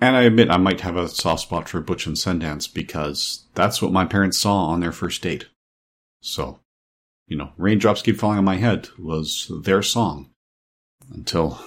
And 0.00 0.16
I 0.16 0.22
admit 0.22 0.50
I 0.50 0.56
might 0.56 0.80
have 0.80 0.96
a 0.96 1.08
soft 1.08 1.42
spot 1.42 1.68
for 1.68 1.80
Butch 1.80 2.06
and 2.06 2.16
Sundance 2.16 2.72
because 2.72 3.44
that's 3.54 3.82
what 3.82 3.92
my 3.92 4.06
parents 4.06 4.38
saw 4.38 4.66
on 4.66 4.80
their 4.80 4.92
first 4.92 5.20
date. 5.22 5.46
So, 6.22 6.60
you 7.26 7.36
know, 7.36 7.52
Raindrops 7.58 8.02
Keep 8.02 8.16
Falling 8.16 8.38
on 8.38 8.44
My 8.44 8.56
Head 8.56 8.88
was 8.98 9.50
their 9.62 9.82
song 9.82 10.30
until 11.12 11.60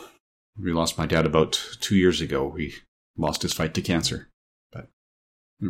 we 0.59 0.73
lost 0.73 0.97
my 0.97 1.05
dad 1.05 1.25
about 1.25 1.61
two 1.79 1.95
years 1.95 2.21
ago. 2.21 2.51
He 2.51 2.73
lost 3.17 3.43
his 3.43 3.53
fight 3.53 3.73
to 3.75 3.81
cancer. 3.81 4.29
But 4.71 4.87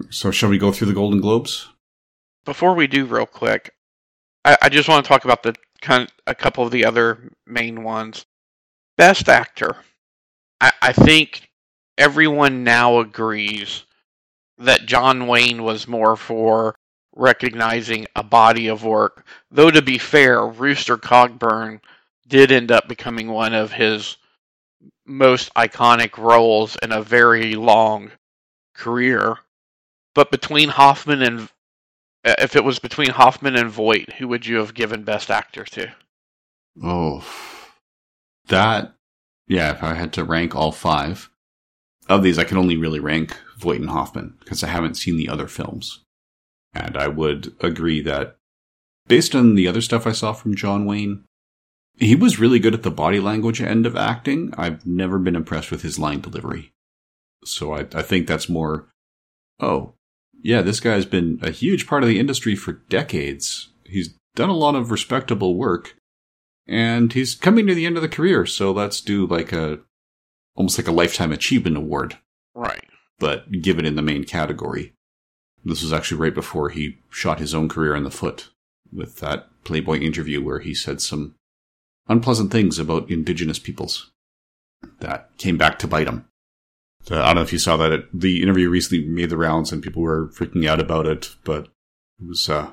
so, 0.10 0.32
shall 0.32 0.50
we 0.50 0.58
go 0.58 0.72
through 0.72 0.88
the 0.88 0.94
Golden 0.94 1.20
Globes? 1.20 1.68
Before 2.46 2.74
we 2.74 2.88
do, 2.88 3.06
real 3.06 3.26
quick, 3.26 3.74
I, 4.46 4.58
I 4.64 4.70
just 4.70 4.88
want 4.88 5.04
to 5.04 5.08
talk 5.08 5.26
about 5.26 5.44
the 5.44 5.56
kind 5.82 6.04
of, 6.04 6.10
a 6.28 6.36
couple 6.36 6.66
of 6.66 6.72
the 6.72 6.86
other 6.86 7.30
main 7.46 7.84
ones. 7.84 8.26
Best 8.98 9.28
Actor. 9.28 9.76
I, 10.62 10.72
I 10.82 10.94
think 10.94 11.50
everyone 11.98 12.64
now 12.64 13.00
agrees 13.00 13.84
that 14.58 14.86
John 14.86 15.28
Wayne 15.28 15.64
was 15.64 15.88
more 15.88 16.16
for 16.16 16.76
recognizing 17.16 18.08
a 18.16 18.24
body 18.24 18.68
of 18.68 18.84
work. 18.84 19.26
Though 19.52 19.72
to 19.72 19.82
be 19.82 19.98
fair, 19.98 20.46
Rooster 20.46 20.98
Cogburn 20.98 21.82
did 22.28 22.52
end 22.52 22.72
up 22.72 22.88
becoming 22.88 23.30
one 23.30 23.54
of 23.54 23.72
his 23.72 24.18
most 25.06 25.54
iconic 25.54 26.18
roles 26.18 26.78
in 26.82 26.92
a 26.92 27.02
very 27.02 27.56
long 27.56 28.12
career. 28.74 29.38
But 30.16 30.32
between 30.32 30.70
Hoffman 30.70 31.22
and 31.22 31.50
if 32.24 32.56
it 32.56 32.64
was 32.64 32.80
between 32.80 33.10
Hoffman 33.10 33.56
and 33.58 33.70
Voight, 33.70 34.14
who 34.14 34.28
would 34.30 34.46
you 34.46 34.58
have 34.58 34.74
given 34.74 35.04
Best 35.04 35.30
Actor 35.30 35.66
to? 35.66 35.94
Oh, 36.82 37.24
that 38.48 38.94
yeah. 39.48 39.72
If 39.72 39.84
I 39.84 39.94
had 39.94 40.14
to 40.14 40.24
rank 40.24 40.56
all 40.56 40.72
five 40.72 41.30
of 42.10 42.24
these, 42.24 42.38
I 42.38 42.44
can 42.44 42.58
only 42.58 42.78
really 42.78 43.00
rank 43.00 43.38
Voight 43.58 43.80
and 43.80 43.90
Hoffman 43.90 44.36
because 44.40 44.64
I 44.64 44.68
haven't 44.68 44.96
seen 44.96 45.18
the 45.18 45.30
other 45.30 45.48
films, 45.48 46.04
and 46.74 46.98
I 46.98 47.08
would 47.08 47.56
agree 47.62 48.02
that 48.02 48.36
based 49.08 49.36
on 49.36 49.56
the 49.56 49.68
other 49.68 49.82
stuff 49.82 50.08
I 50.08 50.12
saw 50.12 50.34
from 50.34 50.56
John 50.56 50.86
Wayne, 50.86 51.24
he 51.98 52.16
was 52.16 52.40
really 52.40 52.60
good 52.60 52.74
at 52.74 52.84
the 52.84 52.92
body 52.92 53.20
language 53.20 53.62
end 53.62 53.86
of 53.86 53.96
acting. 53.96 54.54
I've 54.58 54.86
never 54.86 55.20
been 55.20 55.36
impressed 55.36 55.72
with 55.72 55.84
his 55.84 56.00
line 56.00 56.22
delivery. 56.22 56.72
So 57.46 57.74
I, 57.74 57.86
I 57.94 58.02
think 58.02 58.28
that's 58.28 58.50
more, 58.50 58.90
oh, 59.60 59.94
yeah, 60.42 60.62
this 60.62 60.80
guy's 60.80 61.06
been 61.06 61.40
a 61.42 61.52
huge 61.52 61.88
part 61.88 62.04
of 62.04 62.10
the 62.10 62.20
industry 62.20 62.56
for 62.56 62.74
decades. 62.90 63.70
He's 63.86 64.16
done 64.36 64.50
a 64.50 64.56
lot 64.56 64.76
of 64.76 64.92
respectable 64.92 65.56
work 65.56 65.96
and 66.68 67.14
he's 67.14 67.36
coming 67.36 67.68
to 67.68 67.76
the 67.76 67.86
end 67.86 67.98
of 67.98 68.02
the 68.02 68.10
career. 68.10 68.46
So 68.46 68.72
let's 68.72 69.02
do 69.02 69.28
like 69.28 69.52
a, 69.52 69.80
almost 70.56 70.78
like 70.78 70.88
a 70.88 70.92
lifetime 70.92 71.32
achievement 71.32 71.78
award. 71.78 72.18
Right. 72.54 72.86
But 73.20 73.52
give 73.62 73.80
it 73.80 73.86
in 73.86 73.96
the 73.96 74.02
main 74.02 74.24
category. 74.24 74.94
This 75.66 75.82
was 75.82 75.94
actually 75.94 76.20
right 76.20 76.34
before 76.34 76.70
he 76.70 77.00
shot 77.10 77.40
his 77.40 77.56
own 77.56 77.70
career 77.70 77.96
in 77.96 78.04
the 78.04 78.12
foot 78.12 78.50
with 78.92 79.18
that 79.20 79.48
Playboy 79.64 80.00
interview 80.00 80.44
where 80.44 80.60
he 80.60 80.74
said 80.74 81.02
some 81.02 81.36
unpleasant 82.08 82.52
things 82.52 82.80
about 82.80 83.10
indigenous 83.10 83.60
peoples 83.60 84.12
that 85.00 85.30
came 85.38 85.58
back 85.58 85.80
to 85.80 85.88
bite 85.88 86.08
him. 86.08 86.26
So 87.04 87.22
I 87.22 87.28
don't 87.28 87.36
know 87.36 87.42
if 87.42 87.54
you 87.54 87.60
saw 87.60 87.78
that. 87.78 87.92
It, 87.92 88.20
the 88.20 88.42
interview 88.42 88.70
recently 88.70 89.08
made 89.08 89.30
the 89.30 89.38
rounds 89.38 89.72
and 89.72 89.82
people 89.82 90.02
were 90.02 90.30
freaking 90.30 90.68
out 90.68 90.80
about 90.80 91.06
it, 91.08 91.36
but 91.44 91.68
it 92.20 92.28
was 92.28 92.50
uh, 92.50 92.72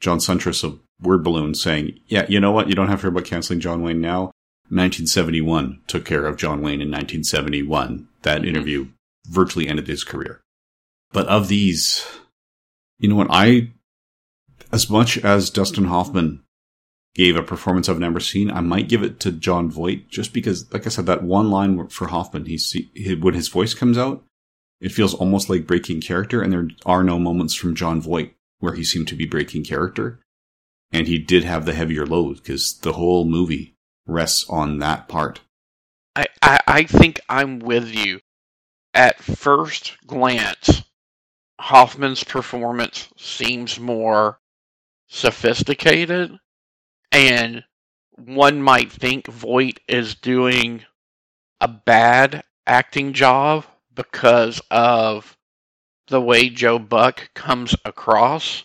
John 0.00 0.18
Siuntres 0.18 0.64
of 0.64 0.80
Word 1.00 1.22
Balloon 1.22 1.54
saying, 1.54 1.98
yeah, 2.06 2.26
you 2.28 2.40
know 2.40 2.52
what? 2.52 2.68
You 2.68 2.74
don't 2.74 2.88
have 2.88 3.00
to 3.00 3.06
worry 3.06 3.18
about 3.18 3.28
canceling 3.28 3.60
John 3.60 3.82
Wayne 3.82 4.00
now. 4.00 4.32
1971 4.70 5.80
took 5.86 6.04
care 6.04 6.26
of 6.26 6.36
John 6.36 6.60
Wayne 6.60 6.80
in 6.82 6.90
1971. 6.90 8.08
That 8.22 8.40
mm-hmm. 8.40 8.48
interview 8.48 8.88
virtually 9.26 9.68
ended 9.68 9.88
his 9.88 10.04
career. 10.04 10.40
But 11.12 11.26
of 11.26 11.48
these, 11.48 12.06
you 12.98 13.08
know 13.08 13.16
what? 13.16 13.28
I, 13.30 13.70
as 14.72 14.90
much 14.90 15.18
as 15.18 15.50
Dustin 15.50 15.84
mm-hmm. 15.84 15.92
Hoffman 15.92 16.42
gave 17.14 17.36
a 17.36 17.42
performance 17.42 17.88
I've 17.88 17.98
never 17.98 18.20
seen, 18.20 18.50
I 18.50 18.60
might 18.60 18.88
give 18.88 19.02
it 19.02 19.20
to 19.20 19.32
Jon 19.32 19.70
Voight 19.70 20.08
just 20.08 20.32
because, 20.32 20.70
like 20.72 20.86
I 20.86 20.90
said, 20.90 21.06
that 21.06 21.22
one 21.22 21.50
line 21.50 21.88
for 21.88 22.08
Hoffman, 22.08 22.46
he, 22.46 22.58
when 23.20 23.34
his 23.34 23.48
voice 23.48 23.74
comes 23.74 23.96
out, 23.96 24.24
it 24.80 24.92
feels 24.92 25.14
almost 25.14 25.48
like 25.48 25.66
breaking 25.66 26.00
character, 26.00 26.40
and 26.40 26.52
there 26.52 26.68
are 26.86 27.02
no 27.02 27.18
moments 27.18 27.54
from 27.54 27.74
Jon 27.74 28.00
Voight 28.00 28.34
where 28.60 28.74
he 28.74 28.84
seemed 28.84 29.08
to 29.08 29.16
be 29.16 29.26
breaking 29.26 29.64
character. 29.64 30.20
And 30.92 31.06
he 31.06 31.18
did 31.18 31.44
have 31.44 31.66
the 31.66 31.74
heavier 31.74 32.06
load 32.06 32.36
because 32.36 32.78
the 32.78 32.94
whole 32.94 33.24
movie 33.24 33.74
rests 34.08 34.44
on 34.48 34.78
that 34.78 35.06
part. 35.06 35.40
I, 36.16 36.26
I, 36.42 36.58
I 36.66 36.82
think 36.84 37.20
I'm 37.28 37.60
with 37.60 37.94
you. 37.94 38.20
at 38.94 39.22
first 39.22 39.96
glance, 40.06 40.82
Hoffman's 41.60 42.24
performance 42.24 43.08
seems 43.16 43.78
more 43.78 44.40
sophisticated, 45.08 46.36
and 47.12 47.62
one 48.16 48.60
might 48.62 48.90
think 48.90 49.28
Voight 49.28 49.78
is 49.88 50.16
doing 50.16 50.84
a 51.60 51.68
bad 51.68 52.42
acting 52.66 53.12
job 53.12 53.64
because 53.94 54.60
of 54.70 55.36
the 56.08 56.20
way 56.20 56.48
Joe 56.48 56.78
Buck 56.80 57.30
comes 57.34 57.76
across. 57.84 58.64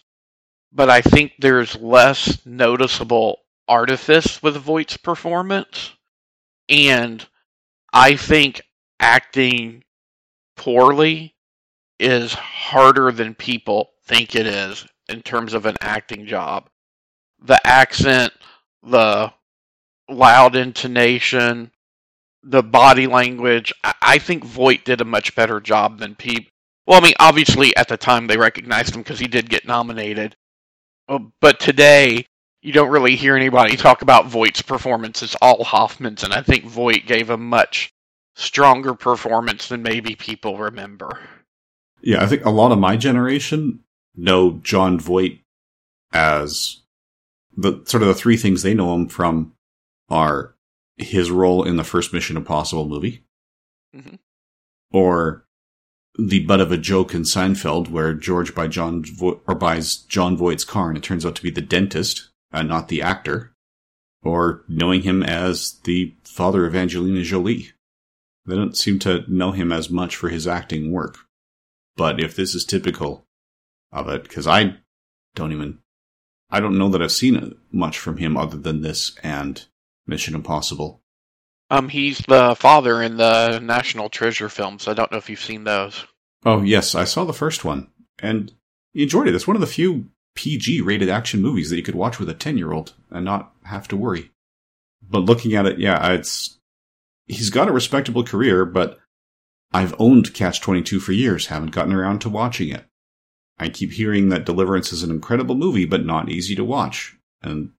But 0.71 0.89
I 0.89 1.01
think 1.01 1.33
there's 1.37 1.75
less 1.75 2.43
noticeable 2.45 3.42
artifice 3.67 4.41
with 4.41 4.57
Voight's 4.57 4.97
performance. 4.97 5.93
And 6.69 7.25
I 7.91 8.15
think 8.15 8.61
acting 8.99 9.83
poorly 10.55 11.35
is 11.99 12.33
harder 12.33 13.11
than 13.11 13.35
people 13.35 13.91
think 14.05 14.35
it 14.35 14.45
is 14.47 14.85
in 15.09 15.21
terms 15.21 15.53
of 15.53 15.65
an 15.65 15.75
acting 15.81 16.25
job. 16.25 16.69
The 17.41 17.59
accent, 17.65 18.33
the 18.81 19.33
loud 20.09 20.55
intonation, 20.55 21.71
the 22.43 22.63
body 22.63 23.07
language. 23.07 23.73
I, 24.01 24.17
think 24.17 24.43
Voight 24.43 24.85
did 24.85 25.01
a 25.01 25.05
much 25.05 25.35
better 25.35 25.59
job 25.59 25.99
than 25.99 26.15
Peep. 26.15 26.49
Well, 26.85 26.99
I 26.99 27.03
mean, 27.03 27.13
obviously 27.19 27.75
at 27.77 27.87
the 27.87 27.97
time 27.97 28.27
they 28.27 28.37
recognized 28.37 28.95
him 28.95 29.01
because 29.01 29.19
he 29.19 29.27
did 29.27 29.49
get 29.49 29.65
nominated. 29.65 30.35
But 31.39 31.59
today, 31.59 32.27
you 32.63 32.71
don't 32.71 32.89
really 32.89 33.17
hear 33.17 33.35
anybody 33.35 33.75
talk 33.75 34.01
about 34.01 34.27
Voight's 34.27 34.61
performance. 34.61 35.21
It's 35.21 35.35
all 35.41 35.65
Hoffman's, 35.65 36.23
and 36.23 36.33
I 36.33 36.41
think 36.41 36.63
Voight 36.63 37.05
gave 37.05 37.29
a 37.29 37.37
much 37.37 37.93
stronger 38.35 38.95
performance 38.95 39.67
than 39.67 39.83
maybe 39.83 40.15
people 40.15 40.57
remember. 40.57 41.19
Yeah, 42.01 42.23
I 42.23 42.27
think 42.27 42.45
a 42.45 42.49
lot 42.49 42.71
of 42.71 42.79
my 42.79 42.95
generation 42.95 43.81
know 44.15 44.61
Jon 44.63 44.97
Voight 44.97 45.41
as 46.13 46.81
the 47.55 47.83
sort 47.85 48.01
of 48.01 48.07
the 48.07 48.15
three 48.15 48.37
things 48.37 48.63
they 48.63 48.73
know 48.73 48.95
him 48.95 49.09
from 49.09 49.53
are 50.09 50.55
his 50.95 51.29
role 51.29 51.65
in 51.65 51.75
the 51.75 51.83
first 51.83 52.13
Mission 52.13 52.37
Impossible 52.37 52.87
movie, 52.87 53.25
mm-hmm. 53.93 54.15
or 54.91 55.45
the 56.17 56.45
butt 56.45 56.61
of 56.61 56.71
a 56.71 56.77
joke 56.77 57.13
in 57.13 57.23
Seinfeld 57.23 57.89
where 57.89 58.13
George 58.13 58.55
by 58.55 58.67
John 58.67 59.03
Vo- 59.03 59.41
or 59.47 59.55
buys 59.55 59.97
Jon 59.97 60.37
Voight's 60.37 60.63
car 60.63 60.87
and 60.87 60.97
it 60.97 61.03
turns 61.03 61.25
out 61.25 61.35
to 61.35 61.43
be 61.43 61.51
the 61.51 61.61
dentist 61.61 62.29
and 62.53 62.69
not 62.69 62.87
the 62.87 63.01
actor, 63.01 63.55
or 64.21 64.63
knowing 64.69 65.01
him 65.01 65.23
as 65.23 65.79
the 65.83 66.15
father 66.23 66.65
of 66.65 66.75
Angelina 66.75 67.23
Jolie. 67.23 67.69
They 68.45 68.55
don't 68.55 68.77
seem 68.77 68.99
to 68.99 69.23
know 69.27 69.51
him 69.51 69.71
as 69.71 69.89
much 69.89 70.15
for 70.15 70.29
his 70.29 70.47
acting 70.47 70.91
work. 70.91 71.17
But 71.95 72.19
if 72.19 72.35
this 72.35 72.55
is 72.55 72.65
typical 72.65 73.25
of 73.91 74.07
it, 74.09 74.23
because 74.23 74.47
I 74.47 74.77
don't 75.35 75.51
even, 75.51 75.79
I 76.49 76.59
don't 76.59 76.77
know 76.77 76.89
that 76.89 77.01
I've 77.01 77.11
seen 77.11 77.55
much 77.71 77.97
from 77.97 78.17
him 78.17 78.37
other 78.37 78.57
than 78.57 78.81
this 78.81 79.17
and 79.23 79.65
Mission 80.05 80.35
Impossible. 80.35 81.01
Um, 81.69 81.89
he's 81.89 82.19
the 82.19 82.55
father 82.59 83.01
in 83.01 83.17
the 83.17 83.59
National 83.59 84.09
Treasure 84.09 84.49
films. 84.49 84.87
I 84.87 84.93
don't 84.93 85.11
know 85.11 85.17
if 85.17 85.29
you've 85.29 85.39
seen 85.39 85.63
those. 85.63 86.05
Oh 86.45 86.61
yes, 86.61 86.93
I 86.93 87.05
saw 87.05 87.23
the 87.23 87.33
first 87.33 87.63
one 87.63 87.87
and 88.19 88.51
enjoyed 88.93 89.27
it. 89.27 89.35
It's 89.35 89.47
one 89.47 89.55
of 89.55 89.61
the 89.61 89.67
few 89.67 90.09
PG 90.35 90.81
rated 90.81 91.09
action 91.09 91.41
movies 91.41 91.69
that 91.69 91.77
you 91.77 91.83
could 91.83 91.95
watch 91.95 92.19
with 92.19 92.29
a 92.29 92.33
ten 92.33 92.57
year 92.57 92.71
old 92.71 92.93
and 93.11 93.25
not 93.25 93.53
have 93.63 93.87
to 93.89 93.97
worry. 93.97 94.31
But 95.07 95.25
looking 95.25 95.55
at 95.55 95.65
it, 95.65 95.79
yeah, 95.79 96.11
it's 96.13 96.59
he's 97.25 97.49
got 97.49 97.67
a 97.67 97.73
respectable 97.73 98.23
career, 98.23 98.65
but 98.65 98.99
I've 99.71 99.95
owned 99.99 100.33
Catch 100.33 100.61
Twenty 100.61 100.81
Two 100.81 100.99
for 100.99 101.11
years, 101.11 101.47
haven't 101.47 101.71
gotten 101.71 101.93
around 101.93 102.19
to 102.19 102.29
watching 102.29 102.69
it. 102.69 102.85
I 103.57 103.69
keep 103.69 103.91
hearing 103.91 104.29
that 104.29 104.45
Deliverance 104.45 104.91
is 104.91 105.03
an 105.03 105.11
incredible 105.11 105.55
movie, 105.55 105.85
but 105.85 106.05
not 106.05 106.29
easy 106.29 106.55
to 106.55 106.63
watch, 106.63 107.15
and 107.41 107.71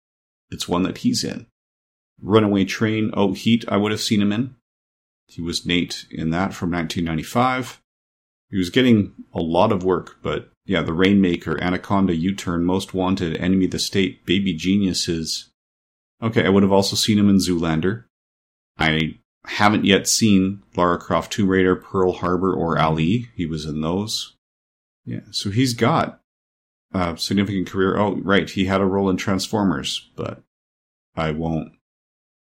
it's 0.51 0.69
one 0.69 0.85
that 0.85 0.99
he's 0.99 1.25
in. 1.25 1.47
Runaway 2.21 2.65
Train, 2.65 3.11
Oh 3.15 3.33
Heat, 3.33 3.65
I 3.69 3.77
would 3.77 3.91
have 3.91 4.01
seen 4.01 4.23
him 4.23 4.33
in. 4.33 4.55
He 5.27 5.43
was 5.43 5.67
Nate 5.67 6.07
in 6.11 6.31
that 6.31 6.55
from 6.55 6.71
1995. 6.71 7.81
He 8.51 8.57
was 8.57 8.71
getting 8.71 9.13
a 9.33 9.41
lot 9.41 9.73
of 9.73 9.83
work, 9.83 10.19
but 10.23 10.51
yeah, 10.67 10.83
The 10.83 10.93
Rainmaker, 10.93 11.63
Anaconda, 11.63 12.15
U 12.15 12.35
Turn, 12.35 12.65
Most 12.65 12.95
Wanted, 12.95 13.37
Enemy 13.37 13.67
of 13.67 13.71
the 13.73 13.79
State, 13.79 14.25
Baby 14.25 14.55
Geniuses. 14.55 15.51
Okay, 16.23 16.47
I 16.47 16.49
would 16.49 16.63
have 16.63 16.73
also 16.73 16.97
seen 16.97 17.19
him 17.19 17.29
in 17.29 17.37
Zoolander. 17.37 18.05
I 18.79 19.19
haven't 19.47 19.85
yet 19.85 20.09
seen 20.09 20.63
Lara 20.75 20.99
Croft 20.99 21.33
Tomb 21.33 21.49
Raider, 21.49 21.77
Pearl 21.77 22.13
Harbor, 22.13 22.53
or 22.53 22.79
Ali. 22.79 23.29
He 23.37 23.47
was 23.47 23.67
in 23.67 23.83
those. 23.83 24.35
Yeah, 25.05 25.21
so 25.31 25.51
he's 25.51 25.75
got 25.75 26.21
a 26.93 27.17
significant 27.19 27.69
career. 27.69 27.99
Oh, 27.99 28.17
right, 28.17 28.49
he 28.49 28.65
had 28.65 28.81
a 28.81 28.87
role 28.87 29.11
in 29.11 29.19
Transformers, 29.19 30.11
but 30.17 30.43
I 31.15 31.31
won't 31.33 31.73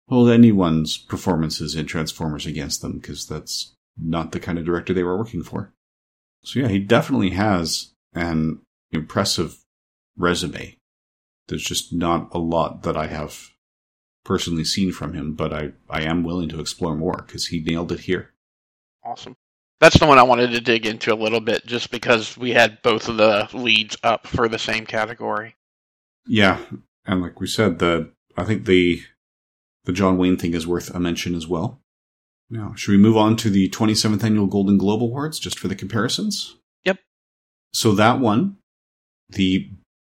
hold 0.07 0.30
anyone's 0.30 0.97
performances 0.97 1.76
in 1.76 1.86
Transformers 1.86 2.45
against 2.45 2.82
them 2.82 2.99
because 2.99 3.26
that's 3.26 3.76
not 3.97 4.32
the 4.32 4.39
kind 4.39 4.57
of 4.57 4.65
director 4.65 4.93
they 4.93 5.03
were 5.03 5.17
working 5.17 5.43
for. 5.43 5.74
So 6.43 6.59
yeah, 6.59 6.67
he 6.67 6.80
definitely 6.80 7.32
has 7.32 7.93
an 8.14 8.61
impressive 8.91 9.57
resume. 10.18 10.78
There's 11.47 11.64
just 11.64 11.93
not 11.93 12.30
a 12.32 12.39
lot 12.39 12.84
that 12.84 12.95
I 12.95 13.07
have 13.07 13.49
personally 14.24 14.64
seen 14.64 14.91
from 14.91 15.14
him, 15.14 15.34
but 15.34 15.53
I, 15.53 15.74
I 15.89 16.03
am 16.03 16.24
willing 16.24 16.49
to 16.49 16.59
explore 16.59 16.95
more 16.95 17.24
because 17.26 17.47
he 17.47 17.59
nailed 17.59 17.91
it 17.91 18.01
here. 18.01 18.34
Awesome. 19.03 19.36
That's 19.80 19.99
the 19.99 20.05
one 20.05 20.18
I 20.18 20.24
wanted 20.24 20.51
to 20.51 20.61
dig 20.61 20.86
into 20.86 21.14
a 21.14 21.16
little 21.16 21.41
bit 21.41 21.66
just 21.66 21.91
because 21.91 22.38
we 22.38 22.51
had 22.51 22.82
both 22.84 23.09
of 23.09 23.18
the 23.18 23.49
leads 23.53 23.97
up 24.01 24.28
for 24.28 24.47
the 24.47 24.59
same 24.59 24.86
category. 24.86 25.55
Yeah, 26.26 26.59
and 27.05 27.22
like 27.22 27.41
we 27.41 27.47
said, 27.47 27.80
the 27.80 28.11
I 28.38 28.45
think 28.45 28.66
the 28.66 29.01
the 29.84 29.91
John 29.91 30.18
Wayne 30.18 30.38
thing 30.38 30.53
is 30.53 30.66
worth 30.66 30.93
a 30.95 30.99
mention 30.99 31.36
as 31.36 31.47
well. 31.47 31.82
Now, 32.49 32.74
should 32.76 32.91
we 32.91 32.97
move 32.97 33.18
on 33.18 33.36
to 33.38 33.49
the 33.49 33.70
27th 33.70 34.24
Annual 34.24 34.47
Golden 34.47 34.78
Globe 34.78 35.03
Awards 35.03 35.39
just 35.39 35.59
for 35.59 35.68
the 35.68 35.76
comparisons? 35.76 36.55
So 37.74 37.93
that 37.93 38.19
one, 38.19 38.57
the 39.30 39.71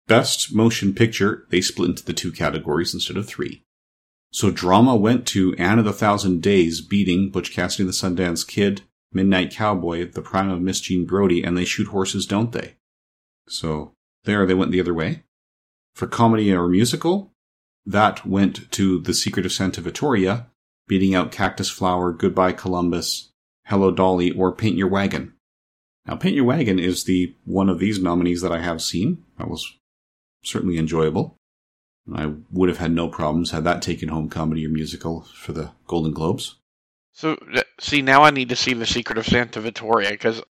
best 0.08 0.53
motion 0.53 0.93
picture, 0.93 1.47
they 1.49 1.62
split 1.62 1.89
into 1.89 2.06
the 2.06 2.14
two 2.14 2.32
categories 2.32 2.93
instead 2.93 3.18
of 3.18 3.28
three. 3.28 3.64
So 4.32 4.51
drama 4.51 4.95
went 4.95 5.26
to 5.28 5.56
Anne 5.56 5.80
of 5.80 5.86
the 5.86 5.93
Thousand 5.93 6.41
Days, 6.41 6.82
beating 6.82 7.32
Butch 7.32 7.53
Cassidy 7.53 7.84
and 7.84 7.89
the 7.89 7.93
Sundance 7.93 8.45
Kid, 8.45 8.82
Midnight 9.14 9.51
Cowboy, 9.51 10.12
The 10.12 10.22
Prime 10.22 10.49
of 10.49 10.62
Miss 10.62 10.82
Jean 10.82 11.06
Brodie, 11.06 11.41
and 11.41 11.58
They 11.58 11.64
Shoot 11.64 11.88
Horses, 11.88 12.26
Don't 12.26 12.51
They? 12.51 12.76
So 13.47 13.93
there 14.26 14.45
they 14.45 14.53
went 14.53 14.72
the 14.72 14.82
other 14.82 14.93
way. 14.93 15.24
For 15.93 16.08
comedy 16.08 16.51
or 16.51 16.68
musical, 16.68 17.32
that 17.86 18.26
went 18.26 18.70
to 18.74 18.99
The 18.99 19.14
Secret 19.14 19.45
of 19.45 19.53
Santa 19.53 19.80
Vittoria, 19.80 20.47
beating 20.88 21.16
out 21.16 21.32
Cactus 21.32 21.70
Flower, 21.70 22.12
Goodbye 22.12 22.51
Columbus, 22.51 23.32
Hello 23.68 23.89
Dolly, 23.91 24.32
or 24.32 24.51
Paint 24.51 24.76
Your 24.76 24.89
Wagon. 24.89 25.35
Now, 26.06 26.16
Paint 26.16 26.36
Your 26.36 26.45
Wagon 26.45 26.80
is 26.80 27.03
the 27.03 27.36
one 27.45 27.70
of 27.70 27.80
these 27.80 27.99
nominees 27.99 28.41
that 28.41 28.51
I 28.51 28.60
have 28.60 28.82
seen. 28.82 29.24
That 29.38 29.49
was 29.49 29.78
certainly 30.43 30.78
enjoyable. 30.78 31.38
I 32.14 32.34
would 32.51 32.70
have 32.70 32.78
had 32.78 32.91
no 32.91 33.08
problems 33.08 33.49
had 33.49 33.64
that 33.64 33.82
taken 33.82 34.10
home 34.10 34.30
comedy 34.30 34.66
or 34.66 34.70
musical 34.70 35.22
for 35.22 35.53
the 35.53 35.72
Golden 35.88 36.12
Globes. 36.12 36.58
So, 37.14 37.38
see, 37.80 38.01
now 38.01 38.24
I 38.24 38.30
need 38.30 38.49
to 38.49 38.56
see 38.56 38.74
The 38.74 38.86
Secret 38.86 39.18
of 39.18 39.26
Santa 39.26 39.60
Vittoria 39.62 40.12
because 40.12 40.43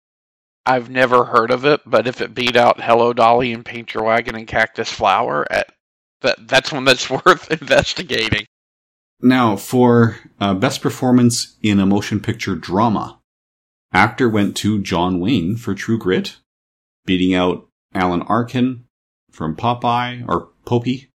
I've 0.64 0.88
never 0.88 1.24
heard 1.24 1.50
of 1.50 1.64
it, 1.66 1.80
but 1.84 2.06
if 2.06 2.20
it 2.20 2.34
beat 2.34 2.56
out 2.56 2.80
Hello 2.80 3.12
Dolly 3.12 3.52
and 3.52 3.64
Paint 3.64 3.94
Your 3.94 4.04
Wagon 4.04 4.36
and 4.36 4.46
Cactus 4.46 4.90
Flower, 4.90 5.44
at 5.50 5.74
that 6.20 6.48
that's 6.48 6.72
one 6.72 6.84
that's 6.84 7.10
worth 7.26 7.50
investigating. 7.50 8.46
Now, 9.20 9.56
for 9.56 10.18
uh, 10.40 10.54
best 10.54 10.80
performance 10.80 11.56
in 11.62 11.80
a 11.80 11.86
motion 11.86 12.20
picture 12.20 12.54
drama, 12.54 13.18
actor 13.92 14.28
went 14.28 14.56
to 14.58 14.82
John 14.82 15.20
Wayne 15.20 15.56
for 15.56 15.74
True 15.74 15.98
Grit, 15.98 16.36
beating 17.04 17.34
out 17.34 17.68
Alan 17.94 18.22
Arkin 18.22 18.84
from 19.30 19.56
Popeye 19.56 20.24
or 20.28 20.50
Popi, 20.64 21.10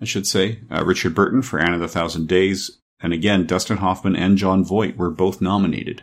I 0.00 0.04
should 0.04 0.26
say. 0.26 0.60
Uh, 0.70 0.84
Richard 0.84 1.14
Burton 1.14 1.42
for 1.42 1.60
Anne 1.60 1.74
of 1.74 1.80
the 1.80 1.88
Thousand 1.88 2.28
Days, 2.28 2.78
and 3.00 3.12
again 3.12 3.46
Dustin 3.46 3.78
Hoffman 3.78 4.16
and 4.16 4.36
Jon 4.36 4.64
Voight 4.64 4.96
were 4.96 5.10
both 5.10 5.40
nominated. 5.40 6.02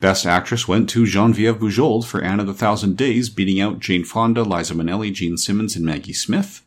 Best 0.00 0.26
Actress 0.26 0.68
went 0.68 0.90
to 0.90 1.04
Geneviève 1.04 1.58
Bujold 1.58 2.04
for 2.04 2.20
Anne 2.20 2.40
of 2.40 2.46
the 2.46 2.54
Thousand 2.54 2.96
Days, 2.96 3.30
beating 3.30 3.60
out 3.60 3.78
Jane 3.78 4.04
Fonda, 4.04 4.42
Liza 4.42 4.74
Minnelli, 4.74 5.12
Jean 5.12 5.36
Simmons, 5.36 5.76
and 5.76 5.84
Maggie 5.84 6.12
Smith. 6.12 6.66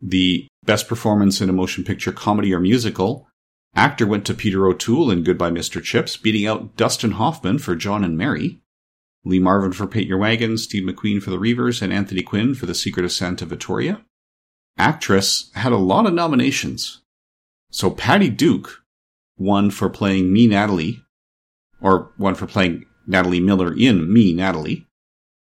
The 0.00 0.46
best 0.62 0.86
performance 0.86 1.40
in 1.40 1.48
a 1.48 1.52
motion 1.52 1.84
picture 1.84 2.12
comedy 2.12 2.54
or 2.54 2.60
musical. 2.60 3.26
Actor 3.74 4.06
went 4.06 4.26
to 4.26 4.34
Peter 4.34 4.66
O'Toole 4.66 5.10
in 5.10 5.22
Goodbye 5.22 5.50
Mr. 5.50 5.82
Chips, 5.82 6.16
beating 6.16 6.46
out 6.46 6.76
Dustin 6.76 7.12
Hoffman 7.12 7.58
for 7.58 7.76
John 7.76 8.04
and 8.04 8.18
Mary. 8.18 8.60
Lee 9.24 9.38
Marvin 9.38 9.72
for 9.72 9.86
Paint 9.86 10.06
Your 10.06 10.18
Wagon, 10.18 10.56
Steve 10.58 10.82
McQueen 10.82 11.22
for 11.22 11.30
The 11.30 11.38
Reivers, 11.38 11.82
and 11.82 11.92
Anthony 11.92 12.22
Quinn 12.22 12.54
for 12.54 12.66
The 12.66 12.74
Secret 12.74 13.04
of 13.04 13.12
Santa 13.12 13.44
Vittoria. 13.44 14.04
Actress 14.78 15.50
had 15.54 15.72
a 15.72 15.76
lot 15.76 16.06
of 16.06 16.14
nominations. 16.14 17.02
So 17.70 17.90
Patty 17.90 18.30
Duke 18.30 18.82
won 19.36 19.70
for 19.70 19.88
playing 19.88 20.32
Me 20.32 20.46
Natalie, 20.46 21.02
or 21.80 22.12
won 22.18 22.34
for 22.34 22.46
playing 22.46 22.86
Natalie 23.06 23.40
Miller 23.40 23.74
in 23.76 24.12
Me, 24.12 24.32
Natalie. 24.32 24.86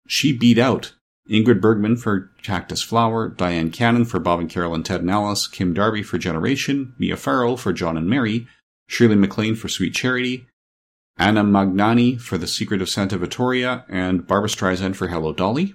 She 0.07 0.37
beat 0.37 0.59
out 0.59 0.95
Ingrid 1.29 1.61
Bergman 1.61 1.97
for 1.97 2.31
Cactus 2.43 2.83
Flower, 2.83 3.29
Dyan 3.29 3.71
Cannon 3.71 4.05
for 4.05 4.19
Bob 4.19 4.41
and 4.41 4.49
Carol 4.49 4.75
and 4.75 4.85
Ted 4.85 5.01
and 5.01 5.11
Alice, 5.11 5.47
Kim 5.47 5.75
Darby 5.75 6.03
for 6.03 6.19
Generation, 6.19 6.95
Mia 6.99 7.17
Farrow 7.17 7.57
for 7.57 7.73
John 7.73 7.97
and 7.97 8.09
Mary, 8.09 8.47
Shirley 8.87 9.17
MacLaine 9.17 9.55
for 9.55 9.69
Sweet 9.69 9.95
Charity, 9.95 10.47
Anna 11.19 11.45
Magnani 11.45 12.19
for 12.19 12.39
The 12.39 12.47
Secret 12.47 12.81
of 12.81 12.89
Santa 12.89 13.19
Vittoria, 13.19 13.85
and 13.89 14.27
Barbra 14.27 14.49
Streisand 14.49 14.97
for 14.97 15.09
Hello 15.09 15.33
Dolly. 15.33 15.75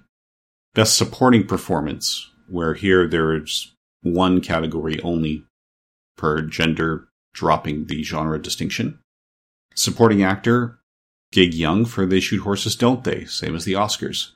Best 0.74 0.98
Supporting 0.98 1.46
Performance, 1.46 2.32
where 2.48 2.74
here 2.74 3.08
there's 3.08 3.76
one 4.02 4.42
category 4.42 5.00
only 5.02 5.46
per 6.18 6.42
gender, 6.42 7.10
dropping 7.34 7.86
the 7.86 8.04
genre 8.04 8.42
distinction. 8.42 9.00
Supporting 9.76 10.24
Actor, 10.24 10.80
Gig 11.32 11.54
Young 11.54 11.86
for 11.86 12.06
They 12.06 12.20
Shoot 12.20 12.42
Horses, 12.42 12.76
Don't 12.76 13.04
They? 13.04 13.26
Same 13.26 13.56
as 13.56 13.66
the 13.66 13.74
Oscars. 13.74 14.32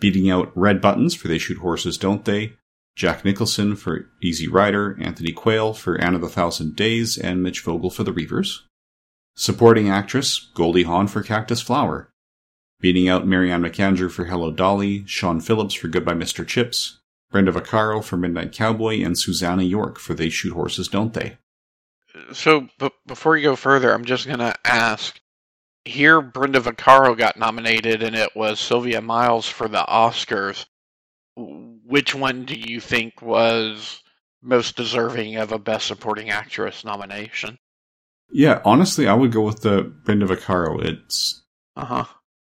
Beating 0.00 0.30
out 0.30 0.50
Red 0.56 0.80
Buttons 0.80 1.14
for 1.14 1.28
They 1.28 1.38
Shoot 1.38 1.58
Horses, 1.58 1.98
Don't 1.98 2.24
They? 2.24 2.54
Jack 2.96 3.24
Nicholson 3.24 3.76
for 3.76 4.10
Easy 4.22 4.48
Rider, 4.48 4.98
Anthony 5.00 5.32
Quayle 5.32 5.74
for 5.74 5.98
Anne 6.00 6.14
of 6.14 6.20
the 6.20 6.28
Thousand 6.28 6.74
Days, 6.74 7.16
and 7.16 7.42
Mitch 7.42 7.60
Vogel 7.60 7.90
for 7.90 8.02
The 8.02 8.12
Reivers. 8.12 8.66
Supporting 9.36 9.88
actress, 9.88 10.50
Goldie 10.54 10.82
Hawn 10.82 11.06
for 11.06 11.22
Cactus 11.22 11.60
Flower. 11.60 12.10
Beating 12.80 13.08
out 13.08 13.26
Marianne 13.26 13.62
McAndrew 13.62 14.10
for 14.10 14.24
Hello 14.24 14.50
Dolly, 14.50 15.00
Siân 15.02 15.42
Phillips 15.42 15.74
for 15.74 15.88
Goodbye 15.88 16.14
Mr. 16.14 16.46
Chips, 16.46 16.98
Brenda 17.30 17.52
Vaccaro 17.52 18.02
for 18.02 18.16
Midnight 18.16 18.52
Cowboy, 18.52 19.02
and 19.04 19.18
Susannah 19.18 19.62
York 19.62 19.98
for 19.98 20.14
They 20.14 20.30
Shoot 20.30 20.54
Horses, 20.54 20.88
Don't 20.88 21.12
They? 21.12 21.36
So, 22.32 22.68
but 22.78 22.94
before 23.06 23.36
you 23.36 23.44
go 23.44 23.56
further, 23.56 23.92
I'm 23.92 24.04
just 24.04 24.26
going 24.26 24.40
to 24.40 24.54
ask. 24.64 25.19
Here, 25.90 26.20
Brenda 26.20 26.60
Vaccaro 26.60 27.18
got 27.18 27.36
nominated, 27.36 28.04
and 28.04 28.14
it 28.14 28.36
was 28.36 28.60
Sylvia 28.60 29.00
Miles 29.02 29.48
for 29.48 29.66
the 29.66 29.84
Oscars. 29.88 30.66
Which 31.36 32.14
one 32.14 32.44
do 32.44 32.54
you 32.54 32.80
think 32.80 33.20
was 33.20 34.00
most 34.40 34.76
deserving 34.76 35.36
of 35.36 35.50
a 35.50 35.58
Best 35.58 35.88
Supporting 35.88 36.30
Actress 36.30 36.84
nomination? 36.84 37.58
Yeah, 38.30 38.62
honestly, 38.64 39.08
I 39.08 39.14
would 39.14 39.32
go 39.32 39.42
with 39.42 39.62
the 39.62 39.82
Brenda 39.82 40.26
Vaccaro. 40.26 40.80
It's 40.80 41.42
uh 41.74 41.84
huh. 41.84 42.04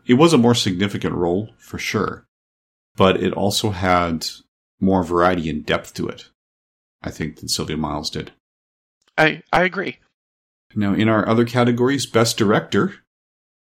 It 0.07 0.15
was 0.15 0.33
a 0.33 0.37
more 0.39 0.55
significant 0.55 1.13
role 1.13 1.51
for 1.59 1.77
sure, 1.77 2.25
but 2.95 3.21
it 3.21 3.33
also 3.33 3.69
had 3.69 4.25
more 4.79 5.03
variety 5.03 5.47
and 5.49 5.63
depth 5.63 5.93
to 5.95 6.07
it. 6.07 6.29
I 7.03 7.11
think 7.11 7.37
than 7.37 7.49
Sylvia 7.49 7.77
Miles 7.77 8.09
did. 8.09 8.31
I 9.15 9.43
I 9.53 9.63
agree. 9.63 9.97
Now, 10.75 10.93
in 10.93 11.07
our 11.07 11.27
other 11.27 11.45
categories, 11.45 12.07
Best 12.07 12.37
Director, 12.37 12.95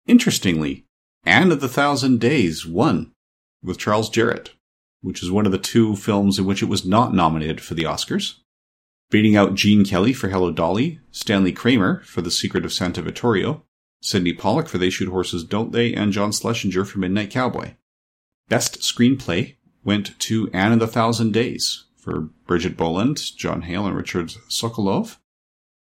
interestingly, 0.09 0.85
Anne 1.25 1.51
of 1.51 1.61
the 1.61 1.69
Thousand 1.69 2.19
Days 2.19 2.65
won 2.65 3.13
with 3.63 3.77
Charles 3.77 4.09
Jarrott, 4.09 4.49
which 5.01 5.21
is 5.23 5.31
one 5.31 5.45
of 5.45 5.51
the 5.51 5.57
two 5.57 5.95
films 5.95 6.39
in 6.39 6.45
which 6.45 6.63
it 6.63 6.69
was 6.69 6.85
not 6.85 7.13
nominated 7.13 7.61
for 7.61 7.75
the 7.75 7.83
Oscars 7.83 8.35
beating 9.09 9.35
out 9.35 9.55
Gene 9.55 9.83
Kelly 9.83 10.13
for 10.13 10.29
Hello 10.29 10.51
Dolly, 10.51 10.99
Stanley 11.11 11.51
Kramer 11.51 12.01
for 12.01 12.21
The 12.21 12.31
Secret 12.31 12.65
of 12.65 12.73
Santa 12.73 13.01
Vittorio, 13.01 13.63
Sydney 14.01 14.33
Pollack 14.33 14.67
for 14.67 14.77
They 14.77 14.89
Shoot 14.89 15.09
Horses, 15.09 15.43
Don't 15.43 15.71
They, 15.71 15.93
and 15.93 16.13
John 16.13 16.31
Schlesinger 16.31 16.85
for 16.85 16.99
Midnight 16.99 17.31
Cowboy. 17.31 17.73
Best 18.47 18.79
Screenplay 18.81 19.55
went 19.83 20.17
to 20.19 20.49
Anne 20.53 20.73
of 20.73 20.79
the 20.79 20.87
Thousand 20.87 21.33
Days 21.33 21.85
for 21.97 22.21
Bridget 22.45 22.77
Boland, 22.77 23.19
John 23.35 23.63
Hale, 23.63 23.85
and 23.85 23.95
Richard 23.95 24.33
Sokolove. 24.49 25.17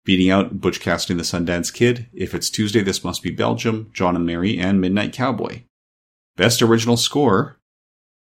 Beating 0.05 0.31
out 0.31 0.61
Butch 0.61 0.81
Cassidy 0.81 1.15
and 1.15 1.21
the 1.21 1.25
Sundance 1.25 1.73
Kid, 1.73 2.09
If 2.13 2.35
It's 2.35 2.51
Tuesday, 2.51 2.83
This 2.83 3.03
Must 3.03 3.23
Be 3.23 3.31
Belgium, 3.31 3.91
John 3.93 4.17
and 4.17 4.27
Mary, 4.27 4.59
and 4.59 4.81
Midnight 4.81 5.13
Cowboy. 5.13 5.63
Best 6.37 6.61
Original 6.61 6.97
Score 6.97 7.59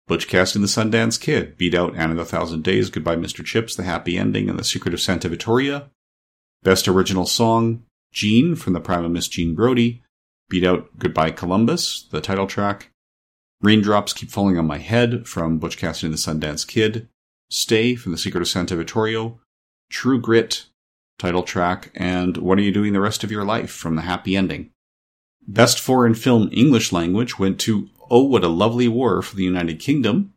Butch 0.08 0.28
Cassidy 0.28 0.60
and 0.60 0.64
the 0.64 0.98
Sundance 0.98 1.20
Kid 1.20 1.58
beat 1.58 1.74
out 1.74 1.96
Anne 1.96 2.12
of 2.12 2.18
the 2.18 2.26
Thousand 2.26 2.64
Days, 2.64 2.90
Goodbye 2.90 3.16
Mr. 3.16 3.44
Chips, 3.44 3.76
The 3.76 3.84
Happy 3.84 4.18
Ending, 4.18 4.50
and 4.50 4.60
The 4.60 4.64
Secret 4.64 4.94
of 4.94 5.02
Santa 5.02 5.30
Vittoria. 5.30 5.90
Best 6.62 6.88
Original 6.88 7.26
Song, 7.26 7.84
Jean 8.12 8.56
from 8.56 8.74
the 8.74 8.82
Prime 8.82 9.04
of 9.04 9.12
Miss 9.12 9.28
Jean 9.28 9.56
Brodie 9.56 10.04
beat 10.50 10.64
out 10.64 11.00
Goodbye 11.00 11.32
Columbus, 11.32 12.04
the 12.12 12.22
title 12.22 12.48
track. 12.48 12.92
Raindrops 13.62 14.14
Keep 14.14 14.30
Falling 14.30 14.58
on 14.58 14.68
My 14.68 14.78
Head 14.78 15.28
from 15.28 15.58
Butch 15.58 15.78
Cassidy 15.78 16.08
and 16.08 16.14
the 16.14 16.18
Sundance 16.18 16.68
Kid. 16.68 17.08
Stay 17.50 17.96
from 17.96 18.12
The 18.12 18.18
Secret 18.18 18.42
of 18.42 18.48
Santa 18.48 18.76
Vittorio. 18.76 19.40
True 19.90 20.20
Grit, 20.20 20.66
title 21.18 21.44
track, 21.44 21.92
and 21.96 22.38
What 22.38 22.58
Are 22.58 22.62
You 22.62 22.72
Doing 22.72 22.94
the 22.94 23.00
Rest 23.00 23.24
of 23.24 23.32
Your 23.32 23.46
Life 23.46 23.72
from 23.72 23.96
The 23.96 24.04
Happy 24.04 24.36
Ending. 24.36 24.72
Best 25.48 25.80
Foreign 25.80 26.16
Film 26.16 26.50
English 26.52 26.92
Language 26.92 27.38
went 27.38 27.60
to 27.62 27.90
Oh, 28.10 28.24
What 28.24 28.44
a 28.44 28.50
Lovely 28.50 28.88
War 28.88 29.22
for 29.22 29.36
the 29.36 29.44
United 29.44 29.80
Kingdom, 29.80 30.34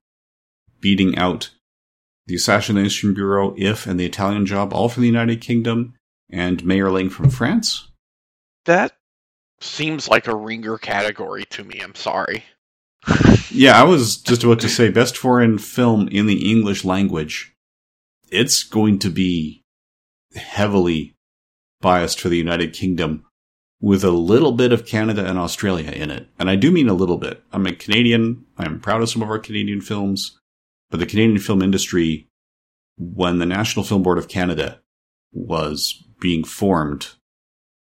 beating 0.81 1.17
out 1.19 1.51
the 2.27 2.35
Assassination 2.35 3.15
Bureau, 3.15 3.55
If, 3.57 3.87
and 3.87 3.99
the 4.01 4.07
Italian 4.07 4.47
Job, 4.47 4.73
all 4.73 4.89
from 4.89 5.03
the 5.03 5.09
United 5.09 5.41
Kingdom, 5.41 5.95
and 6.31 6.63
Mayerling 6.63 7.11
from 7.11 7.31
France. 7.31 7.91
That 8.65 8.97
seems 9.61 10.09
like 10.09 10.27
a 10.27 10.35
ringer 10.35 10.79
category 10.79 11.45
to 11.47 11.65
me. 11.65 11.81
I'm 11.81 11.95
sorry. 11.95 12.45
yeah, 13.51 13.81
I 13.81 13.85
was 13.85 14.17
just 14.17 14.43
about 14.43 14.61
to 14.61 14.69
say 14.69 14.91
best 14.91 15.17
foreign 15.17 15.59
film 15.59 16.09
in 16.09 16.27
the 16.27 16.51
English 16.51 16.85
language. 16.85 17.55
It's 18.31 18.65
going 18.65 18.99
to 19.01 19.11
be 19.11 19.65
heavily 20.37 21.15
biased 21.81 22.21
for 22.21 22.29
the 22.29 22.37
United 22.37 22.73
Kingdom 22.73 23.25
with 23.81 24.05
a 24.05 24.11
little 24.11 24.53
bit 24.53 24.73
of 24.73 24.87
Canada 24.87 25.27
and 25.27 25.39
Australia 25.39 25.91
in 25.91 26.11
it. 26.11 26.29
And 26.39 26.49
I 26.49 26.57
do 26.57 26.71
mean 26.71 26.89
a 26.89 26.95
little 26.95 27.19
bit. 27.19 27.43
I'm 27.53 27.67
a 27.67 27.73
Canadian. 27.73 28.45
I'm 28.57 28.81
proud 28.81 29.03
of 29.03 29.11
some 29.11 29.23
of 29.23 29.31
our 29.31 29.39
Canadian 29.39 29.81
films, 29.81 30.39
but 30.91 31.01
the 31.01 31.07
Canadian 31.07 31.39
film 31.39 31.63
industry, 31.63 32.29
when 32.97 33.39
the 33.39 33.47
National 33.47 33.85
Film 33.85 34.03
Board 34.03 34.19
of 34.19 34.29
Canada 34.29 34.81
was 35.33 36.03
being 36.21 36.45
formed 36.45 37.11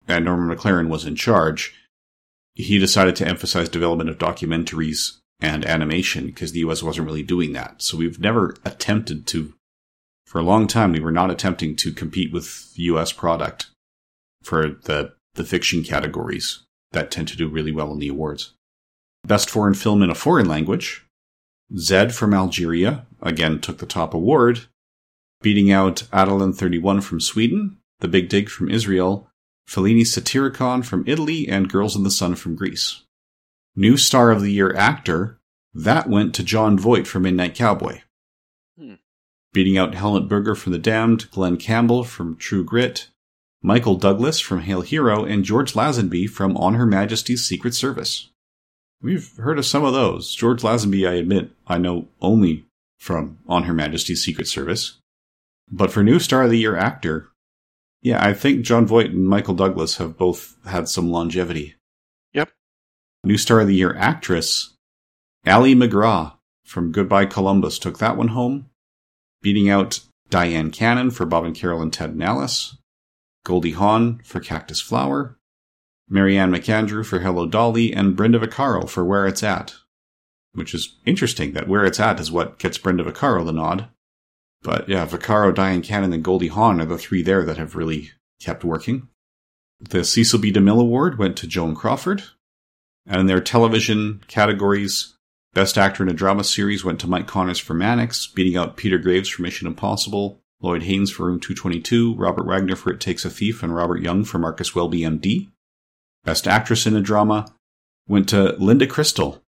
and 0.08 0.24
Norman 0.24 0.54
McLaren 0.54 0.88
was 0.88 1.04
in 1.04 1.14
charge, 1.14 1.72
he 2.54 2.78
decided 2.78 3.16
to 3.16 3.26
emphasize 3.26 3.68
development 3.68 4.10
of 4.10 4.18
documentaries 4.18 5.18
and 5.40 5.64
animation 5.64 6.26
because 6.26 6.52
the 6.52 6.60
US 6.60 6.82
wasn't 6.82 7.06
really 7.06 7.22
doing 7.22 7.52
that. 7.52 7.82
So 7.82 7.96
we've 7.96 8.20
never 8.20 8.56
attempted 8.64 9.26
to, 9.28 9.54
for 10.26 10.38
a 10.40 10.44
long 10.44 10.66
time, 10.66 10.92
we 10.92 11.00
were 11.00 11.12
not 11.12 11.30
attempting 11.30 11.76
to 11.76 11.92
compete 11.92 12.32
with 12.32 12.72
US 12.76 13.12
product 13.12 13.66
for 14.42 14.68
the 14.68 15.14
the 15.34 15.44
fiction 15.44 15.82
categories 15.82 16.64
that 16.92 17.10
tend 17.10 17.28
to 17.28 17.36
do 17.36 17.48
really 17.48 17.72
well 17.72 17.92
in 17.92 17.98
the 17.98 18.08
awards. 18.08 18.54
Best 19.26 19.50
foreign 19.50 19.74
film 19.74 20.02
in 20.02 20.10
a 20.10 20.14
foreign 20.14 20.46
language. 20.46 21.06
Zed 21.76 22.14
from 22.14 22.34
Algeria 22.34 23.06
again 23.20 23.60
took 23.60 23.78
the 23.78 23.86
top 23.86 24.14
award, 24.14 24.66
beating 25.42 25.72
out 25.72 26.04
Ådalen 26.12 26.54
31 26.54 27.00
from 27.00 27.20
Sweden, 27.20 27.78
The 28.00 28.08
Big 28.08 28.28
Dig 28.28 28.48
from 28.48 28.70
Israel, 28.70 29.28
Fellini's 29.66 30.14
Satyricon 30.14 30.84
from 30.84 31.04
Italy, 31.06 31.48
and 31.48 31.70
Girls 31.70 31.96
in 31.96 32.04
the 32.04 32.10
Sun 32.10 32.36
from 32.36 32.54
Greece. 32.54 33.02
New 33.74 33.96
Star 33.96 34.30
of 34.30 34.42
the 34.42 34.52
Year 34.52 34.74
actor, 34.76 35.40
that 35.72 36.08
went 36.08 36.34
to 36.34 36.44
Jon 36.44 36.78
Voight 36.78 37.06
for 37.06 37.18
Midnight 37.18 37.54
Cowboy. 37.54 38.02
Beating 39.54 39.78
out 39.78 39.94
Helmut 39.94 40.28
Berger 40.28 40.56
from 40.56 40.72
The 40.72 40.80
Damned, 40.80 41.30
Glen 41.30 41.56
Campbell 41.56 42.02
from 42.02 42.36
True 42.36 42.64
Grit, 42.64 43.06
Michael 43.62 43.94
Douglas 43.94 44.40
from 44.40 44.62
Hail 44.62 44.80
Hero, 44.80 45.24
and 45.24 45.44
George 45.44 45.74
Lazenby 45.74 46.28
from 46.28 46.56
On 46.56 46.74
Her 46.74 46.84
Majesty's 46.84 47.46
Secret 47.46 47.72
Service. 47.72 48.30
We've 49.00 49.36
heard 49.36 49.60
of 49.60 49.64
some 49.64 49.84
of 49.84 49.92
those. 49.92 50.34
George 50.34 50.62
Lazenby, 50.62 51.08
I 51.08 51.14
admit, 51.14 51.52
I 51.68 51.78
know 51.78 52.08
only 52.20 52.64
from 52.98 53.38
On 53.46 53.62
Her 53.62 53.72
Majesty's 53.72 54.24
Secret 54.24 54.48
Service. 54.48 54.98
But 55.70 55.92
for 55.92 56.02
New 56.02 56.18
Star 56.18 56.42
of 56.42 56.50
the 56.50 56.58
Year 56.58 56.76
actor, 56.76 57.28
yeah, 58.02 58.20
I 58.26 58.34
think 58.34 58.64
Jon 58.64 58.86
Voight 58.86 59.12
and 59.12 59.28
Michael 59.28 59.54
Douglas 59.54 59.98
have 59.98 60.18
both 60.18 60.56
had 60.66 60.88
some 60.88 61.12
longevity. 61.12 61.76
Yep. 62.32 62.50
New 63.22 63.38
Star 63.38 63.60
of 63.60 63.68
the 63.68 63.76
Year 63.76 63.94
actress, 63.94 64.74
Ali 65.46 65.76
MacGraw 65.76 66.32
from 66.64 66.90
Goodbye 66.90 67.26
Columbus 67.26 67.78
took 67.78 67.98
that 67.98 68.16
one 68.16 68.28
home, 68.28 68.68
beating 69.44 69.68
out 69.68 70.00
Dyan 70.30 70.72
Cannon 70.72 71.10
for 71.10 71.26
Bob 71.26 71.44
and 71.44 71.54
Carol 71.54 71.82
and 71.82 71.92
Ted 71.92 72.10
and 72.10 72.22
Alice, 72.24 72.76
Goldie 73.44 73.72
Hawn 73.72 74.20
for 74.24 74.40
Cactus 74.40 74.80
Flower, 74.80 75.36
Marianne 76.08 76.50
McAndrew 76.50 77.04
for 77.04 77.20
Hello 77.20 77.46
Dolly, 77.46 77.92
and 77.92 78.16
Brenda 78.16 78.40
Vaccaro 78.40 78.88
for 78.88 79.04
Where 79.04 79.26
It's 79.26 79.42
At. 79.42 79.74
Which 80.54 80.72
is 80.74 80.96
interesting 81.04 81.52
that 81.52 81.68
Where 81.68 81.84
It's 81.84 82.00
At 82.00 82.18
is 82.18 82.32
what 82.32 82.58
gets 82.58 82.78
Brenda 82.78 83.04
Vaccaro 83.04 83.44
the 83.44 83.52
nod. 83.52 83.88
But 84.62 84.88
yeah, 84.88 85.06
Vaccaro, 85.06 85.54
Dyan 85.54 85.84
Cannon, 85.84 86.14
and 86.14 86.24
Goldie 86.24 86.48
Hawn 86.48 86.80
are 86.80 86.86
the 86.86 86.96
three 86.96 87.22
there 87.22 87.44
that 87.44 87.58
have 87.58 87.76
really 87.76 88.12
kept 88.40 88.64
working. 88.64 89.08
The 89.78 90.04
Cecil 90.04 90.38
B. 90.38 90.50
DeMille 90.50 90.80
Award 90.80 91.18
went 91.18 91.36
to 91.36 91.46
Joan 91.46 91.74
Crawford. 91.74 92.22
And 93.06 93.20
in 93.20 93.26
their 93.26 93.42
television 93.42 94.24
categories, 94.26 95.14
Best 95.54 95.78
Actor 95.78 96.02
in 96.02 96.08
a 96.08 96.12
Drama 96.12 96.42
Series 96.42 96.84
went 96.84 96.98
to 97.00 97.06
Mike 97.06 97.28
Connors 97.28 97.60
for 97.60 97.74
Mannix, 97.74 98.26
beating 98.26 98.56
out 98.56 98.76
Peter 98.76 98.98
Graves 98.98 99.28
for 99.28 99.42
Mission 99.42 99.68
Impossible, 99.68 100.40
Lloyd 100.60 100.82
Haynes 100.82 101.12
for 101.12 101.26
Room 101.26 101.38
222, 101.38 102.16
Robert 102.16 102.44
Wagner 102.44 102.74
for 102.74 102.90
It 102.90 102.98
Takes 102.98 103.24
a 103.24 103.30
Thief, 103.30 103.62
and 103.62 103.72
Robert 103.72 104.02
Young 104.02 104.24
for 104.24 104.38
Marcus 104.38 104.74
Welby, 104.74 105.02
MD. 105.02 105.52
Best 106.24 106.48
Actress 106.48 106.86
in 106.86 106.96
a 106.96 107.00
Drama, 107.00 107.46
went 108.08 108.28
to 108.30 108.56
Linda 108.56 108.88
Cristal 108.88 109.44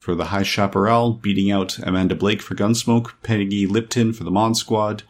for 0.00 0.16
The 0.16 0.26
High 0.26 0.42
Chaparral, 0.42 1.12
beating 1.12 1.52
out 1.52 1.78
Amanda 1.78 2.16
Blake 2.16 2.42
for 2.42 2.56
Gunsmoke, 2.56 3.12
Peggy 3.22 3.68
Lipton 3.68 4.12
for 4.12 4.24
The 4.24 4.32
Mod 4.32 4.56
Squad, 4.56 5.04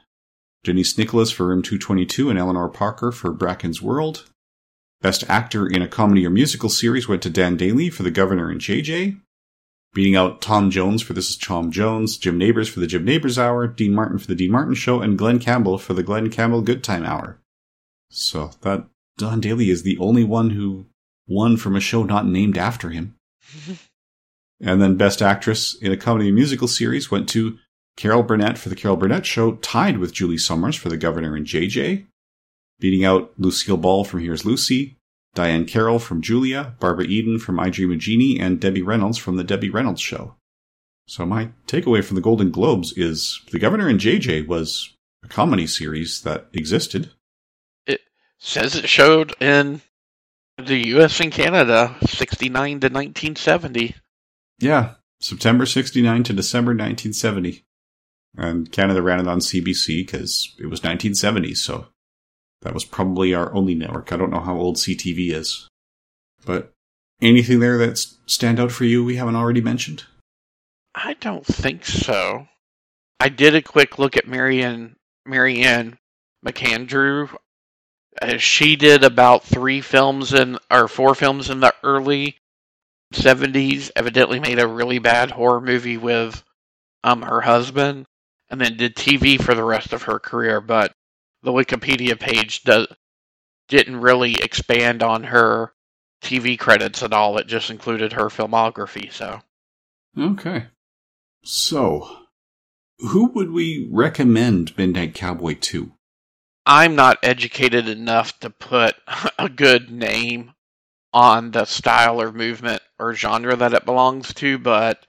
Denise 0.65 0.99
Nicholas 0.99 1.31
for 1.31 1.47
Room 1.47 1.63
222, 1.63 2.29
and 2.29 2.39
Eleanor 2.39 2.69
Parker 2.69 3.11
for 3.11 3.33
Bracken's 3.33 3.81
World. 3.81 4.29
Best 5.01 5.25
Actor 5.31 5.67
in 5.67 5.81
a 5.81 5.89
Comedy 5.89 6.27
or 6.27 6.31
Musical 6.31 6.69
Series 6.69 7.09
went 7.09 7.23
to 7.23 7.31
Dan 7.31 7.57
Dailey 7.57 7.91
for 7.91 8.03
The 8.03 8.11
Governor 8.11 8.51
and 8.51 8.61
JJ, 8.61 9.21
beating 9.95 10.17
out 10.17 10.41
Tom 10.41 10.71
Jones 10.71 11.03
for 11.03 11.13
This 11.13 11.31
is 11.31 11.37
Tom 11.37 11.71
Jones, 11.71 12.19
Jim 12.19 12.39
Nabors 12.39 12.69
for 12.69 12.81
The 12.81 12.87
Jim 12.87 13.05
Nabors 13.05 13.39
Hour, 13.39 13.67
Dean 13.67 13.95
Martin 13.95 14.19
for 14.19 14.27
The 14.27 14.35
Dean 14.35 14.51
Martin 14.51 14.75
Show, 14.75 15.01
and 15.01 15.19
Glen 15.19 15.39
Campbell 15.39 15.79
for 15.79 15.95
The 15.95 16.03
Glen 16.03 16.31
Campbell 16.31 16.63
Good 16.63 16.85
Time 16.85 17.05
Hour. 17.05 17.41
So 18.11 18.51
that 18.61 18.87
Don 19.19 19.41
Dailey 19.41 19.69
is 19.69 19.83
the 19.83 19.99
only 19.99 20.25
one 20.25 20.51
who 20.51 20.87
won 21.27 21.57
from 21.57 21.75
a 21.75 21.81
show 21.81 22.03
not 22.03 22.27
named 22.27 22.59
after 22.59 22.91
him. 22.91 23.17
and 24.61 24.81
then 24.81 24.97
Best 24.97 25.23
Actress 25.23 25.75
in 25.75 25.93
a 25.93 25.97
Comedy 25.97 26.31
Musical 26.31 26.69
Series 26.69 27.11
went 27.11 27.29
to 27.31 27.59
Carol 27.97 28.23
Burnett 28.23 28.59
for 28.59 28.69
The 28.69 28.77
Carol 28.77 28.97
Burnett 28.97 29.25
Show, 29.25 29.57
tied 29.57 29.99
with 29.99 30.13
Julie 30.13 30.37
Sommars 30.37 30.79
for 30.79 30.89
The 30.89 30.97
Governor 30.97 31.35
and 31.35 31.47
JJ, 31.47 32.07
beating 32.79 33.05
out 33.05 33.33
Lucille 33.39 33.79
Ball 33.79 34.05
from 34.05 34.21
Here's 34.21 34.45
Lucy, 34.45 34.99
Diahann 35.37 35.69
Carroll 35.69 35.99
from 35.99 36.23
Julia, 36.23 36.75
Barbara 36.81 37.05
Eden 37.05 37.39
from 37.39 37.61
I 37.61 37.71
Dream 37.71 37.93
of 37.93 37.99
Jeannie, 37.99 38.41
and 38.41 38.59
Debbie 38.59 38.83
Reynolds 38.83 39.19
from 39.19 39.37
The 39.37 39.45
Debbie 39.45 39.71
Reynolds 39.71 40.01
Show. 40.01 40.35
So 41.07 41.25
my 41.25 41.51
takeaway 41.69 42.03
from 42.03 42.17
the 42.17 42.21
Golden 42.21 42.51
Globes 42.51 42.93
is 42.97 43.41
The 43.53 43.61
Governor 43.61 43.89
and 43.89 44.01
JJ 44.01 44.49
was 44.49 44.97
a 45.23 45.29
comedy 45.29 45.67
series 45.67 46.23
that 46.23 46.49
existed. 46.53 47.11
It 47.87 48.01
says 48.39 48.75
it 48.75 48.89
showed 48.89 49.35
in 49.41 49.83
the 50.59 50.89
US 50.97 51.21
and 51.21 51.31
Canada 51.31 51.95
69 52.07 52.81
to 52.81 52.89
1970. 52.89 53.95
Yeah, 54.59 54.95
September 55.21 55.67
69 55.67 56.25
to 56.25 56.33
December 56.33 56.71
1970. 56.71 57.65
And 58.39 58.71
Canada 58.73 59.01
ran 59.01 59.21
it 59.21 59.29
on 59.29 59.39
CBC 59.39 60.07
because 60.07 60.55
it 60.59 60.67
was 60.67 60.81
1970, 60.81 61.55
so 61.55 61.87
that 62.67 62.75
was 62.75 62.85
probably 62.85 63.33
our 63.33 63.55
only 63.55 63.77
network. 63.77 64.13
I 64.13 64.17
don't 64.17 64.31
know 64.31 64.41
how 64.41 64.57
old 64.57 64.75
CTV 64.75 65.33
is. 65.33 65.69
But 66.45 66.73
anything 67.23 67.61
there 67.61 67.79
that 67.79 67.97
stand 68.27 68.59
out 68.59 68.73
for 68.73 68.85
you 68.85 69.05
we 69.05 69.15
haven't 69.15 69.37
already 69.37 69.61
mentioned? 69.61 70.03
I 70.93 71.15
don't 71.15 71.47
think 71.47 71.85
so. 71.85 72.49
I 73.21 73.29
did 73.29 73.55
a 73.55 73.63
quick 73.63 74.01
look 74.01 74.17
at 74.17 74.27
Marianne 74.27 74.97
Marianne 75.25 75.97
McAndrew. 76.45 77.33
Uh, 78.21 78.39
she 78.39 78.75
did 78.75 79.05
about 79.05 79.45
three 79.45 79.81
films 79.81 80.35
in 80.35 80.59
or 80.69 80.89
four 80.89 81.15
films 81.15 81.51
in 81.51 81.61
the 81.61 81.73
early 81.85 82.37
70s. 83.15 83.93
Evidently 83.95 84.41
made 84.41 84.59
a 84.59 84.67
really 84.67 84.99
bad 84.99 85.31
horror 85.31 85.61
movie 85.61 85.99
with 85.99 86.43
um 87.05 87.23
her 87.23 87.43
husband 87.43 88.07
and 88.51 88.61
then 88.61 88.77
did 88.77 88.97
TV 88.97 89.41
for 89.41 89.55
the 89.55 89.63
rest 89.63 89.93
of 89.93 90.03
her 90.03 90.19
career, 90.19 90.61
but 90.61 90.93
the 91.43 91.53
Wikipedia 91.53 92.19
page 92.19 92.63
does 92.65 92.87
didn't 93.69 94.01
really 94.01 94.35
expand 94.35 95.03
on 95.03 95.25
her 95.25 95.73
TV 96.23 96.59
credits 96.59 97.03
at 97.03 97.13
all. 97.13 97.37
It 97.39 97.47
just 97.47 97.71
included 97.71 98.13
her 98.13 98.27
filmography, 98.27 99.13
so. 99.13 99.41
Okay. 100.19 100.67
So, 101.45 102.27
who 102.99 103.27
would 103.33 103.51
we 103.51 103.89
recommend 103.93 104.77
Midnight 104.77 105.15
Cowboy 105.15 105.55
to? 105.63 105.93
I'm 106.65 106.97
not 106.97 107.19
educated 107.23 107.89
enough 107.89 108.39
to 108.41 108.51
put 108.51 108.97
a 109.39 109.49
good 109.49 109.91
name 109.91 110.53
on 111.13 111.51
the 111.51 111.65
style 111.65 112.21
or 112.21 112.33
movement 112.33 112.83
or 112.99 113.15
genre 113.15 113.57
that 113.57 113.73
it 113.73 113.85
belongs 113.85 114.35
to, 114.35 114.59
but 114.59 115.07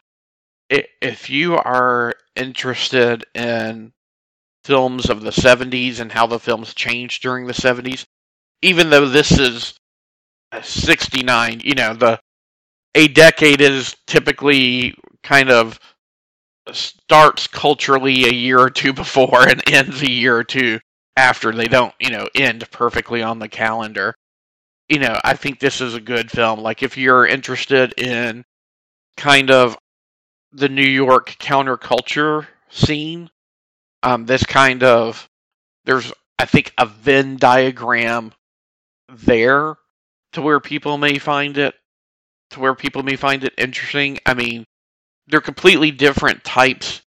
if 0.70 1.30
you 1.30 1.56
are 1.56 2.14
interested 2.36 3.26
in 3.34 3.94
films 4.68 5.10
of 5.10 5.22
the 5.22 5.32
70s 5.32 6.00
and 6.02 6.12
how 6.12 6.28
the 6.28 6.40
films 6.40 6.74
changed 6.74 7.24
during 7.24 7.48
the 7.48 7.54
70s, 7.54 8.06
even 8.62 8.90
though 8.90 9.08
this 9.08 9.32
is 9.32 9.80
69, 10.62 11.62
you 11.64 11.74
know, 11.74 11.94
the 11.94 12.20
a 12.96 13.08
decade 13.08 13.62
is 13.62 13.96
typically 14.08 14.94
kind 15.24 15.50
of 15.50 15.80
starts 16.72 17.48
culturally 17.48 18.26
a 18.26 18.34
year 18.34 18.60
or 18.60 18.70
two 18.70 18.92
before 19.04 19.48
and 19.48 19.64
ends 19.72 20.02
a 20.02 20.12
year 20.12 20.36
or 20.36 20.44
two 20.44 20.80
after. 21.16 21.54
They 21.54 21.68
don't, 21.68 21.94
you 22.00 22.10
know, 22.10 22.28
end 22.36 22.70
perfectly 22.72 23.24
on 23.24 23.40
the 23.40 23.48
calendar. 23.48 24.14
You 24.90 25.00
know, 25.00 25.18
I 25.24 25.36
think 25.36 25.60
this 25.60 25.80
is 25.80 25.96
a 25.96 26.02
good 26.02 26.30
film. 26.30 26.60
Like 26.60 26.84
if 26.84 26.98
you're 26.98 27.26
interested 27.26 27.94
in 27.98 28.44
kind 29.16 29.50
of 29.50 29.78
the 30.52 30.70
New 30.70 30.82
York 30.82 31.36
counterculture 31.40 32.48
scene. 32.70 33.30
Um, 34.04 34.26
this 34.26 34.44
kind 34.44 34.84
of 34.84 35.28
there's 35.86 36.12
I 36.40 36.46
think 36.46 36.74
a 36.78 36.86
Venn 36.86 37.38
diagram 37.38 38.34
there 39.10 39.78
to 40.34 40.42
where 40.42 40.60
people 40.60 40.98
may 40.98 41.18
find 41.18 41.58
it 41.58 41.74
to 42.52 42.60
where 42.60 42.76
people 42.76 43.04
may 43.04 43.16
find 43.16 43.44
it 43.44 43.54
interesting. 43.58 44.20
I 44.26 44.34
mean, 44.34 44.66
they're 45.28 45.42
completely 45.42 45.92
different 45.92 46.44
types 46.44 47.02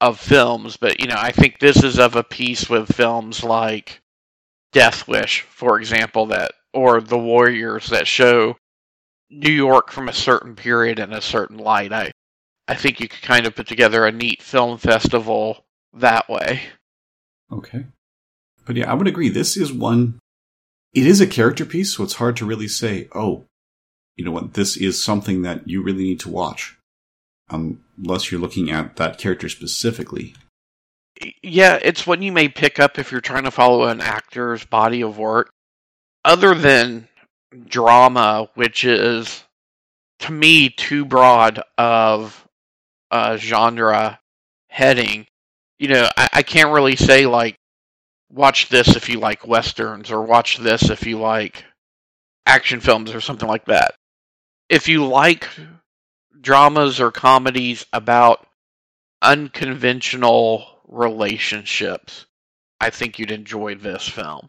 of 0.00 0.18
films, 0.20 0.76
but 0.76 1.00
you 1.00 1.06
know, 1.06 1.16
I 1.16 1.32
think 1.32 1.58
this 1.58 1.82
is 1.82 1.98
of 1.98 2.16
a 2.16 2.24
piece 2.24 2.68
with 2.68 2.94
films 2.94 3.42
like 3.42 4.00
Death 4.72 5.08
Wish, 5.08 5.42
for 5.42 5.78
example, 5.78 6.26
that 6.26 6.52
or 6.72 7.00
The 7.00 7.18
Warriors 7.18 7.88
that 7.88 8.06
show 8.06 8.56
New 9.30 9.52
York 9.52 9.90
from 9.90 10.08
a 10.08 10.12
certain 10.12 10.54
period 10.54 10.98
in 10.98 11.12
a 11.12 11.22
certain 11.22 11.58
light. 11.58 11.92
I 11.92 12.12
I 12.68 12.74
think 12.74 13.00
you 13.00 13.08
could 13.08 13.22
kind 13.22 13.46
of 13.46 13.54
put 13.54 13.68
together 13.68 14.06
a 14.06 14.12
neat 14.12 14.42
film 14.42 14.78
festival 14.78 15.65
that 15.96 16.28
way. 16.28 16.62
Okay. 17.50 17.86
But 18.64 18.76
yeah, 18.76 18.90
I 18.90 18.94
would 18.94 19.06
agree. 19.06 19.28
This 19.28 19.56
is 19.56 19.72
one. 19.72 20.18
It 20.94 21.06
is 21.06 21.20
a 21.20 21.26
character 21.26 21.64
piece, 21.64 21.94
so 21.94 22.04
it's 22.04 22.14
hard 22.14 22.36
to 22.38 22.46
really 22.46 22.68
say, 22.68 23.08
oh, 23.14 23.44
you 24.16 24.24
know 24.24 24.30
what, 24.30 24.54
this 24.54 24.76
is 24.76 25.02
something 25.02 25.42
that 25.42 25.68
you 25.68 25.82
really 25.82 26.04
need 26.04 26.20
to 26.20 26.30
watch. 26.30 26.76
Um, 27.48 27.84
unless 27.98 28.30
you're 28.30 28.40
looking 28.40 28.70
at 28.70 28.96
that 28.96 29.18
character 29.18 29.48
specifically. 29.48 30.34
Yeah, 31.42 31.78
it's 31.80 32.06
one 32.06 32.22
you 32.22 32.32
may 32.32 32.48
pick 32.48 32.80
up 32.80 32.98
if 32.98 33.12
you're 33.12 33.20
trying 33.20 33.44
to 33.44 33.50
follow 33.50 33.84
an 33.84 34.00
actor's 34.00 34.64
body 34.64 35.02
of 35.02 35.18
work. 35.18 35.50
Other 36.24 36.54
than 36.54 37.08
drama, 37.68 38.48
which 38.54 38.84
is, 38.84 39.44
to 40.20 40.32
me, 40.32 40.70
too 40.70 41.04
broad 41.04 41.62
of 41.78 42.46
a 43.10 43.38
genre 43.38 44.18
heading, 44.68 45.26
you 45.78 45.88
know, 45.88 46.08
I, 46.16 46.28
I 46.34 46.42
can't 46.42 46.72
really 46.72 46.96
say 46.96 47.26
like 47.26 47.56
watch 48.30 48.68
this 48.68 48.96
if 48.96 49.08
you 49.08 49.18
like 49.18 49.46
westerns 49.46 50.10
or 50.10 50.22
watch 50.22 50.58
this 50.58 50.90
if 50.90 51.06
you 51.06 51.18
like 51.18 51.64
action 52.44 52.80
films 52.80 53.14
or 53.14 53.20
something 53.20 53.48
like 53.48 53.66
that. 53.66 53.94
If 54.68 54.88
you 54.88 55.06
like 55.06 55.48
dramas 56.40 57.00
or 57.00 57.10
comedies 57.12 57.86
about 57.92 58.46
unconventional 59.22 60.66
relationships, 60.88 62.26
I 62.80 62.90
think 62.90 63.18
you'd 63.18 63.30
enjoy 63.30 63.76
this 63.76 64.08
film. 64.08 64.48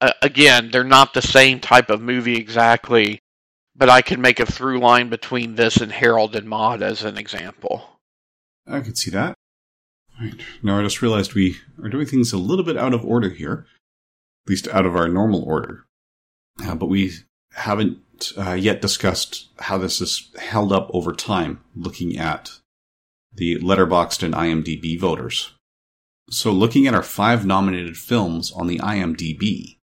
Uh, 0.00 0.12
again, 0.20 0.70
they're 0.70 0.84
not 0.84 1.14
the 1.14 1.22
same 1.22 1.58
type 1.58 1.90
of 1.90 2.02
movie 2.02 2.36
exactly, 2.36 3.20
but 3.74 3.88
I 3.88 4.02
can 4.02 4.20
make 4.20 4.40
a 4.40 4.46
through 4.46 4.80
line 4.80 5.08
between 5.08 5.54
this 5.54 5.78
and 5.78 5.90
Harold 5.90 6.36
and 6.36 6.48
Maude 6.48 6.82
as 6.82 7.02
an 7.04 7.16
example. 7.16 8.00
I 8.66 8.80
could 8.80 8.98
see 8.98 9.10
that. 9.12 9.36
Right. 10.20 10.34
Now 10.62 10.78
I 10.78 10.82
just 10.82 11.02
realized 11.02 11.34
we 11.34 11.56
are 11.82 11.88
doing 11.88 12.06
things 12.06 12.32
a 12.32 12.38
little 12.38 12.64
bit 12.64 12.76
out 12.76 12.94
of 12.94 13.04
order 13.04 13.30
here, 13.30 13.66
at 14.46 14.50
least 14.50 14.68
out 14.68 14.86
of 14.86 14.96
our 14.96 15.08
normal 15.08 15.42
order. 15.42 15.84
Uh, 16.64 16.74
but 16.74 16.86
we 16.86 17.12
haven't 17.52 18.32
uh, 18.38 18.52
yet 18.52 18.80
discussed 18.80 19.48
how 19.58 19.78
this 19.78 20.00
is 20.00 20.30
held 20.38 20.72
up 20.72 20.90
over 20.92 21.12
time, 21.12 21.62
looking 21.74 22.16
at 22.16 22.50
the 23.34 23.58
Letterboxd 23.58 24.22
and 24.22 24.34
IMDb 24.34 24.98
voters. 24.98 25.52
So, 26.30 26.50
looking 26.50 26.86
at 26.86 26.94
our 26.94 27.02
five 27.02 27.46
nominated 27.46 27.96
films 27.96 28.50
on 28.50 28.66
the 28.66 28.78
IMDb 28.78 29.76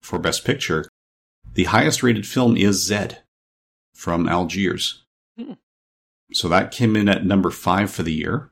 for 0.00 0.18
Best 0.18 0.44
Picture, 0.44 0.86
the 1.54 1.64
highest 1.64 2.02
rated 2.02 2.26
film 2.26 2.56
is 2.56 2.86
Zed 2.86 3.22
from 3.94 4.28
Algiers. 4.28 5.04
Hmm. 5.36 5.54
So 6.32 6.48
that 6.48 6.70
came 6.70 6.96
in 6.96 7.08
at 7.08 7.26
number 7.26 7.50
five 7.50 7.90
for 7.90 8.02
the 8.02 8.12
year, 8.12 8.51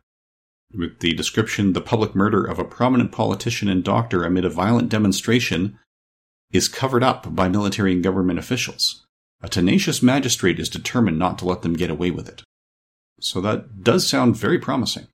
with 0.73 1.01
the 1.01 1.12
description 1.12 1.73
The 1.73 1.81
public 1.81 2.14
murder 2.14 2.45
of 2.45 2.59
a 2.59 2.64
prominent 2.64 3.12
politician 3.12 3.68
and 3.68 3.83
doctor 3.83 4.25
amid 4.25 4.45
a 4.45 4.51
violent 4.51 4.89
demonstration 4.89 5.79
is 6.53 6.68
covered 6.68 7.03
up 7.03 7.35
by 7.35 7.49
military 7.49 7.93
and 7.93 8.03
government 8.03 8.39
officials. 8.39 9.05
A 9.43 9.49
tenacious 9.49 10.03
magistrate 10.03 10.59
is 10.59 10.68
determined 10.68 11.18
not 11.18 11.39
to 11.39 11.45
let 11.45 11.62
them 11.62 11.75
get 11.75 11.91
away 11.91 12.11
with 12.11 12.29
it. 12.29 12.43
So 13.21 13.41
that 13.41 13.83
does 13.83 14.07
sound 14.07 14.37
very 14.37 14.59
promising. 14.59 15.07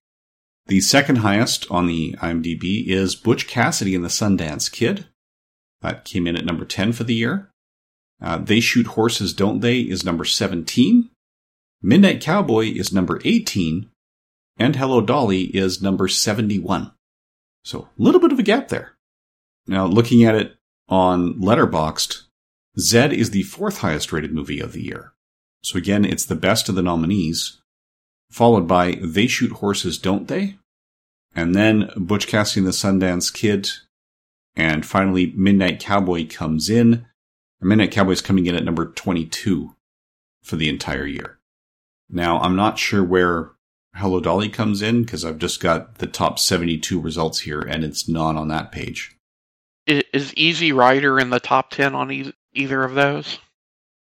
The 0.67 0.81
second 0.81 1.17
highest 1.17 1.71
on 1.71 1.87
the 1.87 2.17
IMDb 2.21 2.87
is 2.87 3.15
Butch 3.15 3.47
Cassidy 3.47 3.95
and 3.95 4.05
the 4.05 4.09
Sundance 4.09 4.71
Kid. 4.71 5.07
That 5.81 6.05
came 6.05 6.27
in 6.27 6.37
at 6.37 6.45
number 6.45 6.65
10 6.65 6.93
for 6.93 7.05
the 7.05 7.15
year. 7.15 7.51
Uh, 8.21 8.39
they 8.39 8.61
Shoot 8.61 8.89
Horses, 8.89 9.33
Don't 9.33 9.61
They 9.61 9.81
is 9.81 10.05
number 10.05 10.25
17. 10.25 11.11
Midnight 11.83 12.21
Cowboy 12.21 12.73
is 12.73 12.93
number 12.93 13.21
18. 13.25 13.91
And 14.57 14.77
Hello 14.77 15.01
Dolly 15.01 15.43
is 15.43 15.83
number 15.83 16.09
71. 16.09 16.93
So 17.65 17.81
a 17.81 17.89
little 18.03 18.21
bit 18.21 18.33
of 18.33 18.39
a 18.39 18.43
gap 18.43 18.69
there. 18.69 18.93
Now, 19.67 19.87
looking 19.87 20.25
at 20.25 20.35
it 20.35 20.57
on 20.89 21.35
Letterboxd, 21.35 22.23
Zed 22.79 23.13
is 23.13 23.31
the 23.31 23.43
fourth 23.43 23.79
highest 23.79 24.13
rated 24.13 24.33
movie 24.33 24.61
of 24.61 24.73
the 24.73 24.83
year. 24.83 25.13
So 25.63 25.77
again, 25.77 26.05
it's 26.05 26.25
the 26.25 26.37
best 26.37 26.69
of 26.69 26.75
the 26.75 26.83
nominees, 26.83 27.61
followed 28.31 28.69
by 28.69 28.99
They 29.03 29.27
Shoot 29.27 29.53
Horses, 29.53 29.99
Don't 29.99 30.29
They? 30.29 30.59
And 31.35 31.55
then 31.55 31.91
Butch 31.97 32.27
Cassidy 32.27 32.61
and 32.61 32.69
the 32.69 32.73
Sundance 32.73 33.33
Kid. 33.33 33.71
And 34.55 34.87
finally, 34.87 35.33
Midnight 35.37 35.81
Cowboy 35.81 36.27
comes 36.29 36.71
in. 36.71 37.07
Midnight 37.61 37.91
Cowboy 37.91 38.13
is 38.13 38.23
coming 38.23 38.47
in 38.47 38.55
at 38.55 38.65
number 38.65 38.87
22 38.87 39.75
for 40.43 40.57
the 40.57 40.69
entire 40.69 41.07
year. 41.07 41.39
Now, 42.09 42.39
I'm 42.39 42.55
not 42.55 42.79
sure 42.79 43.03
where 43.03 43.51
Hello 43.97 44.21
Dolly 44.21 44.51
comes 44.51 44.83
in 44.83 45.03
because 45.03 45.25
I've 45.25 45.39
just 45.39 45.61
got 45.61 45.97
the 45.97 46.07
top 46.07 46.39
72 46.39 47.01
results 47.01 47.41
here 47.41 47.61
and 47.61 47.83
it's 47.83 48.07
not 48.07 48.37
on 48.37 48.49
that 48.49 48.71
page. 48.71 49.17
Is 49.87 50.35
Easy 50.35 50.71
Rider 50.73 51.19
in 51.19 51.31
the 51.31 51.41
top 51.41 51.71
10 51.71 51.95
on 51.95 52.11
e- 52.11 52.35
either 52.53 52.85
of 52.85 52.95
those? 52.95 53.39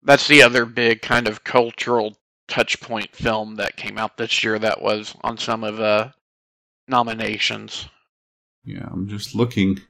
That's 0.02 0.28
the 0.28 0.42
other 0.42 0.66
big 0.66 1.02
kind 1.02 1.26
of 1.26 1.42
cultural 1.42 2.16
touchpoint 2.48 3.16
film 3.16 3.56
that 3.56 3.76
came 3.76 3.98
out 3.98 4.18
this 4.18 4.44
year 4.44 4.58
that 4.58 4.82
was 4.82 5.16
on 5.22 5.36
some 5.36 5.64
of 5.64 5.78
the 5.78 6.12
nominations. 6.86 7.88
Yeah, 8.64 8.88
I'm 8.90 9.08
just 9.08 9.34
looking. 9.34 9.80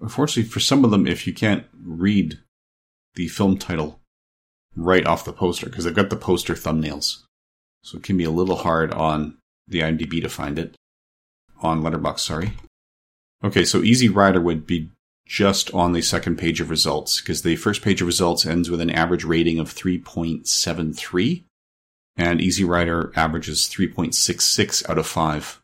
Unfortunately, 0.00 0.48
for 0.48 0.60
some 0.60 0.84
of 0.84 0.90
them, 0.90 1.06
if 1.06 1.26
you 1.26 1.32
can't 1.32 1.64
read 1.82 2.38
the 3.14 3.28
film 3.28 3.58
title 3.58 4.00
right 4.76 5.06
off 5.06 5.24
the 5.24 5.32
poster, 5.32 5.66
because 5.66 5.84
they've 5.84 5.94
got 5.94 6.10
the 6.10 6.16
poster 6.16 6.54
thumbnails, 6.54 7.24
so 7.88 7.96
it 7.96 8.04
can 8.04 8.18
be 8.18 8.24
a 8.24 8.30
little 8.30 8.56
hard 8.56 8.92
on 8.92 9.38
the 9.66 9.80
IMDb 9.80 10.20
to 10.20 10.28
find 10.28 10.58
it. 10.58 10.76
On 11.62 11.82
Letterboxd, 11.82 12.18
sorry. 12.20 12.52
Okay, 13.42 13.64
so 13.64 13.82
Easy 13.82 14.10
Rider 14.10 14.40
would 14.40 14.66
be 14.66 14.90
just 15.26 15.72
on 15.72 15.92
the 15.92 16.02
second 16.02 16.36
page 16.36 16.60
of 16.60 16.68
results, 16.68 17.20
because 17.20 17.42
the 17.42 17.56
first 17.56 17.80
page 17.82 18.02
of 18.02 18.06
results 18.06 18.44
ends 18.44 18.70
with 18.70 18.80
an 18.82 18.90
average 18.90 19.24
rating 19.24 19.58
of 19.58 19.74
3.73, 19.74 21.44
and 22.16 22.40
Easy 22.40 22.62
Rider 22.62 23.10
averages 23.16 23.68
3.66 23.72 24.88
out 24.88 24.98
of 24.98 25.06
5 25.06 25.60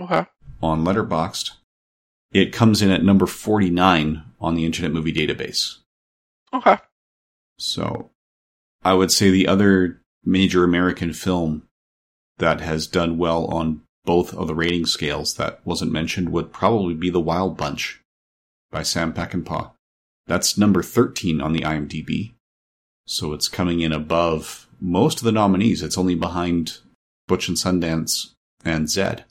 Okay. 0.00 0.24
on 0.62 0.84
Letterboxd. 0.84 1.50
It 2.32 2.52
comes 2.52 2.80
in 2.80 2.90
at 2.90 3.04
number 3.04 3.26
49 3.26 4.24
on 4.40 4.54
the 4.54 4.64
Internet 4.64 4.92
Movie 4.92 5.12
Database. 5.12 5.78
Okay. 6.52 6.78
So 7.58 8.10
I 8.82 8.94
would 8.94 9.12
say 9.12 9.30
the 9.30 9.48
other 9.48 10.00
major 10.28 10.62
American 10.62 11.12
film 11.12 11.62
that 12.36 12.60
has 12.60 12.86
done 12.86 13.18
well 13.18 13.46
on 13.46 13.80
both 14.04 14.34
of 14.34 14.46
the 14.46 14.54
rating 14.54 14.86
scales 14.86 15.34
that 15.34 15.60
wasn't 15.64 15.90
mentioned 15.90 16.28
would 16.30 16.52
probably 16.52 16.94
be 16.94 17.10
The 17.10 17.20
Wild 17.20 17.56
Bunch 17.56 18.00
by 18.70 18.82
Sam 18.82 19.12
Peckinpah. 19.12 19.72
That's 20.26 20.58
number 20.58 20.82
13 20.82 21.40
on 21.40 21.52
the 21.52 21.60
IMDb. 21.60 22.34
So 23.06 23.32
it's 23.32 23.48
coming 23.48 23.80
in 23.80 23.92
above 23.92 24.68
most 24.80 25.18
of 25.18 25.24
the 25.24 25.32
nominees. 25.32 25.82
It's 25.82 25.98
only 25.98 26.14
behind 26.14 26.78
Butch 27.26 27.48
and 27.48 27.56
Sundance 27.56 28.34
and 28.64 28.88
Zed. 28.88 29.24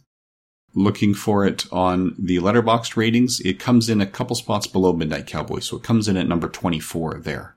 Looking 0.74 1.14
for 1.14 1.46
it 1.46 1.66
on 1.72 2.16
the 2.20 2.38
Letterboxd 2.38 2.98
ratings, 2.98 3.40
it 3.42 3.60
comes 3.60 3.90
in 3.90 4.02
a 4.02 4.06
couple 4.06 4.36
spots 4.36 4.68
below 4.68 4.94
Midnight 4.94 5.28
Cowboy, 5.28 5.60
so 5.60 5.78
it 5.78 5.84
comes 5.84 6.08
in 6.08 6.18
at 6.18 6.28
number 6.28 6.50
24 6.50 7.20
there. 7.20 7.56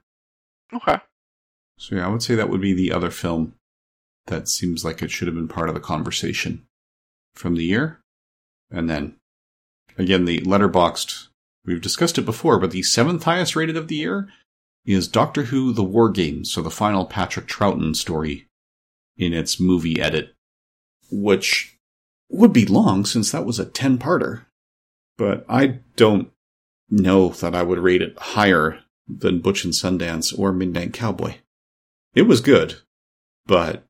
Okay. 0.73 0.99
So 1.81 1.97
yeah, 1.97 2.05
I 2.05 2.11
would 2.11 2.23
say 2.23 2.35
that 2.35 2.51
would 2.51 2.61
be 2.61 2.75
the 2.75 2.93
other 2.93 3.11
film 3.11 3.55
that 4.27 4.49
seems 4.49 4.85
like 4.85 5.01
it 5.01 5.11
should 5.11 5.27
have 5.27 5.35
been 5.35 5.49
part 5.49 5.71
of 5.71 5.75
the 5.75 5.81
conversation 5.81 6.67
from 7.35 7.55
the 7.55 7.65
year. 7.65 8.01
And 8.71 8.89
then 8.89 9.17
again, 9.97 10.27
the 10.27 10.41
Letterboxd, 10.43 11.29
we've 11.65 11.81
discussed 11.81 12.19
it 12.19 12.27
before, 12.27 12.61
but 12.61 12.71
the 12.71 12.83
seventh 12.83 13.25
highest 13.25 13.57
rated 13.57 13.79
of 13.79 13.89
the 13.89 13.97
year 13.97 14.29
is 14.85 15.09
Doctor 15.09 15.45
Who 15.45 15.73
The 15.73 15.83
War 15.83 16.11
Games, 16.11 16.53
so 16.53 16.61
the 16.61 16.71
final 16.71 17.07
Patrick 17.07 17.47
Troughton 17.47 17.97
story 17.97 18.47
in 19.17 19.33
its 19.33 19.59
movie 19.59 19.99
edit, 20.03 20.35
which 21.11 21.79
would 22.29 22.53
be 22.53 22.67
long 22.67 23.07
since 23.07 23.33
that 23.33 23.47
was 23.47 23.59
a 23.59 23.65
10 23.65 23.97
parter. 23.97 24.43
But 25.17 25.47
I 25.49 25.79
don't 25.97 26.31
know 26.91 27.31
that 27.31 27.55
I 27.55 27.63
would 27.63 27.79
rate 27.79 28.03
it 28.03 28.19
higher 28.19 28.81
than 29.09 29.41
Butch 29.41 29.65
and 29.65 29.73
Sundance 29.73 30.39
or 30.39 30.53
Midnight 30.53 30.93
Cowboy. 30.93 31.37
It 32.15 32.23
was 32.23 32.41
good, 32.41 32.77
but 33.47 33.85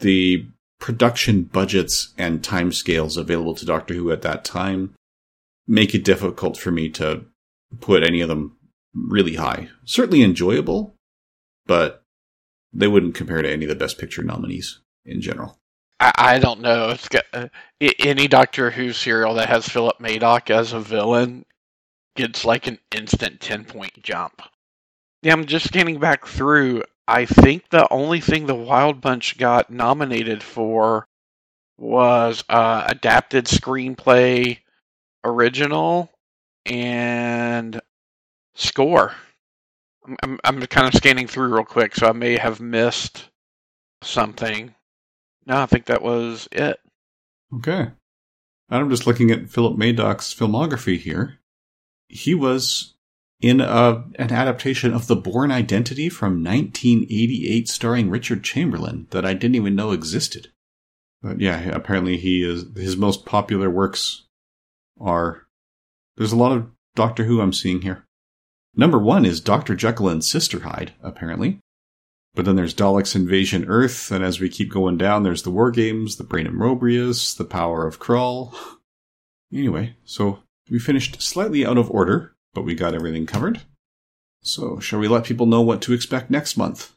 the 0.00 0.46
production 0.78 1.44
budgets 1.44 2.12
and 2.18 2.42
timescales 2.42 3.16
available 3.16 3.54
to 3.54 3.66
Doctor 3.66 3.94
Who 3.94 4.10
at 4.10 4.22
that 4.22 4.44
time 4.44 4.94
make 5.66 5.94
it 5.94 6.04
difficult 6.04 6.56
for 6.56 6.70
me 6.70 6.88
to 6.90 7.24
put 7.80 8.02
any 8.02 8.20
of 8.20 8.28
them 8.28 8.56
really 8.94 9.36
high. 9.36 9.68
Certainly 9.84 10.22
enjoyable, 10.22 10.96
but 11.66 12.02
they 12.72 12.88
wouldn't 12.88 13.14
compare 13.14 13.42
to 13.42 13.50
any 13.50 13.64
of 13.64 13.68
the 13.68 13.74
Best 13.74 13.98
Picture 13.98 14.22
nominees 14.22 14.80
in 15.04 15.20
general. 15.20 15.56
I, 16.02 16.38
don't 16.38 16.62
know. 16.62 16.96
Got, 17.10 17.24
uh, 17.34 17.48
any 17.80 18.26
Doctor 18.26 18.70
Who 18.70 18.92
serial 18.94 19.34
that 19.34 19.50
has 19.50 19.68
Philip 19.68 19.98
Madoc 19.98 20.48
as 20.48 20.72
a 20.72 20.80
villain 20.80 21.44
gets 22.16 22.44
like 22.44 22.66
an 22.66 22.78
instant 22.90 23.40
10 23.40 23.66
point 23.66 24.02
jump. 24.02 24.40
Yeah, 25.22 25.34
I'm 25.34 25.44
just 25.44 25.66
scanning 25.66 26.00
back 26.00 26.26
through. 26.26 26.84
I 27.10 27.24
think 27.24 27.68
the 27.70 27.92
only 27.92 28.20
thing 28.20 28.46
the 28.46 28.54
Wild 28.54 29.00
Bunch 29.00 29.36
got 29.36 29.68
nominated 29.68 30.44
for 30.44 31.08
was 31.76 32.44
uh, 32.48 32.86
adapted 32.88 33.46
screenplay, 33.46 34.58
original, 35.24 36.12
and 36.66 37.80
score. 38.54 39.12
I'm, 40.22 40.38
I'm, 40.44 40.60
kind 40.66 40.86
of 40.86 40.94
scanning 40.94 41.26
through 41.26 41.52
real 41.52 41.64
quick, 41.64 41.96
so 41.96 42.06
I 42.06 42.12
may 42.12 42.38
have 42.38 42.60
missed 42.60 43.28
something. 44.02 44.72
No, 45.46 45.62
I 45.62 45.66
think 45.66 45.86
that 45.86 46.02
was 46.02 46.48
it. 46.52 46.78
Okay. 47.56 47.88
I'm 48.70 48.88
just 48.88 49.08
looking 49.08 49.32
at 49.32 49.50
Philip 49.50 49.76
Madoc's 49.76 50.32
filmography 50.32 50.96
here. 50.96 51.40
He 52.08 52.36
was 52.36 52.94
in 53.40 53.60
a, 53.60 54.04
an 54.16 54.32
adaptation 54.32 54.92
of 54.92 55.06
The 55.06 55.16
Bourne 55.16 55.50
Identity 55.50 56.08
from 56.08 56.44
1988 56.44 57.68
starring 57.68 58.10
Richard 58.10 58.44
Chamberlain 58.44 59.06
that 59.10 59.24
I 59.24 59.34
didn't 59.34 59.54
even 59.54 59.74
know 59.74 59.92
existed. 59.92 60.48
But 61.22 61.40
yeah, 61.40 61.60
apparently 61.70 62.16
he 62.16 62.42
is, 62.42 62.64
his 62.76 62.96
most 62.96 63.24
popular 63.24 63.70
works 63.70 64.26
are, 65.00 65.46
there's 66.16 66.32
a 66.32 66.36
lot 66.36 66.52
of 66.52 66.70
Doctor 66.94 67.24
Who 67.24 67.40
I'm 67.40 67.52
seeing 67.52 67.82
here. 67.82 68.04
Number 68.74 68.98
one 68.98 69.24
is 69.24 69.40
Dr. 69.40 69.74
Jekyll 69.74 70.08
and 70.08 70.24
Sister 70.24 70.60
Hyde, 70.60 70.92
apparently. 71.02 71.60
But 72.34 72.44
then 72.44 72.56
there's 72.56 72.74
Daleks 72.74 73.16
Invasion 73.16 73.64
Earth, 73.66 74.12
and 74.12 74.22
as 74.22 74.38
we 74.38 74.48
keep 74.48 74.70
going 74.70 74.96
down, 74.96 75.24
there's 75.24 75.42
the 75.42 75.50
War 75.50 75.70
Games, 75.70 76.16
the 76.16 76.24
Brain 76.24 76.46
of 76.46 76.54
Morbius, 76.54 77.36
the 77.36 77.44
Power 77.44 77.86
of 77.86 77.98
Kroll. 77.98 78.54
Anyway, 79.52 79.96
so 80.04 80.38
we 80.70 80.78
finished 80.78 81.20
slightly 81.20 81.66
out 81.66 81.76
of 81.76 81.90
order, 81.90 82.36
but 82.54 82.62
we 82.62 82.74
got 82.74 82.94
everything 82.94 83.26
covered. 83.26 83.60
So, 84.42 84.78
shall 84.80 84.98
we 84.98 85.08
let 85.08 85.24
people 85.24 85.46
know 85.46 85.60
what 85.60 85.82
to 85.82 85.92
expect 85.92 86.30
next 86.30 86.56
month? 86.56 86.92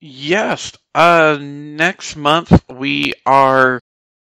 Yes. 0.00 0.72
Uh, 0.94 1.38
next 1.40 2.16
month 2.16 2.62
we 2.70 3.14
are 3.24 3.80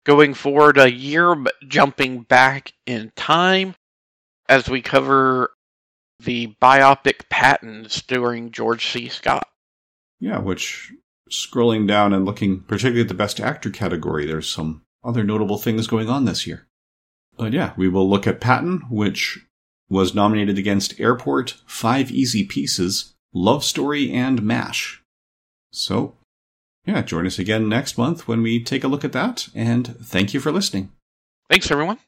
going 0.05 0.33
forward 0.33 0.77
a 0.77 0.91
year, 0.91 1.35
but 1.35 1.53
jumping 1.67 2.21
back 2.21 2.73
in 2.85 3.11
time 3.15 3.75
as 4.49 4.69
we 4.69 4.81
cover 4.81 5.51
the 6.19 6.55
biopic 6.61 7.29
Patton 7.29 7.87
during 8.07 8.51
George 8.51 8.91
C. 8.91 9.07
Scott. 9.07 9.47
Yeah, 10.19 10.39
which, 10.39 10.91
scrolling 11.31 11.87
down 11.87 12.13
and 12.13 12.25
looking 12.25 12.61
particularly 12.61 13.01
at 13.01 13.07
the 13.07 13.13
Best 13.13 13.39
Actor 13.39 13.71
category, 13.71 14.25
there's 14.25 14.49
some 14.49 14.83
other 15.03 15.23
notable 15.23 15.57
things 15.57 15.87
going 15.87 16.09
on 16.09 16.25
this 16.25 16.45
year. 16.45 16.67
But 17.37 17.53
yeah, 17.53 17.73
we 17.75 17.89
will 17.89 18.09
look 18.09 18.27
at 18.27 18.41
Patton, 18.41 18.83
which 18.89 19.45
was 19.89 20.15
nominated 20.15 20.57
against 20.57 20.99
Airport, 20.99 21.55
Five 21.65 22.11
Easy 22.11 22.43
Pieces, 22.43 23.13
Love 23.33 23.63
Story, 23.63 24.11
and 24.11 24.41
MASH. 24.43 25.03
So, 25.71 26.15
yeah, 26.85 27.01
join 27.01 27.25
us 27.25 27.39
again 27.39 27.69
next 27.69 27.97
month 27.97 28.27
when 28.27 28.41
we 28.41 28.63
take 28.63 28.83
a 28.83 28.87
look 28.87 29.03
at 29.03 29.11
that, 29.13 29.49
and 29.55 29.95
thank 29.97 30.33
you 30.33 30.39
for 30.39 30.51
listening. 30.51 30.91
Thanks, 31.49 31.69
everyone. 31.71 31.99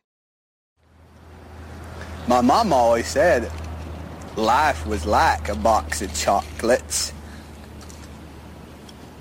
My 2.27 2.41
mom 2.41 2.73
always 2.73 3.07
said 3.07 3.51
life 4.35 4.85
was 4.85 5.05
like 5.05 5.49
a 5.49 5.55
box 5.55 6.01
of 6.01 6.13
chocolates. 6.15 7.13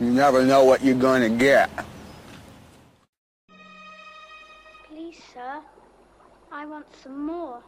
You 0.01 0.11
never 0.11 0.45
know 0.45 0.65
what 0.65 0.83
you're 0.83 0.97
going 0.97 1.23
to 1.23 1.39
get. 1.39 1.71
Please, 4.89 5.21
sir, 5.33 5.61
I 6.51 6.67
want 6.67 6.87
some 7.03 7.27
more. 7.27 7.63